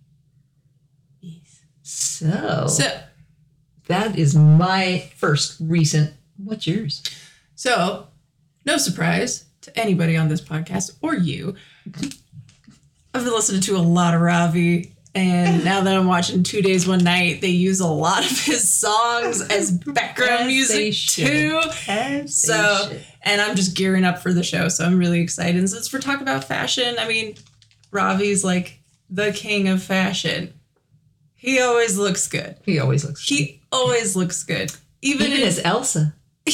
Yes. 1.20 1.60
So, 1.82 2.66
So, 2.68 3.00
that 3.86 4.16
is 4.18 4.34
my 4.36 5.10
first 5.16 5.56
recent. 5.60 6.14
What's 6.36 6.66
yours? 6.66 7.02
so 7.54 8.06
no 8.64 8.76
surprise 8.76 9.46
to 9.62 9.76
anybody 9.78 10.16
on 10.16 10.28
this 10.28 10.40
podcast 10.40 10.96
or 11.02 11.14
you. 11.16 11.54
Mm-hmm. 11.88 12.08
I've 13.14 13.24
been 13.24 13.32
listening 13.32 13.62
to 13.62 13.76
a 13.76 13.78
lot 13.78 14.14
of 14.14 14.20
Ravi, 14.20 14.94
and 15.18 15.64
now 15.64 15.80
that 15.80 15.96
I'm 15.96 16.06
watching 16.06 16.44
Two 16.44 16.62
Days 16.62 16.86
One 16.86 17.02
Night, 17.02 17.40
they 17.40 17.48
use 17.48 17.80
a 17.80 17.88
lot 17.88 18.24
of 18.24 18.38
his 18.38 18.72
songs 18.72 19.40
as 19.40 19.70
background 19.86 20.42
As 20.42 20.46
music 20.46 20.94
too. 20.94 21.60
As 21.88 22.40
So, 22.40 22.96
and 23.22 23.40
I'm 23.40 23.56
just 23.56 23.76
gearing 23.76 24.04
up 24.04 24.18
for 24.18 24.32
the 24.32 24.44
show, 24.44 24.68
so 24.68 24.84
I'm 24.84 24.96
really 24.96 25.20
excited. 25.20 25.56
And 25.56 25.68
since 25.68 25.92
we're 25.92 25.98
talking 25.98 26.22
about 26.22 26.44
fashion, 26.44 26.96
I 27.00 27.08
mean, 27.08 27.34
Ravi's 27.90 28.44
like 28.44 28.80
the 29.10 29.32
king 29.32 29.66
of 29.66 29.82
fashion. 29.82 30.54
He 31.34 31.60
always 31.60 31.98
looks 31.98 32.28
good. 32.28 32.56
he 32.64 32.78
always 32.78 33.04
looks. 33.04 33.26
He 33.26 33.60
always 33.72 34.14
looks 34.14 34.44
good. 34.44 34.72
Even, 35.02 35.26
even 35.26 35.40
in, 35.40 35.46
as 35.48 35.60
Elsa. 35.64 36.14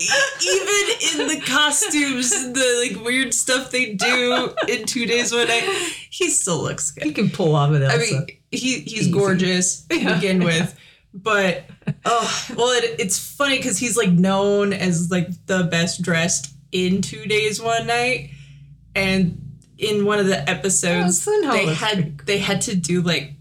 even 0.00 1.22
in 1.22 1.28
the 1.28 1.42
costumes, 1.46 2.30
the 2.52 2.88
like 2.94 3.04
weird 3.04 3.34
stuff 3.34 3.70
they 3.70 3.94
do 3.94 4.50
in 4.68 4.84
Two 4.86 5.06
Days 5.06 5.32
One 5.32 5.48
Night, 5.48 5.64
he 6.10 6.28
still 6.30 6.62
looks 6.62 6.90
good. 6.90 7.04
He 7.04 7.12
can 7.12 7.30
pull 7.30 7.54
off 7.54 7.70
an 7.72 7.82
Elsa. 7.82 7.96
I 7.96 7.98
mean, 7.98 8.26
he 8.50 8.80
he's 8.80 9.02
Easy. 9.02 9.10
gorgeous 9.12 9.82
to 9.86 9.98
Yeah. 9.98 10.14
begin 10.14 10.42
with, 10.44 10.78
but 11.14 11.64
oh 12.04 12.46
well, 12.56 12.68
it, 12.70 12.96
it's 13.00 13.18
funny 13.18 13.56
because 13.58 13.78
he's 13.78 13.96
like 13.96 14.10
known 14.10 14.72
as 14.72 15.10
like 15.10 15.28
the 15.46 15.64
best 15.64 16.02
dressed 16.02 16.52
in 16.72 17.02
Two 17.02 17.24
Days 17.26 17.60
One 17.60 17.86
Night, 17.86 18.30
and 18.94 19.40
in 19.78 20.04
one 20.04 20.18
of 20.18 20.26
the 20.26 20.48
episodes 20.50 21.26
Oh, 21.28 21.52
they 21.52 21.66
had 21.74 22.18
they 22.26 22.38
had 22.38 22.60
to 22.62 22.74
do 22.76 23.00
like 23.02 23.34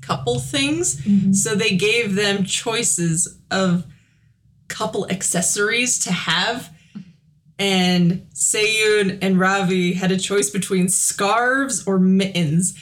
couple 0.00 0.38
things, 0.38 1.00
Mhm. 1.02 1.34
so 1.34 1.56
they 1.56 1.74
gave 1.76 2.14
them 2.14 2.44
choices 2.44 3.38
of 3.50 3.84
couple 4.76 5.08
accessories 5.10 5.98
to 6.00 6.12
have. 6.12 6.70
And 7.58 8.26
Seyun 8.34 9.18
and 9.22 9.40
Ravi 9.40 9.94
had 9.94 10.12
a 10.12 10.18
choice 10.18 10.50
between 10.50 10.88
scarves 10.88 11.86
or 11.86 11.98
mittens. 11.98 12.74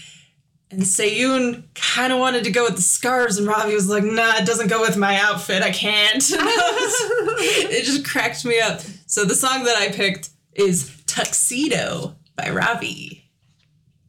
And 0.70 0.82
Seyun 0.82 1.64
kind 1.74 2.12
of 2.12 2.18
wanted 2.18 2.42
to 2.44 2.50
go 2.50 2.64
with 2.64 2.74
the 2.74 2.82
scarves, 2.82 3.38
and 3.38 3.46
Ravi 3.46 3.74
was 3.74 3.88
like, 3.88 4.02
nah, 4.02 4.38
it 4.38 4.46
doesn't 4.46 4.66
go 4.66 4.80
with 4.80 4.96
my 4.96 5.16
outfit. 5.20 5.62
I 5.62 5.70
can't. 5.70 6.24
it 6.32 7.84
just 7.84 8.04
cracked 8.04 8.44
me 8.44 8.58
up. 8.58 8.80
So 9.06 9.24
the 9.24 9.36
song 9.36 9.62
that 9.64 9.76
I 9.76 9.92
picked 9.92 10.30
is 10.54 10.90
Tuxedo 11.06 12.16
by 12.34 12.50
Ravi. 12.50 13.30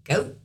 Go. 0.06 0.36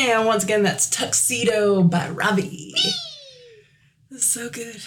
And 0.00 0.26
once 0.26 0.44
again, 0.44 0.62
that's 0.62 0.88
Tuxedo 0.88 1.82
by 1.82 2.08
Ravi. 2.08 2.72
It's 4.10 4.24
so 4.24 4.48
good. 4.48 4.80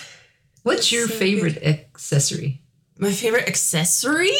What's 0.64 0.92
your 0.92 1.08
So 1.08 1.14
favorite 1.14 1.62
accessory? 1.64 2.64
My 2.98 3.12
favorite 3.12 3.48
accessory? 3.48 4.32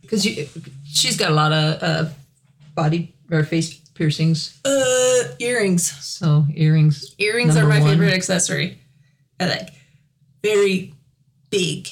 Because 0.00 0.24
she's 0.24 1.18
got 1.18 1.30
a 1.30 1.34
lot 1.34 1.52
of 1.52 1.82
uh, 1.82 2.10
body 2.74 3.14
or 3.30 3.44
face 3.44 3.74
piercings. 3.92 4.58
Uh, 4.64 5.34
earrings. 5.38 5.90
So 6.02 6.46
earrings. 6.54 7.14
Earrings 7.18 7.58
are 7.58 7.66
my 7.66 7.80
one. 7.80 7.90
favorite 7.90 8.14
accessory. 8.14 8.80
I 9.38 9.48
like 9.48 9.68
very 10.42 10.94
big 11.50 11.88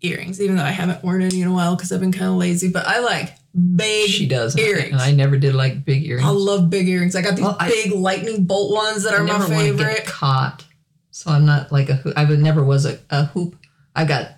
earrings, 0.00 0.40
even 0.40 0.56
though 0.56 0.64
I 0.64 0.70
haven't 0.70 1.04
worn 1.04 1.22
any 1.22 1.40
in 1.40 1.46
a 1.48 1.52
while 1.52 1.76
because 1.76 1.92
I've 1.92 2.00
been 2.00 2.10
kind 2.10 2.32
of 2.32 2.36
lazy. 2.36 2.68
But 2.68 2.86
I 2.88 2.98
like 2.98 3.36
big 3.76 4.08
She 4.10 4.26
does. 4.26 4.56
earrings. 4.58 4.92
And 4.92 5.00
I 5.00 5.12
never 5.12 5.36
did 5.36 5.54
like 5.54 5.84
big 5.84 6.04
earrings. 6.04 6.26
I 6.26 6.30
love 6.30 6.70
big 6.70 6.88
earrings. 6.88 7.14
I 7.16 7.22
got 7.22 7.36
these 7.36 7.44
Well, 7.44 7.56
I- 7.60 7.68
big 7.68 7.92
lightning 7.92 8.44
bolt 8.44 8.72
ones 8.74 9.04
that 9.04 9.14
I 9.14 9.18
are 9.18 9.24
my 9.24 9.32
never 9.38 9.48
want 9.54 9.66
to 9.66 9.76
get 9.76 9.86
favorite. 9.86 10.06
caught. 10.06 10.64
So 11.10 11.30
I'm 11.30 11.46
not 11.46 11.70
like 11.70 11.88
a 11.88 11.94
hoop. 11.94 12.14
I 12.16 12.24
never 12.24 12.64
was 12.64 12.84
a, 12.86 12.98
a 13.10 13.26
hoop. 13.26 13.56
I 13.94 14.04
got 14.04 14.32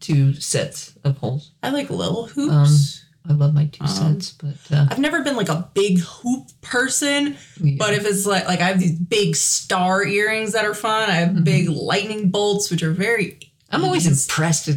two 0.00 0.34
sets 0.34 0.92
of 1.04 1.16
holes. 1.18 1.52
I 1.62 1.70
like 1.70 1.90
little 1.90 2.26
hoops. 2.26 3.04
I 3.28 3.32
love 3.32 3.52
my 3.52 3.66
two 3.66 3.84
Um, 3.84 3.88
sets, 3.88 4.32
but 4.32 4.54
uh, 4.70 4.86
I've 4.90 4.98
never 4.98 5.22
been 5.22 5.36
like 5.36 5.50
a 5.50 5.68
big 5.74 5.98
hoop 6.00 6.48
person, 6.62 7.36
yeah. 7.60 7.74
but 7.78 7.92
if 7.92 8.06
it's 8.06 8.24
like 8.24 8.46
like 8.48 8.60
I 8.60 8.64
have 8.68 8.80
these 8.80 8.98
big 8.98 9.36
star 9.36 10.02
earrings 10.06 10.52
that 10.52 10.64
are 10.64 10.72
fun. 10.74 11.10
I 11.10 11.14
have 11.14 11.30
Mm-hmm. 11.30 11.42
big 11.44 11.68
lightning 11.68 12.30
bolts, 12.30 12.70
which 12.70 12.82
are 12.82 12.92
very 12.92 13.38
I'm 13.70 13.84
always 13.84 14.06
impressed 14.06 14.68
at 14.68 14.76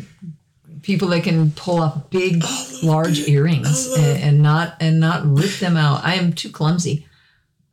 people 0.81 1.09
that 1.09 1.23
can 1.23 1.51
pull 1.51 1.79
off 1.81 2.09
big, 2.09 2.41
Oh, 2.45 2.79
large 2.83 3.27
earrings 3.27 3.87
and, 3.97 4.21
and 4.23 4.41
not 4.41 4.75
and 4.79 4.99
not 4.99 5.25
rip 5.25 5.51
them 5.59 5.77
out. 5.77 6.03
I 6.03 6.15
am 6.15 6.33
too 6.33 6.49
clumsy. 6.49 7.05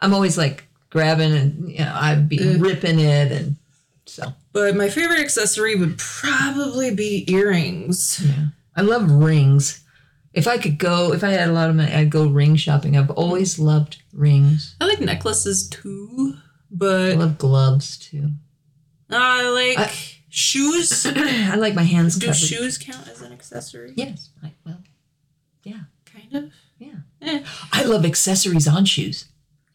I'm 0.01 0.15
always 0.15 0.37
like 0.39 0.67
grabbing 0.91 1.33
and 1.33 1.71
you 1.71 1.79
know 1.81 1.93
I'd 1.95 2.29
be 2.29 2.39
Ugh. 2.41 2.61
ripping 2.61 2.99
it 3.01 3.33
and 3.33 3.57
so 4.07 4.33
But 4.53 4.75
my 4.77 4.89
favorite 4.89 5.21
accessory 5.21 5.75
would 5.75 5.99
probably 5.99 6.95
be 6.95 7.25
earrings. 7.31 8.23
yeah. 8.25 8.47
I 8.77 8.83
love 8.83 9.11
rings. 9.11 9.83
If 10.35 10.47
I 10.47 10.57
could 10.59 10.79
go, 10.79 11.13
if 11.13 11.25
I 11.25 11.31
had 11.31 11.49
a 11.49 11.53
lot 11.53 11.69
of 11.69 11.77
money, 11.77 11.93
I'd 11.93 12.11
go 12.11 12.27
ring 12.29 12.55
shopping. 12.57 12.97
I've 12.97 13.11
always 13.11 13.59
loved 13.59 14.03
rings. 14.13 14.77
I 14.81 14.87
like 14.87 15.01
necklaces 15.01 15.69
too, 15.69 16.35
but 16.71 17.13
I 17.13 17.15
love 17.15 17.39
gloves 17.39 17.97
too. 17.99 18.31
I 19.11 19.49
like 19.51 19.79
I- 19.89 19.93
shoes. 20.39 21.07
I 21.07 21.57
like 21.57 21.74
my 21.74 21.82
hands 21.82 22.16
Do 22.16 22.26
covered. 22.26 22.39
shoes 22.39 22.78
count 22.78 23.09
as 23.09 23.20
an 23.22 23.32
accessory? 23.32 23.93
Yes. 23.97 24.30
I, 24.43 24.53
well, 24.64 24.78
yeah. 25.62 25.80
Kind 26.07 26.34
of. 26.34 26.53
yeah. 26.78 26.95
Eh. 27.22 27.45
I 27.72 27.82
love 27.84 28.05
accessories 28.05 28.66
on 28.68 28.84
shoes. 28.84 29.26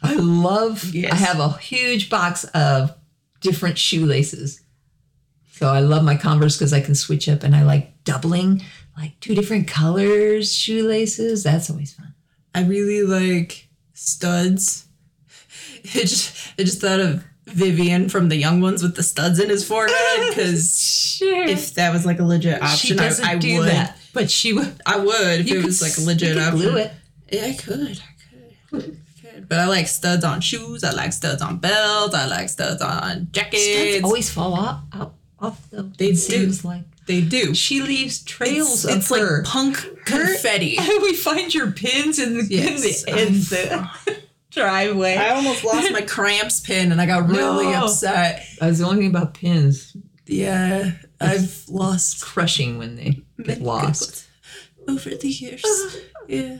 I 0.01 0.15
love. 0.15 0.85
Yes. 0.93 1.11
I 1.13 1.15
have 1.15 1.39
a 1.39 1.57
huge 1.57 2.09
box 2.09 2.43
of 2.45 2.95
different 3.41 3.77
shoelaces. 3.77 4.61
So 5.51 5.67
I 5.69 5.79
love 5.79 6.03
my 6.03 6.15
Converse 6.15 6.57
because 6.57 6.73
I 6.73 6.81
can 6.81 6.95
switch 6.95 7.29
up, 7.29 7.43
and 7.43 7.55
I 7.55 7.63
like 7.63 8.03
doubling, 8.03 8.63
like 8.97 9.19
two 9.19 9.35
different 9.35 9.67
colors 9.67 10.53
shoelaces. 10.53 11.43
That's 11.43 11.69
always 11.69 11.93
fun. 11.93 12.13
I 12.55 12.63
really 12.63 13.03
like 13.03 13.67
studs. 13.93 14.87
It 15.85 16.07
just, 16.07 16.53
I 16.57 16.63
just 16.63 16.79
thought 16.79 17.01
of 17.01 17.23
Vyvyan 17.53 18.09
from 18.11 18.29
the 18.29 18.35
Young 18.35 18.61
Ones 18.61 18.81
with 18.83 18.95
the 18.95 19.03
studs 19.03 19.39
in 19.39 19.49
his 19.49 19.65
forehead 19.67 19.95
because 20.29 20.79
Sure. 21.17 21.43
if 21.47 21.73
that 21.75 21.93
was 21.93 22.05
like 22.05 22.19
a 22.19 22.23
legit 22.23 22.57
she 22.57 22.97
option, 22.97 22.99
I, 22.99 23.31
I 23.33 23.35
would. 23.35 23.67
that, 23.69 23.97
but 24.13 24.29
she 24.31 24.53
would. 24.53 24.75
I 24.85 24.97
would 24.99 25.41
if 25.41 25.51
it 25.51 25.63
was 25.63 25.81
like 25.81 25.97
a 25.97 26.01
legit 26.01 26.37
option. 26.37 26.57
glue 26.59 26.77
it. 26.77 26.91
Yeah, 27.31 27.45
I 27.45 27.53
could. 27.53 27.79
I 28.01 28.69
could. 28.71 28.97
I 29.23 29.31
could. 29.31 29.49
But 29.49 29.59
I 29.59 29.67
like 29.67 29.87
studs 29.87 30.23
on 30.23 30.41
shoes. 30.41 30.83
I 30.83 30.91
like 30.91 31.13
studs 31.13 31.41
on 31.41 31.57
belts. 31.57 32.15
I 32.15 32.27
like 32.27 32.49
studs 32.49 32.81
on 32.81 33.27
jackets. 33.31 33.63
Studs 33.63 34.03
always 34.03 34.29
fall 34.29 34.53
off. 34.53 34.81
Out, 34.93 35.13
off 35.39 35.69
the. 35.69 35.83
They 35.97 36.09
do. 36.09 36.15
seems 36.15 36.63
like 36.65 36.83
they 37.07 37.21
do. 37.21 37.53
she 37.53 37.81
leaves 37.81 38.23
trails 38.23 38.85
It's, 38.85 38.93
of 38.93 38.97
it's 38.97 39.09
her. 39.09 39.37
like 39.39 39.45
punk 39.45 40.05
confetti. 40.05 40.77
we 41.01 41.13
find 41.13 41.53
your 41.53 41.71
pins 41.71 42.17
in 42.19 42.37
the, 42.37 42.45
Yes. 42.49 43.03
in 43.03 43.15
the, 43.15 43.21
in 43.27 43.33
the 43.33 44.17
driveway. 44.53 45.15
I 45.15 45.29
almost 45.31 45.63
lost 45.63 45.91
my 45.91 46.01
cramps 46.15 46.59
pin 46.59 46.91
and 46.91 47.01
I 47.01 47.05
got 47.05 47.27
really 47.29 47.65
No. 47.65 47.85
upset. 47.85 48.45
That's 48.59 48.79
the 48.79 48.85
only 48.85 48.99
thing 49.01 49.09
about 49.09 49.33
pins. 49.33 49.95
Yeah, 50.25 50.91
I've 51.19 51.63
lost 51.67 52.21
Crushing 52.23 52.77
when 52.77 52.95
they 52.95 53.21
get 53.43 53.61
lost. 53.61 54.25
over 54.87 55.09
the 55.09 55.27
years. 55.27 55.63
yeah. 56.27 56.57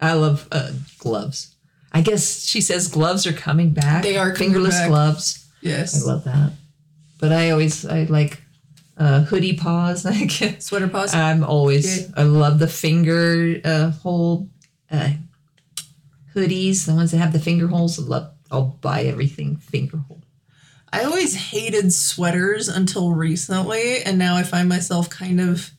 I 0.00 0.12
love 0.14 0.46
uh, 0.52 0.72
gloves. 0.98 1.54
I 1.92 2.00
guess 2.00 2.44
she 2.46 2.60
says 2.60 2.88
gloves 2.88 3.26
are 3.26 3.32
coming 3.32 3.70
back. 3.72 4.02
They 4.02 4.16
are 4.16 4.32
coming 4.32 4.52
fingerless 4.52 4.78
back. 4.78 4.88
gloves. 4.88 5.46
Yes. 5.60 6.02
I 6.02 6.06
love 6.12 6.24
that. 6.24 6.52
But 7.20 7.32
I 7.32 7.50
always 7.50 7.84
I 7.86 8.04
like 8.04 8.40
uh, 8.96 9.22
hoodie 9.22 9.56
paws. 9.56 10.06
I 10.06 10.24
guess. 10.24 10.64
Sweater 10.66 10.88
paws. 10.88 11.14
I'm 11.14 11.44
always 11.44 12.02
Yeah. 12.02 12.06
I 12.16 12.22
love 12.22 12.58
the 12.60 12.66
finger 12.68 13.60
uh, 13.64 13.90
hole 13.90 14.48
uh, 14.90 15.10
hoodies. 16.34 16.86
The 16.86 16.94
ones 16.94 17.10
that 17.12 17.18
have 17.18 17.32
the 17.32 17.38
finger 17.40 17.68
holes. 17.68 17.98
I 17.98 18.02
love. 18.02 18.32
I'll 18.50 18.78
buy 18.80 19.02
everything 19.04 19.56
finger 19.56 19.96
hole. 19.98 20.22
I 20.92 21.04
always 21.04 21.34
hated 21.34 21.92
sweaters 21.92 22.68
until 22.68 23.12
recently, 23.14 24.02
and 24.02 24.18
now 24.18 24.36
I 24.36 24.42
find 24.42 24.68
myself 24.68 25.08
kind 25.08 25.40
of 25.40 25.70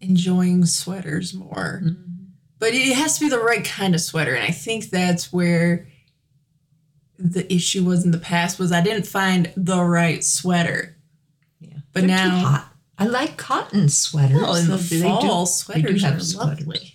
enjoying 0.00 0.64
sweaters 0.66 1.34
more. 1.34 1.80
Mm-hmm. 1.84 2.12
But 2.60 2.72
it 2.72 2.94
has 2.94 3.18
to 3.18 3.24
be 3.24 3.30
the 3.30 3.40
right 3.40 3.64
kind 3.64 3.94
of 3.96 4.00
sweater, 4.00 4.32
and 4.34 4.44
I 4.44 4.52
think 4.52 4.90
that's 4.90 5.32
where 5.32 5.88
the 7.18 7.52
issue 7.52 7.84
was 7.84 8.04
in 8.04 8.10
the 8.12 8.18
past 8.18 8.58
was 8.58 8.70
I 8.72 8.80
didn't 8.80 9.06
find 9.06 9.52
the 9.56 9.82
right 9.82 10.22
sweater. 10.22 10.96
Yeah, 11.60 11.78
But 11.92 12.00
They're 12.06 12.16
now-. 12.16 12.64
I 12.96 13.06
like 13.06 13.36
cotton 13.36 13.88
sweaters. 13.88 14.36
Well, 14.40 14.54
in 14.54 14.68
the 14.68 14.76
They 14.76 14.98
do- 15.00 15.02
fall, 15.02 15.20
they 15.22 15.82
do 15.82 15.98
sweaters 15.98 16.02
have 16.02 16.16
are 16.16 16.20
sweaters. 16.20 16.66
lovely. 16.66 16.93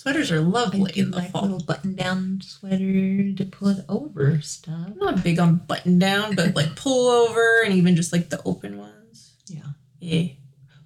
Sweaters 0.00 0.32
are 0.32 0.40
lovely 0.40 0.98
in 0.98 1.10
the 1.10 1.18
like 1.18 1.30
fall. 1.30 1.42
little 1.42 1.62
button-down 1.62 2.40
sweater 2.40 3.34
to 3.34 3.44
put 3.44 3.84
over 3.86 4.40
stuff. 4.40 4.86
I'm 4.86 4.96
not 4.96 5.22
big 5.22 5.38
on 5.38 5.56
button 5.56 5.98
down, 5.98 6.34
but 6.34 6.56
like 6.56 6.68
pullover 6.68 7.62
and 7.66 7.74
even 7.74 7.96
just 7.96 8.10
like 8.10 8.30
the 8.30 8.40
open 8.46 8.78
ones. 8.78 9.34
Yeah. 9.46 9.74
Yeah. 10.00 10.28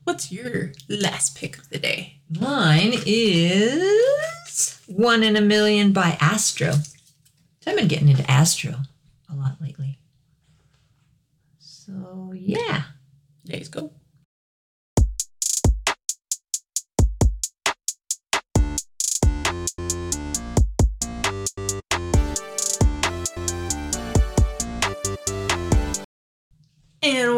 What's 0.03 0.33
your 0.33 0.73
last 0.89 1.37
pick 1.37 1.57
of 1.59 1.69
the 1.69 1.79
day? 1.79 2.19
Mine 2.29 2.95
is 3.07 4.81
One 4.89 5.23
in 5.23 5.37
a 5.37 5.41
Million 5.41 5.93
by 5.93 6.19
Astro. 6.21 6.73
So 6.73 7.71
I've 7.71 7.77
been 7.77 7.87
getting 7.87 8.09
into 8.09 8.29
Astro 8.29 8.75
a 9.31 9.37
lot 9.37 9.61
lately. 9.61 10.01
So 11.61 12.33
yeah. 12.35 12.83
Days 13.45 13.69
go. 13.69 13.93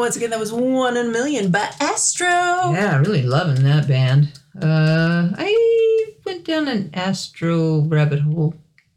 Once 0.07 0.15
again, 0.17 0.31
that 0.31 0.39
was 0.39 0.53
One 0.53 0.97
in 0.97 1.07
a 1.09 1.11
Million 1.11 1.51
by 1.51 1.69
Astro. 1.81 2.29
Yeah, 2.29 2.99
really 3.01 3.23
loving 3.23 3.65
that 3.65 3.89
band. 3.89 4.39
Uh, 4.63 5.31
I 5.37 6.13
went 6.25 6.45
down 6.45 6.69
an 6.69 6.91
Astro 6.95 7.81
rabbit 7.81 8.21
hole 8.21 8.55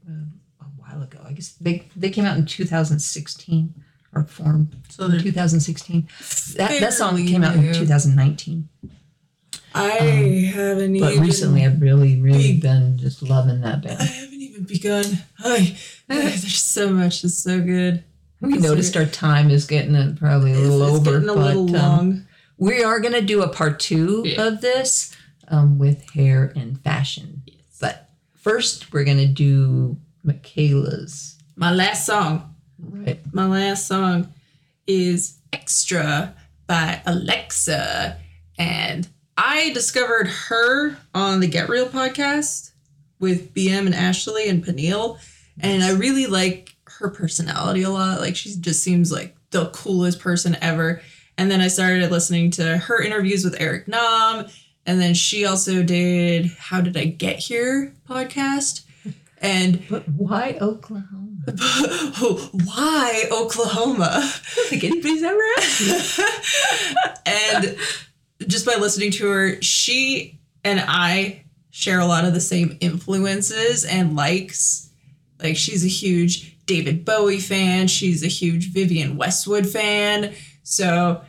uh, 0.07 0.13
a 0.61 0.65
while 0.77 1.01
ago. 1.01 1.17
I 1.27 1.33
guess 1.33 1.49
they 1.59 1.89
they 1.95 2.11
came 2.11 2.25
out 2.25 2.37
in 2.37 2.45
2016 2.45 3.73
or 4.13 4.23
formed 4.25 4.75
So 4.89 5.05
in 5.05 5.19
2016. 5.19 6.07
That 6.57 6.79
that 6.79 6.93
song 6.93 7.17
came 7.25 7.43
out 7.43 7.55
in 7.55 7.73
2019. 7.73 8.69
I 9.73 10.51
haven't 10.53 10.99
But 10.99 11.13
even. 11.13 11.23
recently, 11.23 11.65
I've 11.65 11.81
really, 11.81 12.21
really 12.21 12.53
big- 12.53 12.61
been 12.61 12.97
just 12.99 13.23
loving 13.23 13.61
that 13.61 13.81
band. 13.81 13.99
I 13.99 14.03
haven't 14.05 14.41
even 14.41 14.63
begun. 14.65 15.05
Ay, 15.43 15.75
there's 16.07 16.55
so 16.55 16.91
much. 16.91 17.23
It's 17.23 17.39
so 17.39 17.61
good. 17.61 18.03
We 18.41 18.57
noticed 18.57 18.95
our 18.95 19.05
time 19.05 19.49
is 19.49 19.65
getting 19.65 19.95
uh, 19.95 20.15
probably 20.17 20.53
a 20.53 20.57
little 20.57 20.81
it's, 20.95 20.99
it's 20.99 21.07
over, 21.07 21.19
getting 21.19 21.29
a 21.29 21.33
but 21.35 21.55
little 21.57 21.75
um, 21.75 22.27
we 22.57 22.83
are 22.83 22.99
going 22.99 23.13
to 23.13 23.21
do 23.21 23.41
a 23.41 23.49
part 23.49 23.79
two 23.79 24.23
Yeah. 24.25 24.47
of 24.47 24.61
this 24.61 25.15
um, 25.49 25.77
with 25.79 26.09
hair 26.11 26.51
and 26.55 26.79
fashion. 26.81 27.43
But 27.81 28.09
first, 28.37 28.91
we're 28.93 29.03
going 29.03 29.17
to 29.17 29.27
do 29.27 29.97
Michala's. 30.23 31.37
My 31.55 31.71
last 31.73 32.05
song. 32.05 32.55
Right. 32.79 33.19
My 33.33 33.45
last 33.45 33.87
song 33.87 34.33
is 34.87 35.37
Extra 35.51 36.33
by 36.67 37.01
Alexa. 37.05 38.17
And 38.57 39.07
I 39.37 39.71
discovered 39.73 40.27
her 40.27 40.97
on 41.13 41.39
the 41.39 41.47
Get 41.47 41.67
Real 41.69 41.87
podcast 41.87 42.71
with 43.19 43.53
BM 43.53 43.85
and 43.85 43.95
Ashley 43.95 44.47
and 44.49 44.63
Peniel. 44.63 45.17
And 45.59 45.83
I 45.83 45.91
really 45.91 46.25
like 46.27 46.75
her 46.99 47.09
personality 47.09 47.83
a 47.83 47.89
lot. 47.89 48.19
Like 48.19 48.35
she 48.35 48.55
just 48.55 48.83
seems 48.83 49.11
like 49.11 49.35
the 49.51 49.69
coolest 49.69 50.19
person 50.19 50.57
ever. 50.61 51.01
And 51.37 51.49
then 51.49 51.61
I 51.61 51.67
started 51.67 52.11
listening 52.11 52.51
to 52.51 52.77
her 52.77 53.01
interviews 53.01 53.43
with 53.43 53.55
Eric 53.59 53.87
Nam. 53.87 54.47
And 54.85 54.99
then 54.99 55.13
she 55.13 55.45
also 55.45 55.83
did 55.83 56.47
How 56.47 56.81
Did 56.81 56.97
I 56.97 57.05
Get 57.05 57.37
Here 57.39 57.93
podcast. 58.07 58.81
And 59.41 59.85
But 59.89 60.07
why 60.09 60.57
Oklahoma? 60.59 61.27
oh, 61.47 62.49
why 62.65 63.25
Oklahoma? 63.31 64.09
I 64.11 64.53
don't 64.55 64.67
think 64.67 64.83
anybody's 64.83 65.23
ever 65.23 65.39
asked 65.57 66.19
and 67.25 67.77
just 68.47 68.65
by 68.65 68.75
listening 68.75 69.11
to 69.11 69.29
her, 69.29 69.61
she 69.61 70.39
and 70.63 70.83
I 70.85 71.45
share 71.71 71.99
a 71.99 72.05
lot 72.05 72.25
of 72.25 72.33
the 72.33 72.41
same 72.41 72.77
influences 72.81 73.85
and 73.85 74.15
likes. 74.15 74.89
Like 75.41 75.55
she's 75.55 75.85
a 75.85 75.89
huge 75.89 76.57
David 76.69 77.03
Bowie 77.03 77.39
fan, 77.39 77.87
she's 77.87 78.23
a 78.23 78.27
huge 78.27 78.71
Vivienne 78.71 79.17
Westwood 79.17 79.67
fan. 79.67 80.35
So 80.61 81.23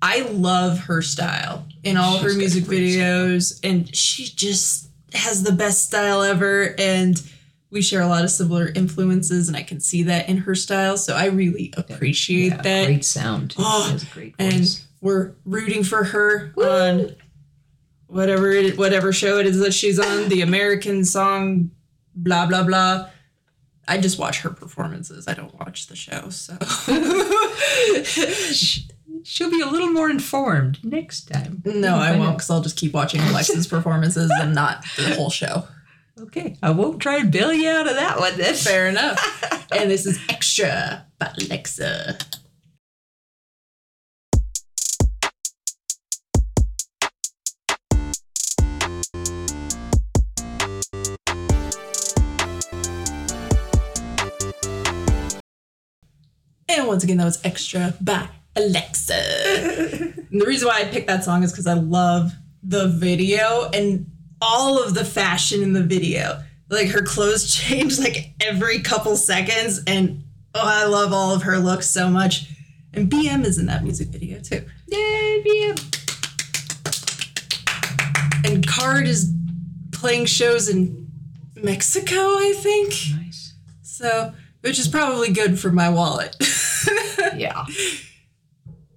I 0.00 0.22
love 0.22 0.78
her 0.80 1.02
style 1.02 1.66
in 1.84 1.98
all 1.98 2.16
of 2.16 2.22
her 2.22 2.32
music 2.32 2.64
great 2.64 2.92
style. 2.92 3.02
videos 3.04 3.60
and 3.62 3.94
she 3.94 4.24
just 4.24 4.88
has 5.12 5.42
the 5.42 5.52
best 5.52 5.84
style 5.86 6.22
ever 6.22 6.74
and 6.78 7.22
we 7.70 7.82
share 7.82 8.00
a 8.00 8.06
lot 8.06 8.24
of 8.24 8.30
similar 8.30 8.72
influences 8.74 9.48
and 9.48 9.56
I 9.56 9.62
can 9.62 9.80
see 9.80 10.02
that 10.04 10.30
in 10.30 10.38
her 10.38 10.54
style. 10.54 10.96
So 10.96 11.14
I 11.14 11.26
really 11.26 11.74
appreciate 11.76 12.52
Yeah, 12.52 12.62
that 12.62 12.86
great 12.86 13.04
sound. 13.04 13.54
Oh, 13.58 13.84
she 13.86 13.92
has 13.92 14.02
a 14.02 14.06
great 14.06 14.34
and 14.38 14.80
we're 15.02 15.32
rooting 15.44 15.84
for 15.84 16.04
her 16.04 16.54
on 16.56 17.14
whatever 18.06 18.50
it 18.50 18.78
whatever 18.78 19.12
show 19.12 19.38
it 19.38 19.46
is 19.46 19.58
that 19.58 19.74
she's 19.74 19.98
on 19.98 20.30
the 20.30 20.40
American 20.40 21.04
song 21.04 21.70
blah 22.14 22.46
blah 22.46 22.62
blah 22.62 23.10
I 23.88 23.98
just 23.98 24.18
watch 24.18 24.40
her 24.40 24.50
performances. 24.50 25.28
I 25.28 25.34
don't 25.34 25.54
watch 25.58 25.86
the 25.86 25.96
show 25.96 26.28
so. 26.30 26.56
She'll 29.22 29.50
be 29.50 29.60
a 29.60 29.66
little 29.66 29.90
more 29.90 30.10
informed 30.10 30.78
next 30.84 31.28
time. 31.28 31.62
no 31.64 31.96
I 31.96 32.16
won't 32.16 32.36
because 32.36 32.50
I'll 32.50 32.60
just 32.60 32.76
keep 32.76 32.92
watching 32.92 33.20
Alexa's 33.20 33.66
performances 33.66 34.30
and 34.40 34.54
not 34.54 34.84
the 34.96 35.14
whole 35.14 35.30
show. 35.30 35.64
Okay, 36.18 36.56
I 36.62 36.70
won't 36.70 37.00
try 37.00 37.18
and 37.18 37.30
bail 37.30 37.52
you 37.52 37.68
out 37.68 37.88
of 37.88 37.94
that 37.96 38.18
one 38.18 38.36
then. 38.38 38.54
fair 38.54 38.88
enough. 38.88 39.42
And 39.72 39.90
this 39.90 40.06
is 40.06 40.20
extra 40.28 41.04
by 41.18 41.32
Alexa 41.40 42.18
And 56.76 56.86
once 56.86 57.02
again, 57.02 57.16
that 57.16 57.24
was 57.24 57.42
Extra 57.42 57.94
by 58.02 58.28
Alexa. 58.54 59.14
and 59.14 60.40
the 60.40 60.44
reason 60.46 60.68
why 60.68 60.80
I 60.80 60.84
picked 60.84 61.06
that 61.06 61.24
song 61.24 61.42
is 61.42 61.50
because 61.50 61.66
I 61.66 61.72
love 61.72 62.32
the 62.62 62.88
video 62.88 63.70
and 63.72 64.10
all 64.42 64.82
of 64.82 64.94
the 64.94 65.04
fashion 65.04 65.62
in 65.62 65.72
the 65.72 65.82
video. 65.82 66.42
Like 66.68 66.88
her 66.88 67.00
clothes 67.00 67.54
change 67.54 67.98
like 67.98 68.34
every 68.42 68.80
couple 68.80 69.16
seconds, 69.16 69.80
and 69.86 70.24
oh, 70.54 70.60
I 70.62 70.84
love 70.84 71.14
all 71.14 71.34
of 71.34 71.44
her 71.44 71.58
looks 71.58 71.88
so 71.88 72.10
much. 72.10 72.50
And 72.92 73.10
BM 73.10 73.46
is 73.46 73.56
in 73.58 73.66
that 73.66 73.82
music 73.82 74.08
video 74.08 74.38
too. 74.40 74.62
Yay, 74.88 75.42
BM. 75.46 75.92
And 78.44 78.66
KARD 78.66 79.06
is 79.06 79.32
playing 79.92 80.26
shows 80.26 80.68
in 80.68 81.10
Mexico, 81.54 82.16
I 82.16 82.52
think. 82.58 82.90
Nice. 83.18 83.54
So, 83.80 84.34
which 84.60 84.78
is 84.78 84.88
probably 84.88 85.32
good 85.32 85.58
for 85.58 85.72
my 85.72 85.88
wallet. 85.88 86.36
Yeah. 87.36 87.64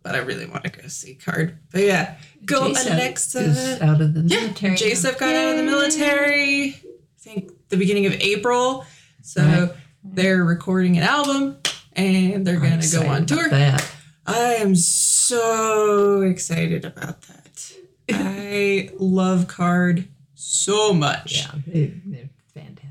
but 0.03 0.15
I 0.15 0.19
really 0.19 0.45
want 0.45 0.63
to 0.65 0.69
go 0.69 0.87
see 0.87 1.15
KARD. 1.15 1.57
But 1.71 1.81
yeah, 1.83 2.17
go 2.45 2.67
Jason 2.69 2.93
Alexa. 2.93 3.79
Uh, 3.81 3.85
out 3.85 4.01
of 4.01 4.13
the 4.13 4.21
Yeah, 4.21 4.41
military. 4.41 4.75
J.Seph 4.77 5.17
got 5.19 5.35
out 5.35 5.51
of 5.51 5.57
the 5.57 5.63
military. 5.63 6.69
I 6.69 6.81
think 7.19 7.51
the 7.69 7.77
beginning 7.77 8.05
of 8.05 8.13
April. 8.13 8.85
So 9.21 9.41
Right. 9.43 9.71
they're 10.03 10.43
recording 10.43 10.97
an 10.97 11.03
album 11.03 11.57
and 11.93 12.45
they're 12.47 12.59
gonna 12.59 12.81
go 12.91 13.05
on 13.07 13.25
tour. 13.25 13.49
That. 13.49 13.85
I 14.25 14.55
am 14.55 14.75
so 14.75 16.21
excited 16.21 16.85
about 16.85 17.21
that. 17.23 17.73
I 18.11 18.89
love 18.97 19.47
KARD 19.47 20.07
so 20.35 20.93
much. 20.93 21.37
Yeah, 21.37 21.51
they're 21.67 22.29
fantastic. 22.53 22.88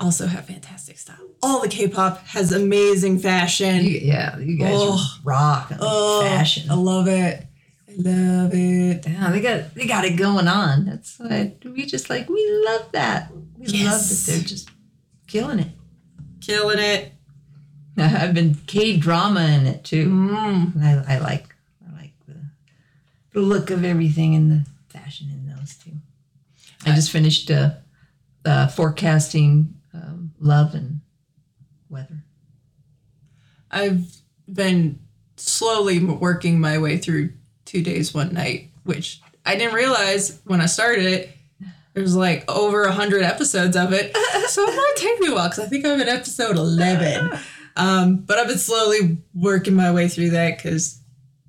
Also 0.00 0.26
have 0.26 0.46
fantastic 0.46 0.98
style. 0.98 1.16
All 1.42 1.60
the 1.60 1.68
K-pop 1.68 2.26
has 2.28 2.52
amazing 2.52 3.18
fashion. 3.18 3.84
You, 3.84 3.98
yeah, 4.02 4.38
you 4.38 4.56
guys 4.58 4.72
Oh. 4.74 5.18
rock 5.24 5.70
Oh, 5.78 6.22
fashion. 6.22 6.70
I 6.70 6.74
love 6.74 7.06
it. 7.06 7.46
I 7.88 7.92
love 7.96 8.50
it. 8.54 9.06
Yeah, 9.06 9.30
they 9.30 9.40
got 9.40 9.74
they 9.74 9.86
got 9.86 10.04
it 10.04 10.16
going 10.16 10.48
on. 10.48 10.86
That's 10.86 11.18
why 11.18 11.54
we 11.64 11.84
just 11.86 12.08
like 12.08 12.28
we 12.30 12.62
love 12.66 12.90
that. 12.92 13.30
We 13.58 13.66
love 13.84 14.00
that 14.08 14.22
they're 14.26 14.40
just 14.42 14.70
killing 15.26 15.58
it. 15.58 15.68
Killing 16.40 16.78
it. 16.78 17.12
I've 17.98 18.32
been 18.32 18.54
K 18.66 18.96
drama 18.96 19.42
in 19.42 19.66
it 19.66 19.84
too. 19.84 20.08
Mm. 20.08 20.82
I, 20.82 21.16
I 21.16 21.18
like 21.18 21.54
I 21.86 21.92
like 21.94 22.12
the, 22.26 22.36
the 23.34 23.40
look 23.40 23.70
of 23.70 23.84
everything 23.84 24.34
and 24.34 24.50
the 24.50 24.66
fashion 24.88 25.28
in 25.30 25.46
those 25.54 25.74
too. 25.76 25.92
I 26.86 26.94
just 26.94 27.10
finished 27.10 27.50
uh, 27.50 27.72
uh, 28.46 28.68
forecasting 28.68 29.74
love 30.40 30.74
and 30.74 31.00
weather. 31.88 32.24
I've 33.70 34.04
been 34.52 34.98
slowly 35.36 36.02
working 36.04 36.60
my 36.60 36.78
way 36.78 36.98
through 36.98 37.32
two 37.64 37.82
days, 37.82 38.12
one 38.12 38.32
night, 38.34 38.70
which 38.84 39.20
I 39.44 39.56
didn't 39.56 39.74
realize 39.74 40.40
when 40.44 40.60
I 40.60 40.66
started 40.66 41.04
it. 41.06 41.30
There's 41.94 42.16
like 42.16 42.48
over 42.50 42.84
a 42.84 42.92
hundred 42.92 43.22
episodes 43.22 43.76
of 43.76 43.92
it, 43.92 44.16
so 44.48 44.62
it 44.62 44.76
might 44.76 44.94
take 44.96 45.18
me 45.20 45.28
a 45.28 45.34
while 45.34 45.48
because 45.48 45.64
I 45.64 45.68
think 45.68 45.84
I'm 45.84 46.00
at 46.00 46.08
episode 46.08 46.56
eleven. 46.56 47.30
Um, 47.76 48.16
but 48.18 48.38
I've 48.38 48.48
been 48.48 48.58
slowly 48.58 49.18
working 49.34 49.74
my 49.74 49.92
way 49.92 50.08
through 50.08 50.30
that 50.30 50.56
because 50.56 51.00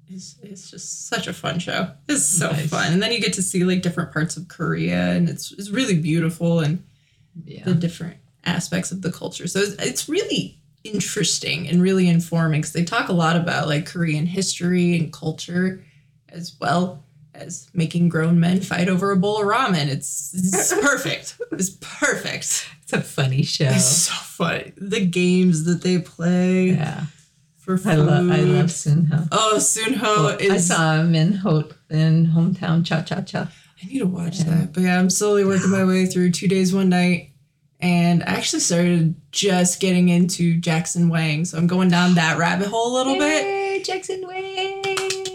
It's, 0.07 0.35
it's 0.41 0.69
just 0.71 1.07
such 1.07 1.27
a 1.27 1.33
fun 1.33 1.59
show. 1.59 1.91
It's 2.07 2.25
so 2.25 2.51
Nice. 2.51 2.69
fun. 2.69 2.93
And 2.93 3.01
then 3.01 3.11
you 3.11 3.19
get 3.21 3.33
to 3.33 3.41
see 3.43 3.63
like 3.63 3.81
different 3.81 4.11
parts 4.11 4.35
of 4.37 4.47
Korea 4.47 5.11
and 5.11 5.29
it's 5.29 5.51
it's 5.51 5.69
really 5.69 5.99
beautiful 5.99 6.59
and 6.59 6.83
Yeah. 7.45 7.63
the 7.63 7.73
different 7.75 8.17
aspects 8.45 8.91
of 8.91 9.01
the 9.01 9.11
culture. 9.11 9.47
So 9.47 9.59
it's, 9.59 9.73
it's 9.83 10.09
really 10.09 10.57
interesting 10.83 11.67
and 11.67 11.81
really 11.81 12.07
informing 12.09 12.61
because 12.61 12.73
they 12.73 12.83
talk 12.83 13.09
a 13.09 13.13
lot 13.13 13.35
about 13.35 13.67
like 13.67 13.85
Korean 13.85 14.25
history 14.25 14.97
and 14.97 15.13
culture 15.13 15.83
as 16.29 16.55
well 16.59 17.03
as 17.33 17.69
making 17.73 18.09
grown 18.09 18.39
men 18.39 18.61
fight 18.61 18.89
over 18.89 19.11
a 19.11 19.15
bowl 19.17 19.41
of 19.41 19.47
ramen. 19.47 19.87
It's, 19.87 20.33
it's 20.33 20.73
perfect. 20.81 21.37
It's 21.51 21.69
perfect. 21.81 22.67
It's 22.83 22.93
a 22.93 23.01
funny 23.01 23.43
show. 23.43 23.65
It's 23.65 23.85
so 23.85 24.13
funny. 24.13 24.73
The 24.77 25.05
games 25.05 25.63
that 25.65 25.81
they 25.81 25.99
play 25.99 26.71
Yeah. 26.71 27.05
for 27.57 27.77
food. 27.77 27.91
I 27.91 27.95
love 27.95 28.27
oh, 28.27 28.31
oh, 28.31 28.35
I 28.35 28.39
love 28.39 28.65
Sunho. 28.67 29.27
Oh, 29.31 29.53
Sunho 29.57 30.39
is. 30.41 30.51
I 30.51 30.57
saw 30.75 30.95
him 30.99 31.15
in 31.15 31.33
Ho- 31.33 31.69
in 31.89 32.27
hometown 32.27 32.85
cha 32.85 33.01
cha 33.03 33.21
cha. 33.21 33.51
I 33.81 33.87
need 33.87 33.99
to 33.99 34.05
watch 34.07 34.39
that. 34.39 34.73
But 34.73 34.81
yeah, 34.83 34.99
I'm 34.99 35.09
slowly 35.09 35.43
working 35.45 35.69
my 35.71 35.83
way 35.85 36.05
through 36.05 36.31
two 36.31 36.47
days, 36.47 36.73
one 36.73 36.89
night. 36.89 37.30
And 37.81 38.21
I 38.23 38.33
actually 38.35 38.59
started 38.59 39.15
just 39.31 39.79
getting 39.79 40.09
into 40.09 40.59
Jackson 40.59 41.09
Wang. 41.09 41.45
So 41.45 41.57
I'm 41.57 41.67
going 41.67 41.89
down 41.89 42.15
that 42.15 42.37
rabbit 42.37 42.67
hole 42.67 42.93
a 42.93 42.95
little 42.95 43.15
bit. 43.15 43.43
Yay, 43.43 43.81
Jackson 43.83 44.25
Wang. 44.27 44.83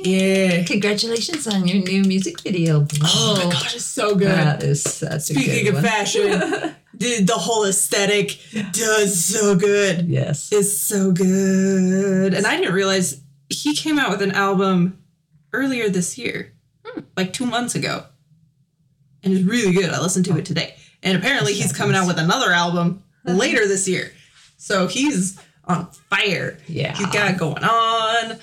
Yeah. 0.04 0.62
Congratulations 0.62 1.48
on 1.48 1.66
your 1.66 1.82
new 1.82 2.04
music 2.04 2.40
video. 2.40 2.86
Oh 3.02 3.34
my 3.44 3.52
god, 3.52 3.74
it's 3.74 3.84
so 3.84 4.14
good. 4.14 4.28
That 4.28 4.62
is 4.62 4.80
such 4.82 5.22
Speaking 5.22 5.50
a 5.50 5.58
of 5.58 5.64
good 5.64 5.74
one. 5.74 5.82
fashion, 5.82 6.22
the, 6.94 7.22
the 7.22 7.34
whole 7.34 7.64
aesthetic 7.64 8.38
does 8.70 9.24
so 9.24 9.56
good. 9.56 10.06
yes. 10.06 10.52
It's 10.52 10.76
so 10.76 11.10
good. 11.10 12.32
And 12.32 12.46
I 12.46 12.56
didn't 12.56 12.74
realize 12.74 13.20
he 13.48 13.74
came 13.74 13.98
out 13.98 14.10
with 14.10 14.22
an 14.22 14.32
album 14.32 15.02
earlier 15.52 15.88
this 15.88 16.16
year, 16.16 16.52
hmm. 16.84 17.00
like 17.16 17.32
two 17.32 17.46
months 17.46 17.74
ago. 17.74 18.04
And 19.24 19.32
it's 19.32 19.42
really 19.42 19.72
good. 19.72 19.90
I 19.90 20.00
listened 20.00 20.26
to 20.26 20.36
it 20.36 20.44
today. 20.44 20.76
And 21.02 21.16
apparently 21.16 21.52
he's 21.54 21.72
coming 21.72 21.94
out 21.96 22.06
with 22.06 22.18
another 22.18 22.52
album 22.52 23.02
later 23.24 23.66
this 23.68 23.86
year. 23.88 24.12
So 24.56 24.86
he's 24.86 25.38
on 25.64 25.86
fire. 26.10 26.58
Yeah. 26.66 26.96
He's 26.96 27.06
got 27.08 27.30
it 27.32 27.38
going 27.38 27.62
on. 27.64 28.38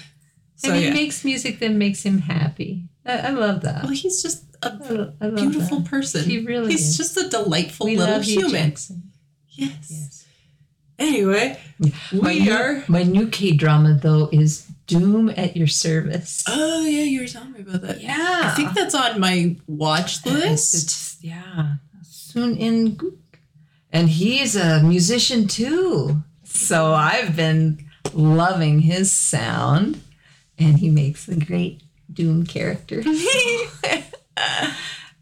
So 0.56 0.70
and 0.70 0.78
he 0.78 0.86
yeah. 0.88 0.94
makes 0.94 1.26
music 1.26 1.60
that 1.60 1.72
makes 1.72 2.04
him 2.04 2.20
happy. 2.20 2.86
I, 3.06 3.18
I 3.18 3.30
love 3.32 3.62
that. 3.62 3.84
well, 3.84 3.92
he's 3.92 4.22
just 4.22 4.46
a 4.62 5.14
I, 5.20 5.30
beautiful 5.30 5.80
that. 5.80 5.90
person. 5.90 6.24
He 6.24 6.46
really 6.46 6.72
He's 6.72 6.90
is. 6.90 6.98
just 6.98 7.18
a 7.18 7.28
delightful 7.28 7.88
We 7.88 7.98
little 7.98 8.22
human. 8.22 8.52
Jackson. 8.52 9.12
Yes. 9.50 9.88
Yes. 9.90 10.26
Anyway, 11.00 11.60
My 11.80 12.30
we 12.30 12.40
new, 12.42 12.54
are. 12.54 12.84
my 12.88 13.04
new 13.04 13.28
K 13.28 13.52
drama 13.52 13.96
though 14.02 14.30
is 14.32 14.66
Doom 14.88 15.30
at 15.36 15.58
Your 15.58 15.68
Service. 15.68 16.44
Oh 16.48 16.86
yeah, 16.86 17.02
you 17.04 17.22
were 17.22 17.28
telling 17.28 17.52
me 17.52 17.62
about 17.62 17.82
that. 17.82 18.00
yeah. 18.02 18.42
I 18.46 18.56
think 18.56 18.74
that's 18.74 18.94
on 18.96 19.20
my 19.20 19.58
watch 19.68 20.24
list. 20.26 20.76
it's- 20.76 21.18
yeah. 21.22 21.74
Seo 22.34 22.58
In-guk. 22.58 23.14
And 23.92 24.10
he's 24.10 24.56
a 24.56 24.82
musician 24.82 25.48
too. 25.48 26.24
So 26.44 26.94
I've 26.94 27.36
been 27.36 27.86
loving 28.14 28.80
his 28.80 29.12
sound. 29.12 30.02
And 30.58 30.78
he 30.80 30.90
makes 30.90 31.28
a 31.28 31.36
great 31.36 31.84
Doom 32.12 32.46
character. 32.46 33.04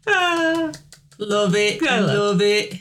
Ah, 0.04 0.72
love 1.18 1.54
it. 1.54 1.80
I 1.82 2.00
love 2.00 2.18
love 2.18 2.42
it. 2.42 2.74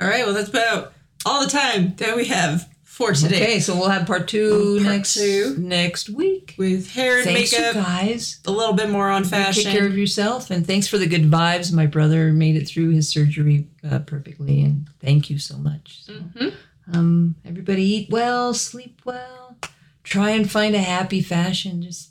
All 0.00 0.08
right, 0.08 0.24
well 0.24 0.34
that's 0.34 0.48
about 0.48 0.92
all 1.24 1.44
the 1.44 1.50
time 1.50 1.94
that 1.98 2.16
we 2.16 2.26
have 2.26 2.68
for 2.98 3.12
today 3.12 3.42
okay, 3.42 3.60
so 3.60 3.76
we'll 3.76 3.88
have 3.88 4.08
part 4.08 4.26
two 4.26 4.80
Part 4.82 4.92
next 4.92 5.14
two. 5.14 5.54
next 5.56 6.10
week. 6.10 6.56
with 6.58 6.90
hair 6.90 7.18
and 7.18 7.24
Thanks, 7.26 7.52
you 7.52 7.60
makeup. 7.60 7.74
guys. 7.76 8.40
A 8.44 8.50
little 8.50 8.74
bit 8.74 8.90
more 8.90 9.08
on 9.08 9.22
fashion. 9.22 9.62
Take 9.62 9.72
care 9.72 9.86
of 9.86 9.96
yourself, 9.96 10.50
and 10.50 10.66
thanks 10.66 10.88
for 10.88 10.98
the 10.98 11.06
good 11.06 11.30
vibes. 11.30 11.72
My 11.72 11.86
brother 11.86 12.32
made 12.32 12.56
it 12.56 12.66
through 12.66 12.90
his 12.90 13.08
surgery 13.08 13.68
uh, 13.88 14.00
perfectly, 14.00 14.62
and 14.62 14.88
thank 15.00 15.30
you 15.30 15.38
so 15.38 15.56
much. 15.58 16.00
So, 16.04 16.12
Mhm. 16.14 16.52
um, 16.92 17.36
everybody, 17.44 17.84
eat 17.84 18.10
well, 18.10 18.52
sleep 18.52 19.00
well, 19.04 19.56
try 20.02 20.30
and 20.30 20.50
find 20.50 20.74
a 20.74 20.80
happy 20.80 21.20
fashion, 21.22 21.82
just 21.82 22.10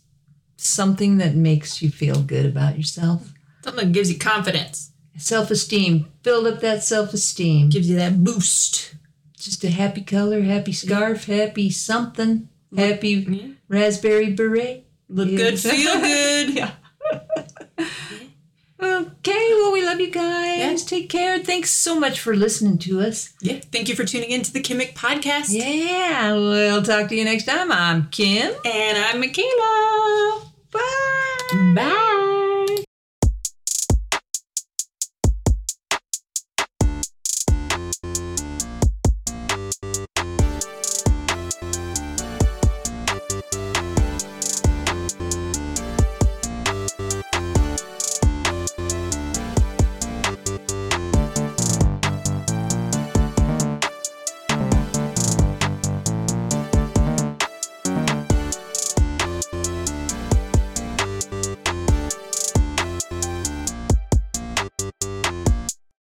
something 0.56 1.18
that 1.18 1.36
makes 1.36 1.82
you 1.82 1.90
feel 1.92 2.22
good 2.22 2.46
about 2.46 2.78
yourself. 2.78 3.34
Something 3.62 3.88
that 3.88 3.92
gives 3.94 4.10
you 4.10 4.18
confidence, 4.18 4.92
Self 5.18 5.52
esteem, 5.52 6.08
build 6.24 6.48
up 6.48 6.62
that 6.62 6.82
self 6.84 7.14
esteem. 7.14 7.68
gives 7.70 7.90
you 7.90 7.96
that 7.98 8.24
boost. 8.24 8.94
Just 9.38 9.64
a 9.64 9.70
happy 9.70 10.02
color, 10.02 10.42
happy 10.42 10.74
scarf, 10.74 11.26
happy 11.26 11.70
something, 11.70 12.50
happy 12.76 13.10
Yeah. 13.30 13.48
raspberry 13.70 14.32
beret. 14.34 14.86
Look 15.10 15.30
Yeah. 15.30 15.38
good, 15.38 15.60
feel 15.60 16.00
good. 16.02 16.50
Yeah. 16.56 16.72
Okay, 18.80 19.48
well, 19.56 19.72
we 19.72 19.84
love 19.84 20.00
you 20.00 20.12
guys. 20.12 20.60
Yeah. 20.60 20.76
Take 20.88 21.10
care. 21.10 21.40
Thanks 21.44 21.72
so 21.72 22.00
much 22.00 22.20
for 22.20 22.36
listening 22.36 22.78
to 22.80 23.02
us. 23.02 23.34
Yeah. 23.42 23.60
Thank 23.72 23.90
you 23.90 23.96
for 23.96 24.04
tuning 24.06 24.30
in 24.30 24.44
to 24.44 24.54
the 24.54 24.62
Kimmick 24.62 24.94
podcast. 24.94 25.48
Yeah, 25.50 26.34
we'll 26.34 26.84
talk 26.84 27.10
to 27.10 27.16
you 27.16 27.24
next 27.26 27.46
time. 27.46 27.72
I'm 27.72 28.08
Kim. 28.10 28.54
And 28.66 28.98
I'm 28.98 29.22
Michala. 29.22 30.52
Bye. 30.72 31.74
Bye. 31.76 32.44